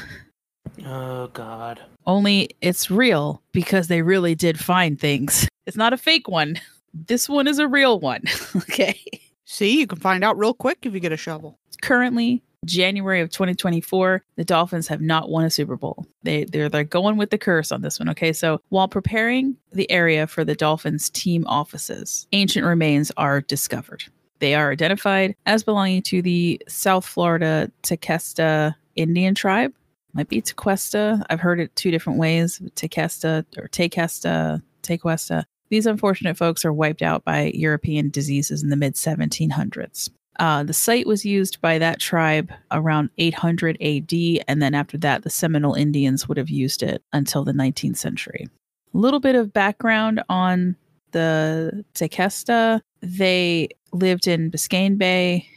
Oh 0.85 1.27
God. 1.27 1.79
Only 2.05 2.49
it's 2.59 2.91
real 2.91 3.41
because 3.51 3.87
they 3.87 4.01
really 4.01 4.35
did 4.35 4.59
find 4.59 4.99
things. 4.99 5.47
It's 5.65 5.77
not 5.77 5.93
a 5.93 5.97
fake 5.97 6.27
one. 6.27 6.59
This 6.93 7.29
one 7.29 7.47
is 7.47 7.59
a 7.59 7.67
real 7.67 7.99
one. 7.99 8.23
okay. 8.55 8.99
See, 9.45 9.79
you 9.79 9.87
can 9.87 9.99
find 9.99 10.23
out 10.23 10.37
real 10.37 10.53
quick 10.53 10.79
if 10.81 10.93
you 10.93 10.99
get 10.99 11.11
a 11.11 11.17
shovel. 11.17 11.59
Currently, 11.81 12.43
January 12.65 13.21
of 13.21 13.29
2024, 13.29 14.23
the 14.35 14.43
Dolphins 14.43 14.87
have 14.87 15.01
not 15.01 15.29
won 15.29 15.45
a 15.45 15.49
Super 15.49 15.75
Bowl. 15.75 16.05
They 16.23 16.45
they're 16.45 16.67
they're 16.67 16.83
going 16.83 17.17
with 17.17 17.29
the 17.29 17.37
curse 17.37 17.71
on 17.71 17.81
this 17.81 17.99
one. 17.99 18.09
Okay, 18.09 18.33
so 18.33 18.59
while 18.69 18.87
preparing 18.87 19.55
the 19.71 19.89
area 19.91 20.27
for 20.27 20.43
the 20.43 20.55
Dolphins 20.55 21.09
team 21.11 21.45
offices, 21.47 22.27
ancient 22.31 22.65
remains 22.65 23.11
are 23.17 23.41
discovered. 23.41 24.03
They 24.39 24.55
are 24.55 24.71
identified 24.71 25.35
as 25.45 25.63
belonging 25.63 26.01
to 26.03 26.21
the 26.21 26.61
South 26.67 27.05
Florida 27.05 27.71
Tequesta 27.83 28.75
Indian 28.95 29.35
tribe. 29.35 29.73
Might 30.13 30.29
be 30.29 30.41
Tequesta. 30.41 31.23
I've 31.29 31.39
heard 31.39 31.59
it 31.59 31.75
two 31.75 31.91
different 31.91 32.19
ways: 32.19 32.59
Tequesta 32.75 33.45
or 33.57 33.67
Tequesta, 33.67 34.61
Tequesta. 34.81 35.45
These 35.69 35.85
unfortunate 35.85 36.37
folks 36.37 36.63
are 36.65 36.73
wiped 36.73 37.01
out 37.01 37.23
by 37.23 37.51
European 37.53 38.09
diseases 38.09 38.63
in 38.63 38.69
the 38.69 38.75
mid 38.75 38.95
1700s. 38.95 40.09
Uh, 40.37 40.63
the 40.63 40.73
site 40.73 41.07
was 41.07 41.25
used 41.25 41.61
by 41.61 41.77
that 41.77 41.99
tribe 41.99 42.51
around 42.71 43.09
800 43.17 43.77
AD, 43.81 44.13
and 44.47 44.61
then 44.61 44.73
after 44.73 44.97
that, 44.97 45.23
the 45.23 45.29
Seminole 45.29 45.75
Indians 45.75 46.27
would 46.27 46.37
have 46.37 46.49
used 46.49 46.83
it 46.83 47.01
until 47.13 47.43
the 47.43 47.53
19th 47.53 47.97
century. 47.97 48.47
A 48.93 48.97
little 48.97 49.19
bit 49.19 49.35
of 49.35 49.53
background 49.53 50.21
on 50.27 50.75
the 51.11 51.85
Tequesta. 51.93 52.81
They 53.01 53.69
lived 53.93 54.27
in 54.27 54.51
Biscayne 54.51 54.97
Bay, 54.97 55.47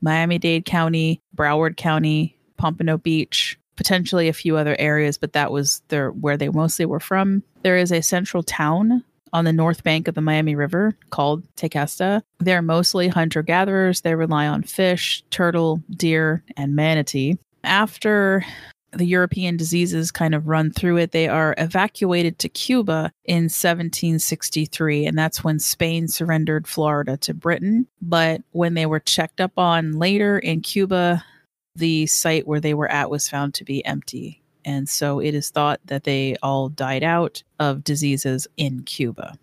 Miami 0.00 0.38
Dade 0.38 0.64
County, 0.64 1.20
Broward 1.34 1.76
County, 1.76 2.36
Pompano 2.58 2.96
Beach, 2.96 3.58
potentially 3.76 4.28
a 4.28 4.32
few 4.32 4.56
other 4.56 4.76
areas, 4.78 5.18
but 5.18 5.32
that 5.32 5.50
was 5.50 5.82
their 5.88 6.10
where 6.12 6.36
they 6.36 6.48
mostly 6.48 6.86
were 6.86 7.00
from. 7.00 7.42
There 7.62 7.76
is 7.76 7.90
a 7.90 8.02
central 8.02 8.44
town 8.44 9.02
on 9.32 9.44
the 9.44 9.52
north 9.52 9.84
bank 9.84 10.08
of 10.08 10.14
the 10.14 10.20
Miami 10.20 10.54
River 10.54 10.94
called 11.10 11.44
Tequesta. 11.56 12.22
They're 12.38 12.62
mostly 12.62 13.08
hunter 13.08 13.42
gatherers. 13.42 14.00
They 14.00 14.14
rely 14.14 14.46
on 14.46 14.62
fish, 14.62 15.22
turtle, 15.30 15.82
deer, 15.90 16.42
and 16.56 16.74
manatee. 16.74 17.38
After 17.64 18.44
the 18.92 19.04
European 19.04 19.56
diseases 19.56 20.10
kind 20.10 20.34
of 20.34 20.48
run 20.48 20.70
through 20.70 20.96
it, 20.96 21.12
they 21.12 21.28
are 21.28 21.54
evacuated 21.58 22.38
to 22.38 22.48
Cuba 22.48 23.12
in 23.24 23.44
1763, 23.44 25.06
and 25.06 25.18
that's 25.18 25.44
when 25.44 25.58
Spain 25.58 26.08
surrendered 26.08 26.66
Florida 26.66 27.16
to 27.18 27.34
Britain. 27.34 27.86
But 28.00 28.42
when 28.52 28.74
they 28.74 28.86
were 28.86 29.00
checked 29.00 29.40
up 29.40 29.52
on 29.58 29.98
later 29.98 30.38
in 30.38 30.62
Cuba, 30.62 31.24
the 31.76 32.06
site 32.06 32.46
where 32.46 32.60
they 32.60 32.74
were 32.74 32.90
at 32.90 33.10
was 33.10 33.28
found 33.28 33.54
to 33.54 33.64
be 33.64 33.84
empty. 33.84 34.42
And 34.68 34.86
so 34.86 35.18
it 35.18 35.34
is 35.34 35.48
thought 35.48 35.80
that 35.86 36.04
they 36.04 36.36
all 36.42 36.68
died 36.68 37.02
out 37.02 37.42
of 37.58 37.82
diseases 37.82 38.46
in 38.58 38.82
Cuba. 38.82 39.38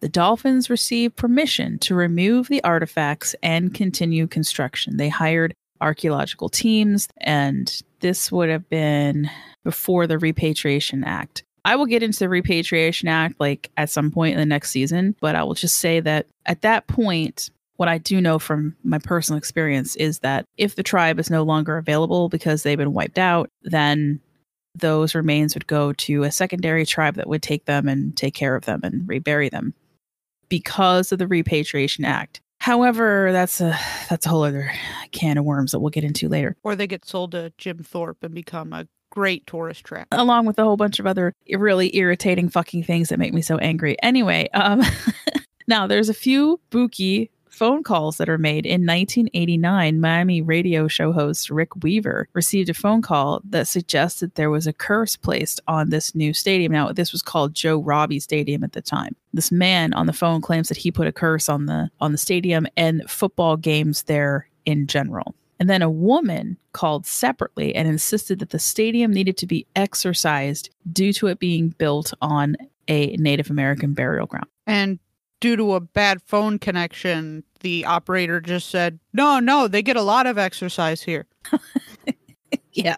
the 0.00 0.08
Dolphins 0.08 0.70
received 0.70 1.16
permission 1.16 1.78
to 1.80 1.94
remove 1.94 2.48
the 2.48 2.64
artifacts 2.64 3.34
and 3.42 3.74
continue 3.74 4.26
construction. 4.26 4.96
They 4.96 5.10
hired 5.10 5.54
archaeological 5.80 6.48
teams, 6.48 7.06
and 7.18 7.82
this 8.00 8.32
would 8.32 8.48
have 8.48 8.68
been 8.70 9.30
before 9.62 10.06
the 10.06 10.18
Repatriation 10.18 11.04
Act. 11.04 11.44
I 11.66 11.76
will 11.76 11.86
get 11.86 12.02
into 12.02 12.18
the 12.18 12.30
Repatriation 12.30 13.08
Act 13.08 13.38
like 13.38 13.70
at 13.76 13.90
some 13.90 14.10
point 14.10 14.32
in 14.32 14.40
the 14.40 14.46
next 14.46 14.70
season, 14.70 15.14
but 15.20 15.36
I 15.36 15.42
will 15.44 15.54
just 15.54 15.76
say 15.76 16.00
that 16.00 16.26
at 16.46 16.62
that 16.62 16.86
point, 16.86 17.50
what 17.76 17.88
I 17.88 17.98
do 17.98 18.20
know 18.20 18.38
from 18.38 18.76
my 18.82 18.98
personal 18.98 19.36
experience 19.36 19.96
is 19.96 20.20
that 20.20 20.46
if 20.56 20.76
the 20.76 20.82
tribe 20.82 21.18
is 21.18 21.30
no 21.30 21.42
longer 21.42 21.76
available 21.76 22.30
because 22.30 22.62
they've 22.62 22.78
been 22.78 22.94
wiped 22.94 23.18
out, 23.18 23.50
then 23.62 24.20
those 24.74 25.14
remains 25.14 25.54
would 25.54 25.66
go 25.66 25.92
to 25.92 26.22
a 26.22 26.30
secondary 26.30 26.86
tribe 26.86 27.14
that 27.16 27.28
would 27.28 27.42
take 27.42 27.64
them 27.64 27.88
and 27.88 28.16
take 28.16 28.34
care 28.34 28.56
of 28.56 28.64
them 28.64 28.80
and 28.82 29.08
rebury 29.08 29.48
them 29.48 29.74
because 30.48 31.12
of 31.12 31.18
the 31.18 31.26
Repatriation 31.26 32.04
Act. 32.04 32.40
However, 32.60 33.32
that's 33.32 33.60
a 33.60 33.76
that's 34.10 34.26
a 34.26 34.28
whole 34.28 34.44
other 34.44 34.70
can 35.12 35.38
of 35.38 35.44
worms 35.44 35.72
that 35.72 35.80
we'll 35.80 35.90
get 35.90 36.04
into 36.04 36.28
later. 36.28 36.56
Or 36.62 36.76
they 36.76 36.86
get 36.86 37.06
sold 37.06 37.32
to 37.32 37.52
Jim 37.56 37.78
Thorpe 37.78 38.22
and 38.22 38.34
become 38.34 38.72
a 38.72 38.86
great 39.10 39.46
tourist 39.46 39.84
trap. 39.84 40.06
along 40.12 40.46
with 40.46 40.58
a 40.58 40.62
whole 40.62 40.76
bunch 40.76 41.00
of 41.00 41.06
other 41.06 41.34
really 41.52 41.96
irritating 41.96 42.48
fucking 42.48 42.84
things 42.84 43.08
that 43.08 43.18
make 43.18 43.32
me 43.32 43.42
so 43.42 43.56
angry. 43.58 43.96
Anyway, 44.02 44.48
um 44.54 44.82
now 45.66 45.86
there's 45.86 46.08
a 46.08 46.14
few 46.14 46.60
Buki 46.70 47.30
phone 47.60 47.82
calls 47.82 48.16
that 48.16 48.30
are 48.30 48.38
made. 48.38 48.64
In 48.64 48.86
1989 48.86 50.00
miami 50.00 50.40
radio 50.40 50.88
show 50.88 51.12
host 51.12 51.50
rick 51.50 51.76
weaver 51.82 52.26
received 52.32 52.70
a 52.70 52.74
phone 52.74 53.02
call 53.02 53.42
that 53.44 53.68
suggested 53.68 54.34
there 54.34 54.48
was 54.48 54.66
a 54.66 54.72
curse 54.72 55.14
placed 55.14 55.60
on 55.68 55.90
this 55.90 56.14
new 56.14 56.32
stadium. 56.32 56.72
Now 56.72 56.90
this 56.90 57.12
was 57.12 57.20
called 57.20 57.52
joe 57.52 57.76
robbie 57.76 58.18
stadium 58.18 58.64
at 58.64 58.72
the 58.72 58.80
time. 58.80 59.14
This 59.34 59.52
man 59.52 59.92
on 59.92 60.06
the 60.06 60.14
phone 60.14 60.40
claims 60.40 60.68
that 60.68 60.78
he 60.78 60.90
put 60.90 61.06
a 61.06 61.12
curse 61.12 61.50
on 61.50 61.66
the 61.66 61.90
on 62.00 62.12
the 62.12 62.18
stadium 62.18 62.66
and 62.78 63.02
football 63.06 63.58
games 63.58 64.04
there 64.04 64.48
in 64.64 64.86
general. 64.86 65.34
And 65.58 65.68
then 65.68 65.82
a 65.82 65.90
woman 65.90 66.56
called 66.72 67.04
separately 67.04 67.74
and 67.74 67.86
insisted 67.86 68.38
that 68.38 68.48
the 68.48 68.58
stadium 68.58 69.12
needed 69.12 69.36
to 69.36 69.46
be 69.46 69.66
exorcised 69.76 70.70
due 70.90 71.12
to 71.12 71.26
it 71.26 71.38
being 71.38 71.74
built 71.76 72.14
on 72.22 72.56
a 72.88 73.14
Native 73.18 73.50
American 73.50 73.92
burial 73.92 74.26
ground. 74.26 74.46
And 74.66 74.98
due 75.40 75.56
to 75.56 75.74
a 75.74 75.80
bad 75.80 76.22
phone 76.22 76.58
connection, 76.58 77.42
the 77.60 77.84
operator 77.84 78.40
just 78.40 78.70
said, 78.70 78.98
No, 79.12 79.40
no, 79.40 79.68
they 79.68 79.82
get 79.82 79.96
a 79.96 80.02
lot 80.02 80.26
of 80.26 80.38
exercise 80.38 81.02
here. 81.02 81.26
Yeah. 82.72 82.96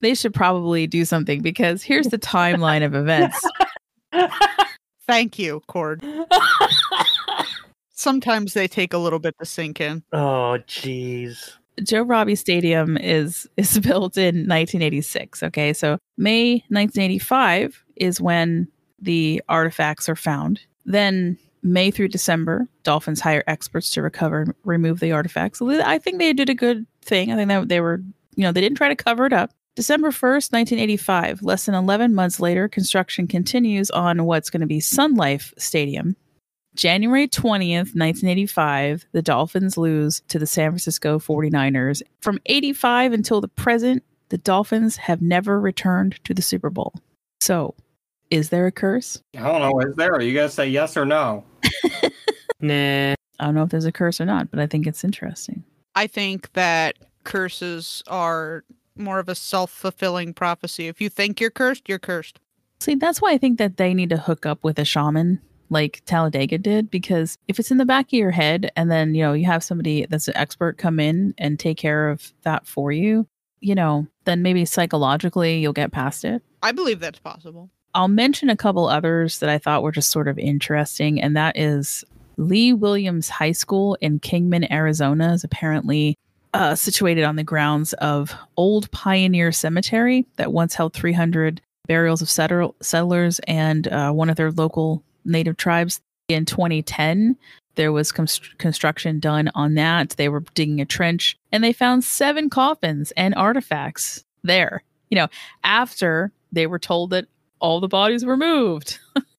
They 0.00 0.14
should 0.14 0.32
probably 0.32 0.86
do 0.86 1.04
something 1.04 1.42
because 1.42 1.82
here's 1.82 2.08
the 2.08 2.18
timeline 2.18 2.84
of 2.84 2.94
events. 2.94 3.38
Thank 5.06 5.38
you, 5.38 5.60
Cord. 5.66 6.02
Sometimes 7.90 8.54
they 8.54 8.66
take 8.66 8.94
a 8.94 8.98
little 8.98 9.18
bit 9.18 9.34
to 9.38 9.44
sink 9.44 9.80
in. 9.80 10.02
Oh, 10.12 10.58
jeez. 10.66 11.52
Joe 11.82 12.02
Robbie 12.02 12.34
Stadium 12.34 12.96
is 12.96 13.48
is 13.56 13.78
built 13.78 14.16
in 14.16 14.46
1986. 14.46 15.42
Okay, 15.44 15.72
so 15.72 15.98
May 16.16 16.54
1985 16.68 17.84
is 17.96 18.20
when 18.20 18.68
the 19.00 19.42
artifacts 19.48 20.08
are 20.08 20.16
found. 20.16 20.60
Then 20.86 21.38
May 21.62 21.90
through 21.90 22.08
December, 22.08 22.68
Dolphins 22.82 23.20
hire 23.20 23.44
experts 23.46 23.90
to 23.92 24.02
recover 24.02 24.42
and 24.42 24.54
remove 24.64 25.00
the 25.00 25.12
artifacts. 25.12 25.60
I 25.60 25.98
think 25.98 26.18
they 26.18 26.32
did 26.32 26.48
a 26.48 26.54
good 26.54 26.86
thing. 27.02 27.30
I 27.30 27.36
think 27.36 27.48
that 27.48 27.68
they 27.68 27.80
were, 27.80 28.02
you 28.34 28.44
know, 28.44 28.52
they 28.52 28.60
didn't 28.60 28.78
try 28.78 28.88
to 28.88 28.96
cover 28.96 29.26
it 29.26 29.32
up. 29.32 29.52
December 29.76 30.10
1st, 30.10 30.52
1985, 30.52 31.42
less 31.42 31.66
than 31.66 31.74
11 31.74 32.14
months 32.14 32.40
later, 32.40 32.68
construction 32.68 33.26
continues 33.26 33.90
on 33.90 34.24
what's 34.24 34.50
going 34.50 34.60
to 34.60 34.66
be 34.66 34.80
Sun 34.80 35.14
Life 35.14 35.54
Stadium. 35.56 36.16
January 36.74 37.28
20th, 37.28 37.94
1985, 37.94 39.06
the 39.12 39.22
Dolphins 39.22 39.76
lose 39.76 40.22
to 40.28 40.38
the 40.38 40.46
San 40.46 40.70
Francisco 40.70 41.18
49ers. 41.18 42.02
From 42.20 42.38
85 42.46 43.12
until 43.12 43.40
the 43.40 43.48
present, 43.48 44.02
the 44.28 44.38
Dolphins 44.38 44.96
have 44.96 45.20
never 45.20 45.60
returned 45.60 46.22
to 46.24 46.34
the 46.34 46.42
Super 46.42 46.70
Bowl. 46.70 46.94
So, 47.40 47.74
is 48.30 48.50
there 48.50 48.66
a 48.66 48.72
curse? 48.72 49.20
I 49.36 49.42
don't 49.42 49.60
know. 49.60 49.80
Is 49.80 49.96
there? 49.96 50.12
Are 50.12 50.22
you 50.22 50.34
guys 50.34 50.54
say 50.54 50.68
yes 50.68 50.96
or 50.96 51.04
no? 51.04 51.44
Nah. 52.60 53.14
I 53.40 53.44
don't 53.44 53.54
know 53.54 53.62
if 53.62 53.70
there's 53.70 53.86
a 53.86 53.92
curse 53.92 54.20
or 54.20 54.26
not, 54.26 54.50
but 54.50 54.60
I 54.60 54.66
think 54.66 54.86
it's 54.86 55.02
interesting. 55.02 55.64
I 55.94 56.06
think 56.06 56.52
that 56.52 56.96
curses 57.24 58.02
are 58.06 58.64
more 58.96 59.18
of 59.18 59.28
a 59.28 59.34
self 59.34 59.70
fulfilling 59.70 60.34
prophecy. 60.34 60.88
If 60.88 61.00
you 61.00 61.08
think 61.08 61.40
you're 61.40 61.50
cursed, 61.50 61.88
you're 61.88 61.98
cursed. 61.98 62.38
See, 62.80 62.94
that's 62.94 63.20
why 63.20 63.32
I 63.32 63.38
think 63.38 63.58
that 63.58 63.76
they 63.76 63.94
need 63.94 64.10
to 64.10 64.16
hook 64.16 64.46
up 64.46 64.62
with 64.62 64.78
a 64.78 64.84
shaman 64.84 65.40
like 65.70 66.02
Talladega 66.04 66.58
did, 66.58 66.90
because 66.90 67.38
if 67.48 67.58
it's 67.58 67.70
in 67.70 67.78
the 67.78 67.86
back 67.86 68.06
of 68.06 68.12
your 68.12 68.32
head 68.32 68.72
and 68.76 68.90
then, 68.90 69.14
you 69.14 69.22
know, 69.22 69.32
you 69.32 69.46
have 69.46 69.62
somebody 69.62 70.06
that's 70.10 70.28
an 70.28 70.36
expert 70.36 70.78
come 70.78 70.98
in 70.98 71.32
and 71.38 71.58
take 71.58 71.78
care 71.78 72.10
of 72.10 72.32
that 72.42 72.66
for 72.66 72.90
you, 72.90 73.26
you 73.60 73.74
know, 73.74 74.06
then 74.24 74.42
maybe 74.42 74.64
psychologically 74.64 75.58
you'll 75.58 75.72
get 75.72 75.92
past 75.92 76.24
it. 76.24 76.42
I 76.62 76.72
believe 76.72 77.00
that's 77.00 77.20
possible. 77.20 77.70
I'll 77.94 78.08
mention 78.08 78.50
a 78.50 78.56
couple 78.56 78.88
others 78.88 79.38
that 79.38 79.48
I 79.48 79.58
thought 79.58 79.82
were 79.82 79.92
just 79.92 80.10
sort 80.10 80.28
of 80.28 80.38
interesting, 80.38 81.20
and 81.20 81.36
that 81.36 81.56
is 81.56 82.04
Lee 82.40 82.72
Williams 82.72 83.28
High 83.28 83.52
School 83.52 83.96
in 84.00 84.18
Kingman, 84.18 84.72
Arizona, 84.72 85.34
is 85.34 85.44
apparently 85.44 86.16
uh, 86.54 86.74
situated 86.74 87.22
on 87.22 87.36
the 87.36 87.44
grounds 87.44 87.92
of 87.94 88.34
Old 88.56 88.90
Pioneer 88.90 89.52
Cemetery 89.52 90.26
that 90.36 90.52
once 90.52 90.74
held 90.74 90.94
300 90.94 91.60
burials 91.86 92.22
of 92.22 92.30
settle- 92.30 92.74
settlers 92.80 93.40
and 93.40 93.86
uh, 93.88 94.10
one 94.10 94.30
of 94.30 94.36
their 94.36 94.50
local 94.50 95.04
native 95.24 95.58
tribes. 95.58 96.00
In 96.28 96.46
2010, 96.46 97.36
there 97.74 97.92
was 97.92 98.10
const- 98.10 98.56
construction 98.58 99.20
done 99.20 99.50
on 99.54 99.74
that. 99.74 100.10
They 100.10 100.28
were 100.28 100.44
digging 100.54 100.80
a 100.80 100.86
trench 100.86 101.36
and 101.52 101.62
they 101.62 101.72
found 101.72 102.04
seven 102.04 102.48
coffins 102.48 103.12
and 103.18 103.34
artifacts 103.34 104.24
there. 104.42 104.82
You 105.10 105.16
know, 105.16 105.28
after 105.62 106.32
they 106.52 106.66
were 106.66 106.78
told 106.78 107.10
that 107.10 107.26
all 107.58 107.80
the 107.80 107.88
bodies 107.88 108.24
were 108.24 108.36
moved. 108.36 108.98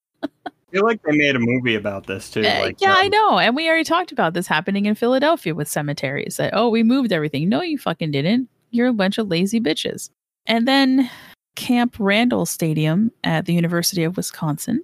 I 0.72 0.76
feel 0.76 0.86
like 0.86 1.04
they 1.04 1.18
made 1.18 1.36
a 1.36 1.40
movie 1.40 1.76
about 1.76 2.08
this 2.08 2.30
too. 2.30 2.42
Uh, 2.42 2.60
like, 2.62 2.80
yeah, 2.80 2.96
I 2.96 3.06
um, 3.06 3.10
know. 3.10 3.40
And 3.40 3.56
we 3.58 3.68
already 3.68 3.84
talked 3.84 4.14
about 4.14 4.34
this 4.34 4.48
happening 4.48 4.86
in 4.86 4.96
Philadelphia 4.96 5.54
with 5.54 5.68
cemeteries 5.68 6.38
that, 6.38 6.54
oh, 6.56 6.70
we 6.70 6.82
moved 6.82 7.12
everything. 7.12 7.50
No, 7.50 7.62
you 7.62 7.78
fucking 7.78 8.12
didn't. 8.12 8.48
You're 8.70 8.88
a 8.88 8.94
bunch 8.94 9.18
of 9.18 9.28
lazy 9.28 9.60
bitches. 9.60 10.10
And 10.46 10.66
then 10.66 11.10
Camp 11.58 11.98
Randall 12.00 12.46
Stadium 12.46 13.12
at 13.26 13.46
the 13.46 13.54
University 13.54 14.04
of 14.04 14.16
Wisconsin. 14.16 14.82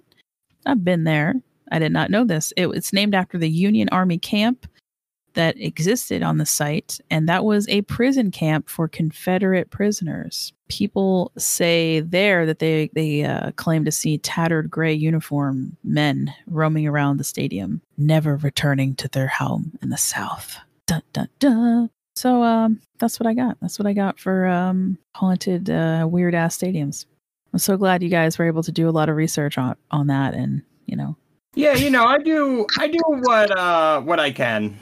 I've 0.66 0.84
been 0.84 1.04
there. 1.04 1.34
I 1.72 1.78
did 1.78 1.92
not 1.92 2.10
know 2.10 2.24
this. 2.24 2.52
It, 2.58 2.66
it's 2.66 2.92
named 2.92 3.14
after 3.14 3.38
the 3.38 3.48
Union 3.48 3.88
Army 3.90 4.18
camp 4.18 4.66
that 5.38 5.56
existed 5.60 6.20
on 6.20 6.38
the 6.38 6.44
site, 6.44 6.98
and 7.10 7.28
that 7.28 7.44
was 7.44 7.68
a 7.68 7.82
prison 7.82 8.32
camp 8.32 8.68
for 8.68 8.88
Confederate 8.88 9.70
prisoners. 9.70 10.52
People 10.68 11.30
say 11.38 12.00
there 12.00 12.44
that 12.44 12.58
they 12.58 12.90
they 12.92 13.22
uh, 13.22 13.52
claim 13.52 13.84
to 13.84 13.92
see 13.92 14.18
tattered 14.18 14.68
gray 14.68 14.92
uniform 14.92 15.76
men 15.84 16.34
roaming 16.48 16.88
around 16.88 17.18
the 17.18 17.24
stadium, 17.24 17.80
never 17.96 18.34
returning 18.36 18.96
to 18.96 19.06
their 19.06 19.28
home 19.28 19.78
in 19.80 19.90
the 19.90 19.96
South. 19.96 20.56
Dun 20.88 21.02
dun 21.12 21.28
dun. 21.38 21.90
So 22.16 22.42
um, 22.42 22.80
that's 22.98 23.20
what 23.20 23.28
I 23.28 23.34
got. 23.34 23.58
That's 23.60 23.78
what 23.78 23.86
I 23.86 23.92
got 23.92 24.18
for 24.18 24.48
um, 24.48 24.98
haunted, 25.14 25.70
uh, 25.70 26.08
weird 26.10 26.34
ass 26.34 26.58
stadiums. 26.58 27.06
I'm 27.52 27.60
so 27.60 27.76
glad 27.76 28.02
you 28.02 28.08
guys 28.08 28.40
were 28.40 28.46
able 28.48 28.64
to 28.64 28.72
do 28.72 28.88
a 28.88 28.90
lot 28.90 29.08
of 29.08 29.14
research 29.14 29.56
on 29.56 29.76
on 29.92 30.08
that, 30.08 30.34
and 30.34 30.62
you 30.86 30.96
know, 30.96 31.16
Yeah, 31.54 31.74
you 31.74 31.90
know, 31.90 32.06
I 32.06 32.18
do. 32.18 32.66
I 32.76 32.88
do 32.88 32.98
what 33.06 33.56
uh 33.56 34.00
what 34.00 34.18
I 34.18 34.32
can. 34.32 34.76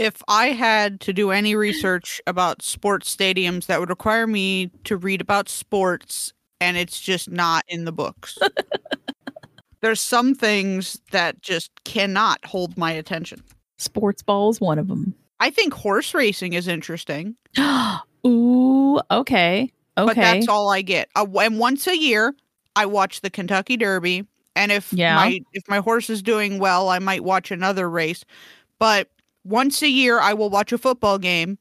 If 0.00 0.22
I 0.28 0.46
had 0.52 0.98
to 1.00 1.12
do 1.12 1.30
any 1.30 1.54
research 1.54 2.22
about 2.26 2.62
sports 2.62 3.14
stadiums, 3.14 3.66
that 3.66 3.80
would 3.80 3.90
require 3.90 4.26
me 4.26 4.70
to 4.84 4.96
read 4.96 5.20
about 5.20 5.50
sports, 5.50 6.32
and 6.58 6.78
it's 6.78 6.98
just 6.98 7.30
not 7.30 7.64
in 7.68 7.84
the 7.84 7.92
books. 7.92 8.38
There's 9.82 10.00
some 10.00 10.34
things 10.34 10.98
that 11.10 11.42
just 11.42 11.70
cannot 11.84 12.42
hold 12.46 12.78
my 12.78 12.92
attention. 12.92 13.42
sports 13.76 14.22
ball 14.22 14.48
is 14.48 14.58
one 14.58 14.78
of 14.78 14.88
them. 14.88 15.14
I 15.38 15.50
think 15.50 15.74
horse 15.74 16.14
racing 16.14 16.54
is 16.54 16.66
interesting, 16.66 17.36
Ooh, 18.26 19.00
okay, 19.10 19.70
okay. 19.98 20.06
but 20.06 20.16
that's 20.16 20.48
all 20.48 20.70
I 20.70 20.80
get. 20.80 21.10
Uh, 21.14 21.26
and 21.42 21.58
once 21.58 21.86
a 21.86 21.98
year, 21.98 22.34
I 22.74 22.86
watch 22.86 23.20
the 23.20 23.28
Kentucky 23.28 23.76
Derby, 23.76 24.26
and 24.60 24.70
if 24.70 24.92
Yeah. 24.92 25.14
my 25.16 25.40
if 25.52 25.62
my 25.68 25.78
horse 25.78 26.10
is 26.10 26.22
doing 26.22 26.58
well, 26.58 26.88
I 26.88 26.98
might 26.98 27.24
watch 27.24 27.50
another 27.50 27.88
race. 27.88 28.24
But 28.78 29.08
once 29.44 29.82
a 29.82 29.88
year, 29.88 30.20
I 30.20 30.34
will 30.34 30.50
watch 30.50 30.72
a 30.72 30.78
football 30.78 31.18
game. 31.18 31.58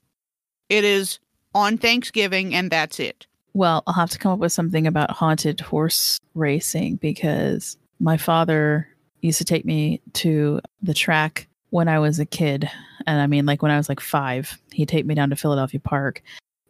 It 0.70 0.84
is 0.84 1.20
on 1.56 1.78
Thanksgiving, 1.78 2.54
and 2.54 2.70
that's 2.70 3.00
it. 3.00 3.26
Well, 3.54 3.84
I'll 3.88 3.94
have 3.94 4.12
to 4.12 4.20
come 4.20 4.32
up 4.34 4.40
with 4.40 4.52
something 4.52 4.86
about 4.86 5.12
haunted 5.12 5.60
horse 5.60 6.20
racing 6.36 6.98
because 6.98 7.78
my 8.00 8.18
father 8.18 8.88
used 9.22 9.40
to 9.40 9.46
take 9.46 9.66
me 9.66 10.02
to 10.14 10.62
the 10.82 10.94
track 10.94 11.48
when 11.72 11.88
I 11.88 12.00
was 12.00 12.20
a 12.20 12.26
kid. 12.26 12.70
And 13.08 13.20
I 13.22 13.28
mean, 13.28 13.46
like 13.46 13.62
when 13.62 13.72
I 13.72 13.78
was 13.78 13.90
like 13.90 14.00
five, 14.00 14.58
he'd 14.72 14.88
take 14.90 15.06
me 15.06 15.16
down 15.16 15.30
to 15.32 15.36
Philadelphia 15.36 15.80
Park 15.80 16.22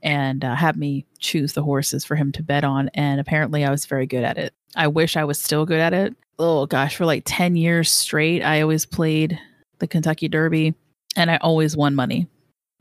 and 0.01 0.43
uh, 0.45 0.55
have 0.55 0.77
me 0.77 1.05
choose 1.19 1.53
the 1.53 1.61
horses 1.63 2.05
for 2.05 2.15
him 2.15 2.31
to 2.31 2.43
bet 2.43 2.63
on. 2.63 2.89
And 2.93 3.19
apparently 3.19 3.65
I 3.65 3.71
was 3.71 3.85
very 3.85 4.05
good 4.05 4.23
at 4.23 4.37
it. 4.37 4.53
I 4.75 4.87
wish 4.87 5.17
I 5.17 5.23
was 5.23 5.39
still 5.39 5.65
good 5.65 5.79
at 5.79 5.93
it, 5.93 6.15
oh 6.39 6.65
gosh, 6.65 6.95
for 6.95 7.05
like 7.05 7.23
10 7.25 7.55
years 7.55 7.91
straight, 7.91 8.41
I 8.41 8.61
always 8.61 8.85
played 8.85 9.37
the 9.79 9.87
Kentucky 9.87 10.27
Derby 10.27 10.73
and 11.15 11.29
I 11.29 11.37
always 11.37 11.77
won 11.77 11.93
money. 11.93 12.27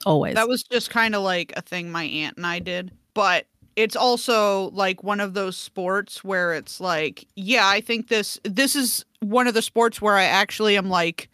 Always. 0.07 0.37
That 0.37 0.49
was 0.49 0.63
just 0.63 0.91
kind 0.91 1.15
of 1.15 1.23
like 1.23 1.53
a 1.57 1.61
thing 1.61 1.91
my 1.91 2.05
aunt 2.05 2.37
and 2.37 2.47
I 2.47 2.61
did. 2.61 2.93
But 3.15 3.47
it's 3.75 3.97
also 3.97 4.71
like 4.71 5.03
one 5.03 5.21
of 5.21 5.35
those 5.35 5.57
sports 5.57 6.23
where 6.23 6.55
it's 6.55 6.81
like, 6.81 7.27
yeah, 7.35 7.67
I 7.67 7.81
think 7.81 8.09
this 8.09 8.39
this 8.45 8.77
is 8.77 9.05
one 9.21 9.49
of 9.49 9.55
the 9.55 9.63
sports 9.63 10.01
where 10.01 10.15
I 10.15 10.25
actually 10.25 10.77
am 10.77 10.89
like, 10.89 11.29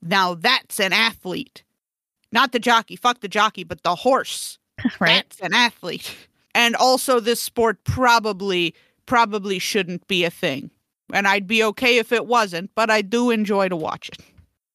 now 0.00 0.34
that's 0.34 0.78
an 0.78 0.92
athlete. 0.92 1.64
Not 2.30 2.52
the 2.52 2.58
jockey, 2.60 2.96
fuck 2.96 3.20
the 3.20 3.28
jockey, 3.28 3.64
but 3.64 3.82
the 3.82 3.96
horse. 3.96 4.58
right. 5.00 5.24
That's 5.28 5.40
an 5.40 5.52
athlete. 5.52 6.14
And 6.54 6.76
also 6.76 7.18
this 7.18 7.42
sport 7.42 7.82
probably 7.82 8.74
probably 9.06 9.58
shouldn't 9.58 10.06
be 10.08 10.24
a 10.24 10.30
thing. 10.30 10.70
And 11.12 11.28
I'd 11.28 11.46
be 11.46 11.62
okay 11.64 11.98
if 11.98 12.12
it 12.12 12.26
wasn't, 12.26 12.70
but 12.74 12.90
I 12.90 13.02
do 13.02 13.30
enjoy 13.30 13.68
to 13.68 13.76
watch 13.76 14.08
it. 14.08 14.20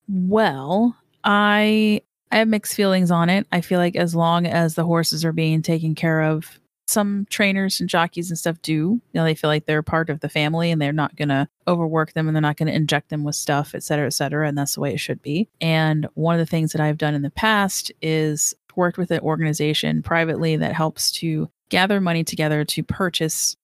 Well, 0.08 0.96
I 1.24 2.02
I 2.32 2.38
have 2.38 2.48
mixed 2.48 2.76
feelings 2.76 3.10
on 3.10 3.30
it. 3.30 3.48
I 3.52 3.62
feel 3.62 3.80
like 3.80 3.96
as 3.96 4.14
long 4.14 4.46
as 4.46 4.76
the 4.76 4.86
horses 4.86 5.26
are 5.26 5.34
being 5.34 5.62
taken 5.62 5.96
care 5.96 6.22
of, 6.22 6.60
some 6.90 7.28
trainers 7.30 7.80
and 7.80 7.90
jockeys 7.90 8.30
and 8.30 8.38
stuff 8.38 8.62
do. 8.62 8.74
You 8.74 9.02
know, 9.14 9.24
they 9.24 9.36
feel 9.36 9.50
like 9.50 9.66
they're 9.66 9.84
part 9.84 10.10
of 10.10 10.20
the 10.20 10.30
family 10.30 10.72
and 10.72 10.82
they're 10.82 10.92
not 10.92 11.16
going 11.16 11.30
to 11.30 11.48
overwork 11.68 12.14
them 12.14 12.28
and 12.28 12.36
they're 12.36 12.42
not 12.42 12.58
going 12.58 12.68
to 12.68 12.76
inject 12.76 13.10
them 13.10 13.24
with 13.24 13.36
stuff, 13.36 13.74
et 13.76 13.84
cetera, 13.84 14.08
et 14.08 14.14
cetera. 14.14 14.48
And 14.48 14.58
that's 14.58 14.76
the 14.76 14.82
way 14.82 14.94
it 14.94 15.00
should 15.00 15.22
be. 15.22 15.48
And 15.62 16.08
one 16.16 16.36
of 16.36 16.40
the 16.40 16.50
things 16.50 16.72
that 16.72 16.82
I've 16.82 16.98
done 16.98 17.14
in 17.14 17.22
the 17.22 17.30
past 17.30 17.92
is 18.02 18.56
worked 18.76 18.98
with 18.98 19.12
an 19.12 19.20
organization 19.20 20.02
privately 20.02 20.58
that 20.58 20.74
helps 20.74 21.12
to 21.12 21.50
gather 21.70 22.02
money 22.02 22.24
together 22.24 22.66
to 22.66 22.84
purchase 22.84 23.56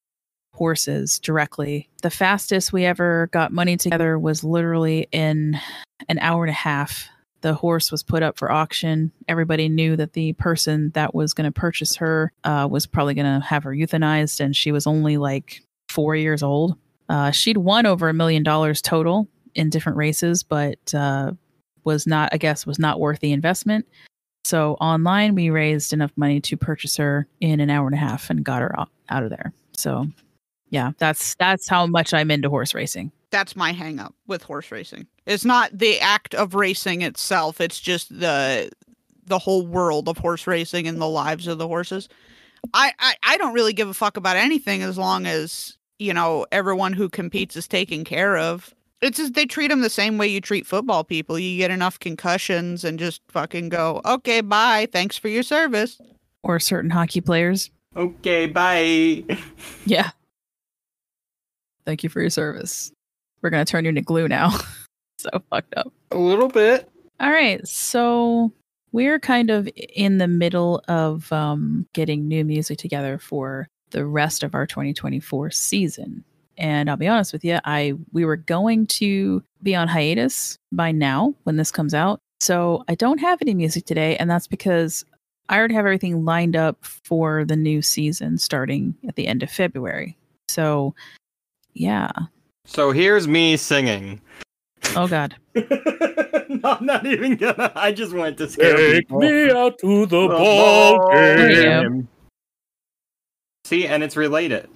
horses 0.56 1.20
directly. 1.20 1.90
The 2.02 2.10
fastest 2.10 2.72
we 2.72 2.86
ever 2.86 3.30
got 3.32 3.52
money 3.52 3.78
together 3.78 4.18
was 4.18 4.44
literally 4.44 5.08
in 5.12 5.60
an 6.08 6.18
hour 6.20 6.44
and 6.44 6.50
a 6.50 6.54
half. 6.54 7.08
The 7.42 7.54
horse 7.54 7.92
was 7.92 8.02
put 8.02 8.24
up 8.24 8.38
for 8.38 8.52
auction. 8.52 9.12
Everybody 9.28 9.70
knew 9.70 9.96
that 9.98 10.14
the 10.14 10.34
person 10.34 10.92
that 10.92 11.14
was 11.14 11.34
going 11.34 11.46
to 11.46 11.52
purchase 11.52 11.96
her 11.98 12.32
uh, 12.44 12.68
was 12.72 12.88
probably 12.88 13.14
going 13.14 13.40
to 13.40 13.46
have 13.46 13.64
her 13.64 13.72
euthanized, 13.72 14.40
and 14.40 14.56
she 14.56 14.72
was 14.72 14.88
only 14.88 15.18
like 15.18 15.62
four 15.90 16.16
years 16.16 16.42
old. 16.42 16.78
Uh, 17.10 17.32
she'd 17.32 17.58
won 17.58 17.86
over 17.86 18.10
a 18.10 18.14
million 18.14 18.42
dollars 18.42 18.82
total 18.82 19.28
in 19.54 19.70
different 19.70 19.98
races, 19.98 20.42
but 20.42 20.94
uh, 20.94 21.32
was 21.84 22.08
not, 22.08 22.30
I 22.32 22.38
guess, 22.38 22.66
was 22.66 22.80
not 22.80 23.00
worth 23.00 23.20
the 23.20 23.32
investment. 23.32 23.86
So 24.46 24.74
online, 24.76 25.36
we 25.36 25.50
raised 25.50 25.92
enough 25.92 26.12
money 26.16 26.40
to 26.42 26.58
purchase 26.58 26.98
her 26.98 27.28
in 27.42 27.60
an 27.60 27.70
hour 27.70 27.88
and 27.88 27.96
a 27.96 28.00
half 28.00 28.30
and 28.30 28.44
got 28.44 28.62
her 28.62 28.80
out, 28.80 28.90
out 29.10 29.24
of 29.24 29.30
there. 29.30 29.54
So, 29.74 30.08
yeah, 30.70 30.92
that's 30.98 31.36
that's 31.36 31.68
how 31.68 31.86
much 31.88 32.14
I'm 32.14 32.32
into 32.32 32.50
horse 32.50 32.74
racing. 32.74 33.12
That's 33.32 33.56
my 33.56 33.72
hang 33.72 34.00
up 34.00 34.16
with 34.28 34.44
horse 34.44 34.72
racing. 34.72 35.08
It's 35.26 35.46
not 35.46 35.78
the 35.78 36.00
act 36.00 36.34
of 36.34 36.56
racing 36.56 37.02
itself, 37.02 37.60
it's 37.60 37.80
just 37.80 38.18
the 38.18 38.70
the 39.26 39.40
whole 39.40 39.66
world 39.66 40.08
of 40.08 40.18
horse 40.18 40.48
racing 40.48 40.88
and 40.88 41.02
the 41.02 41.10
lives 41.10 41.48
of 41.48 41.58
the 41.58 41.68
horses. 41.68 42.08
I, 42.74 42.94
I, 43.00 43.16
I 43.24 43.38
don't 43.38 43.54
really 43.54 43.74
give 43.74 43.90
a 43.90 43.94
fuck 43.94 44.18
about 44.18 44.38
anything 44.38 44.82
as 44.82 44.98
long 44.98 45.26
as, 45.26 45.78
you 46.00 46.14
know, 46.14 46.46
everyone 46.52 46.94
who 46.94 47.10
competes 47.10 47.56
is 47.56 47.68
taken 47.68 48.04
care 48.04 48.38
of. 48.38 48.74
It's 49.02 49.18
just 49.18 49.34
they 49.34 49.46
treat 49.46 49.68
them 49.68 49.82
the 49.82 49.90
same 49.90 50.18
way 50.18 50.28
you 50.28 50.42
treat 50.42 50.66
football 50.66 51.04
people. 51.04 51.38
You 51.38 51.58
get 51.58 51.70
enough 51.70 52.00
concussions 52.00 52.84
and 52.84 52.98
just 52.98 53.22
fucking 53.28 53.70
go, 53.70 54.02
okay, 54.06 54.42
bye. 54.42 54.88
Thanks 54.92 55.18
for 55.18 55.28
your 55.28 55.44
service. 55.44 56.00
Or 56.44 56.60
certain 56.60 56.90
hockey 56.90 57.22
players. 57.22 57.70
Okay, 57.96 58.48
bye. 58.48 59.24
Yeah. 59.86 60.12
Thank 61.86 62.04
you 62.04 62.10
for 62.10 62.22
your 62.22 62.30
service. 62.30 62.92
We're 63.42 63.50
gonna 63.50 63.66
turn 63.66 63.86
you 63.86 63.90
into 63.90 64.02
glue 64.02 64.28
now. 64.28 64.58
so 65.18 65.30
fucked 65.50 65.74
up. 65.76 65.92
A 66.12 66.18
little 66.18 66.48
bit. 66.48 66.90
All 67.20 67.32
right, 67.32 67.66
so 67.68 68.52
we're 68.92 69.20
kind 69.20 69.50
of 69.50 69.70
in 69.94 70.18
the 70.18 70.28
middle 70.28 70.82
of 70.88 71.32
um, 71.32 71.86
getting 71.94 72.28
new 72.28 72.46
music 72.46 72.78
together 72.78 73.18
for 73.18 73.68
the 73.92 74.06
rest 74.06 74.44
of 74.44 74.56
our 74.56 74.66
2024 74.66 75.52
season. 75.52 76.24
And 76.58 76.90
I'll 76.90 76.98
be 76.98 77.08
honest 77.08 77.34
with 77.34 77.44
you, 77.44 77.60
I 77.66 77.94
we 78.14 78.26
were 78.26 78.38
going 78.38 78.88
to 78.88 79.44
be 79.64 79.76
on 79.76 79.88
hiatus 79.88 80.58
by 80.72 80.92
now 80.92 81.34
when 81.44 81.58
this 81.58 81.72
comes 81.72 81.94
out. 81.94 82.20
So 82.40 82.84
I 82.88 82.96
don't 82.96 83.20
have 83.20 83.42
any 83.42 83.54
music 83.54 83.86
today, 83.86 84.16
and 84.18 84.30
that's 84.30 84.48
because 84.48 85.06
I 85.50 85.58
already 85.58 85.76
have 85.76 85.86
everything 85.86 86.26
lined 86.26 86.56
up 86.56 86.84
for 86.84 87.46
the 87.46 87.56
new 87.56 87.82
season 87.82 88.38
starting 88.38 88.96
at 89.08 89.16
the 89.16 89.28
end 89.28 89.44
of 89.44 89.50
February. 89.52 90.18
So 90.48 90.96
yeah. 91.76 92.10
So 92.66 92.90
here's 92.92 93.28
me 93.28 93.58
singing. 93.58 94.20
Oh 94.96 95.08
god. 95.08 95.36
no, 95.56 95.64
I'm 96.64 96.86
not 96.86 97.06
even 97.06 97.36
gonna. 97.36 97.72
I 97.76 97.92
just 97.92 98.14
went 98.14 98.38
to 98.40 98.50
scare 98.50 98.76
Take 98.76 99.08
people. 99.08 99.20
me 99.20 99.52
out 99.52 99.78
to 99.80 100.06
the 100.08 100.22
The 100.22 100.28
ball 100.28 100.98
ball 100.98 101.12
game. 101.12 101.50
game. 101.62 102.08
See, 103.66 103.88
and 103.88 104.04
it's 104.04 104.16
related 104.16 104.68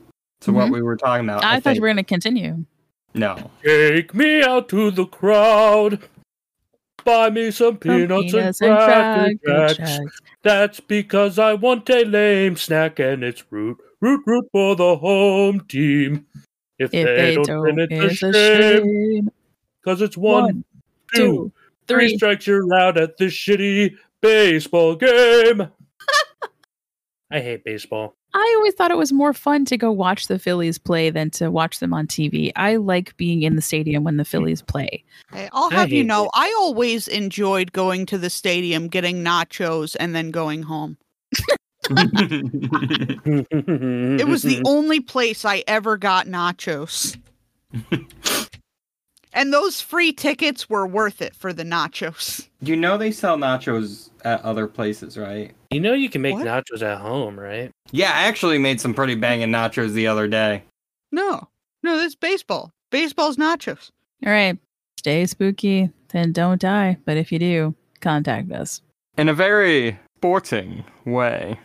to 0.41 0.51
what 0.51 0.67
Mhm. 0.69 0.73
we 0.73 0.81
were 0.81 0.97
talking 0.97 1.25
about. 1.27 1.43
I, 1.43 1.51
I, 1.51 1.55
thought 1.55 1.63
think. 1.63 1.75
you 1.77 1.81
were 1.81 1.87
gonna 1.89 2.03
continue. 2.03 2.65
No. 3.13 3.49
Take 3.63 4.13
me 4.13 4.43
out 4.43 4.69
to 4.69 4.91
the 4.91 5.05
crowd. 5.05 5.99
Buy 7.05 7.29
me 7.29 7.49
some 7.51 7.77
peanuts, 7.77 8.31
Peanuts 8.31 8.61
and 8.61 8.69
and 8.71 8.77
cracker 8.77 9.37
Cracker 9.45 9.73
jacks. 9.73 9.77
Jacks. 9.97 10.19
That's 10.43 10.79
because 10.79 11.39
I 11.39 11.53
want 11.55 11.89
a 11.89 12.03
lame 12.03 12.55
snack 12.55 12.99
and 12.99 13.23
it's 13.23 13.43
root, 13.51 13.77
root, 14.01 14.21
root 14.25 14.45
for 14.51 14.75
the 14.75 14.97
home 14.97 15.61
team. 15.61 16.25
If, 16.80 16.93
If 16.93 17.05
they, 17.05 17.36
don't, 17.36 17.61
win, 17.61 17.88
it's 17.89 18.23
a 18.23 18.34
shame. 18.34 19.30
Because 19.84 20.01
it's 20.01 20.17
one, 20.17 20.43
One, 20.43 20.63
two, 21.13 21.19
two, 21.19 21.51
three 21.88 22.07
three. 22.09 22.17
strikes, 22.17 22.47
you're 22.47 22.73
out 22.73 22.97
at 22.97 23.17
this 23.17 23.34
shitty 23.34 23.95
baseball 24.21 24.95
game. 24.95 25.69
I 27.32 27.39
hate 27.39 27.63
baseball. 27.63 28.15
I 28.34 28.53
always 28.57 28.75
thought 28.75 28.91
it 28.91 28.97
was 28.97 29.11
more 29.11 29.34
fun 29.34 29.65
to 29.65 29.77
go 29.77 29.91
watch 29.91 30.27
the 30.27 30.38
Phillies 30.38 30.77
play 30.77 31.09
than 31.09 31.32
to 31.32 31.49
watch 31.49 31.80
them 31.80 31.93
on 31.93 32.05
TV. 32.05 32.51
I 32.55 32.75
like 32.75 33.17
being 33.17 33.41
in 33.41 33.55
the 33.55 33.61
stadium 33.61 34.03
when 34.03 34.17
the 34.17 34.23
mm. 34.23 34.27
Phillies 34.27 34.61
play. 34.61 35.03
Hey, 35.32 35.49
I'll 35.51 35.71
have 35.71 35.91
you 35.91 36.03
know, 36.03 36.25
it. 36.25 36.32
I 36.36 36.55
always 36.59 37.07
enjoyed 37.07 37.71
going 37.71 38.05
to 38.07 38.17
the 38.17 38.30
stadium, 38.30 38.88
getting 38.88 39.23
nachos, 39.23 39.95
and 39.99 40.15
then 40.15 40.32
going 40.32 40.63
home. 40.63 40.97
It 44.19 44.27
was 44.27 44.43
the 44.43 44.61
only 44.65 44.99
place 44.99 45.45
I 45.45 45.63
ever 45.67 45.97
got 45.97 46.27
nachos. 46.27 47.17
and 49.33 49.53
those 49.53 49.81
free 49.81 50.11
tickets 50.11 50.69
were 50.69 50.87
worth 50.87 51.21
it 51.21 51.35
for 51.35 51.53
the 51.53 51.63
nachos. 51.63 52.47
you 52.61 52.75
know 52.75 52.97
they 52.97 53.11
sell 53.11 53.37
nachos 53.37 54.09
at 54.25 54.41
other 54.41 54.67
places, 54.67 55.17
right? 55.17 55.53
You 55.71 55.79
know 55.79 55.93
you 55.93 56.09
can 56.09 56.21
make 56.21 56.33
What? 56.35 56.45
nachos 56.45 56.81
at 56.81 56.99
home, 56.99 57.39
right? 57.39 57.71
Yeah, 57.91 58.09
I 58.13 58.23
actually 58.23 58.57
made 58.57 58.81
some 58.81 58.93
pretty 58.93 59.15
banging 59.15 59.49
nachos 59.49 59.93
the 59.93 60.07
other 60.07 60.27
day. 60.27 60.63
No, 61.11 61.47
no, 61.83 61.97
that's 61.97 62.15
baseball. 62.15 62.71
Baseball's 62.91 63.37
nachos. 63.37 63.91
All 64.25 64.31
right. 64.31 64.57
Stay 64.97 65.25
spooky, 65.27 65.89
then 66.09 66.31
don't 66.33 66.59
die. 66.59 66.97
But 67.05 67.15
if 67.17 67.31
you 67.31 67.39
do, 67.39 67.73
contact 68.01 68.51
us. 68.51 68.81
In 69.17 69.29
a 69.29 69.33
very 69.33 69.97
sporting 70.17 70.83
way. 71.05 71.57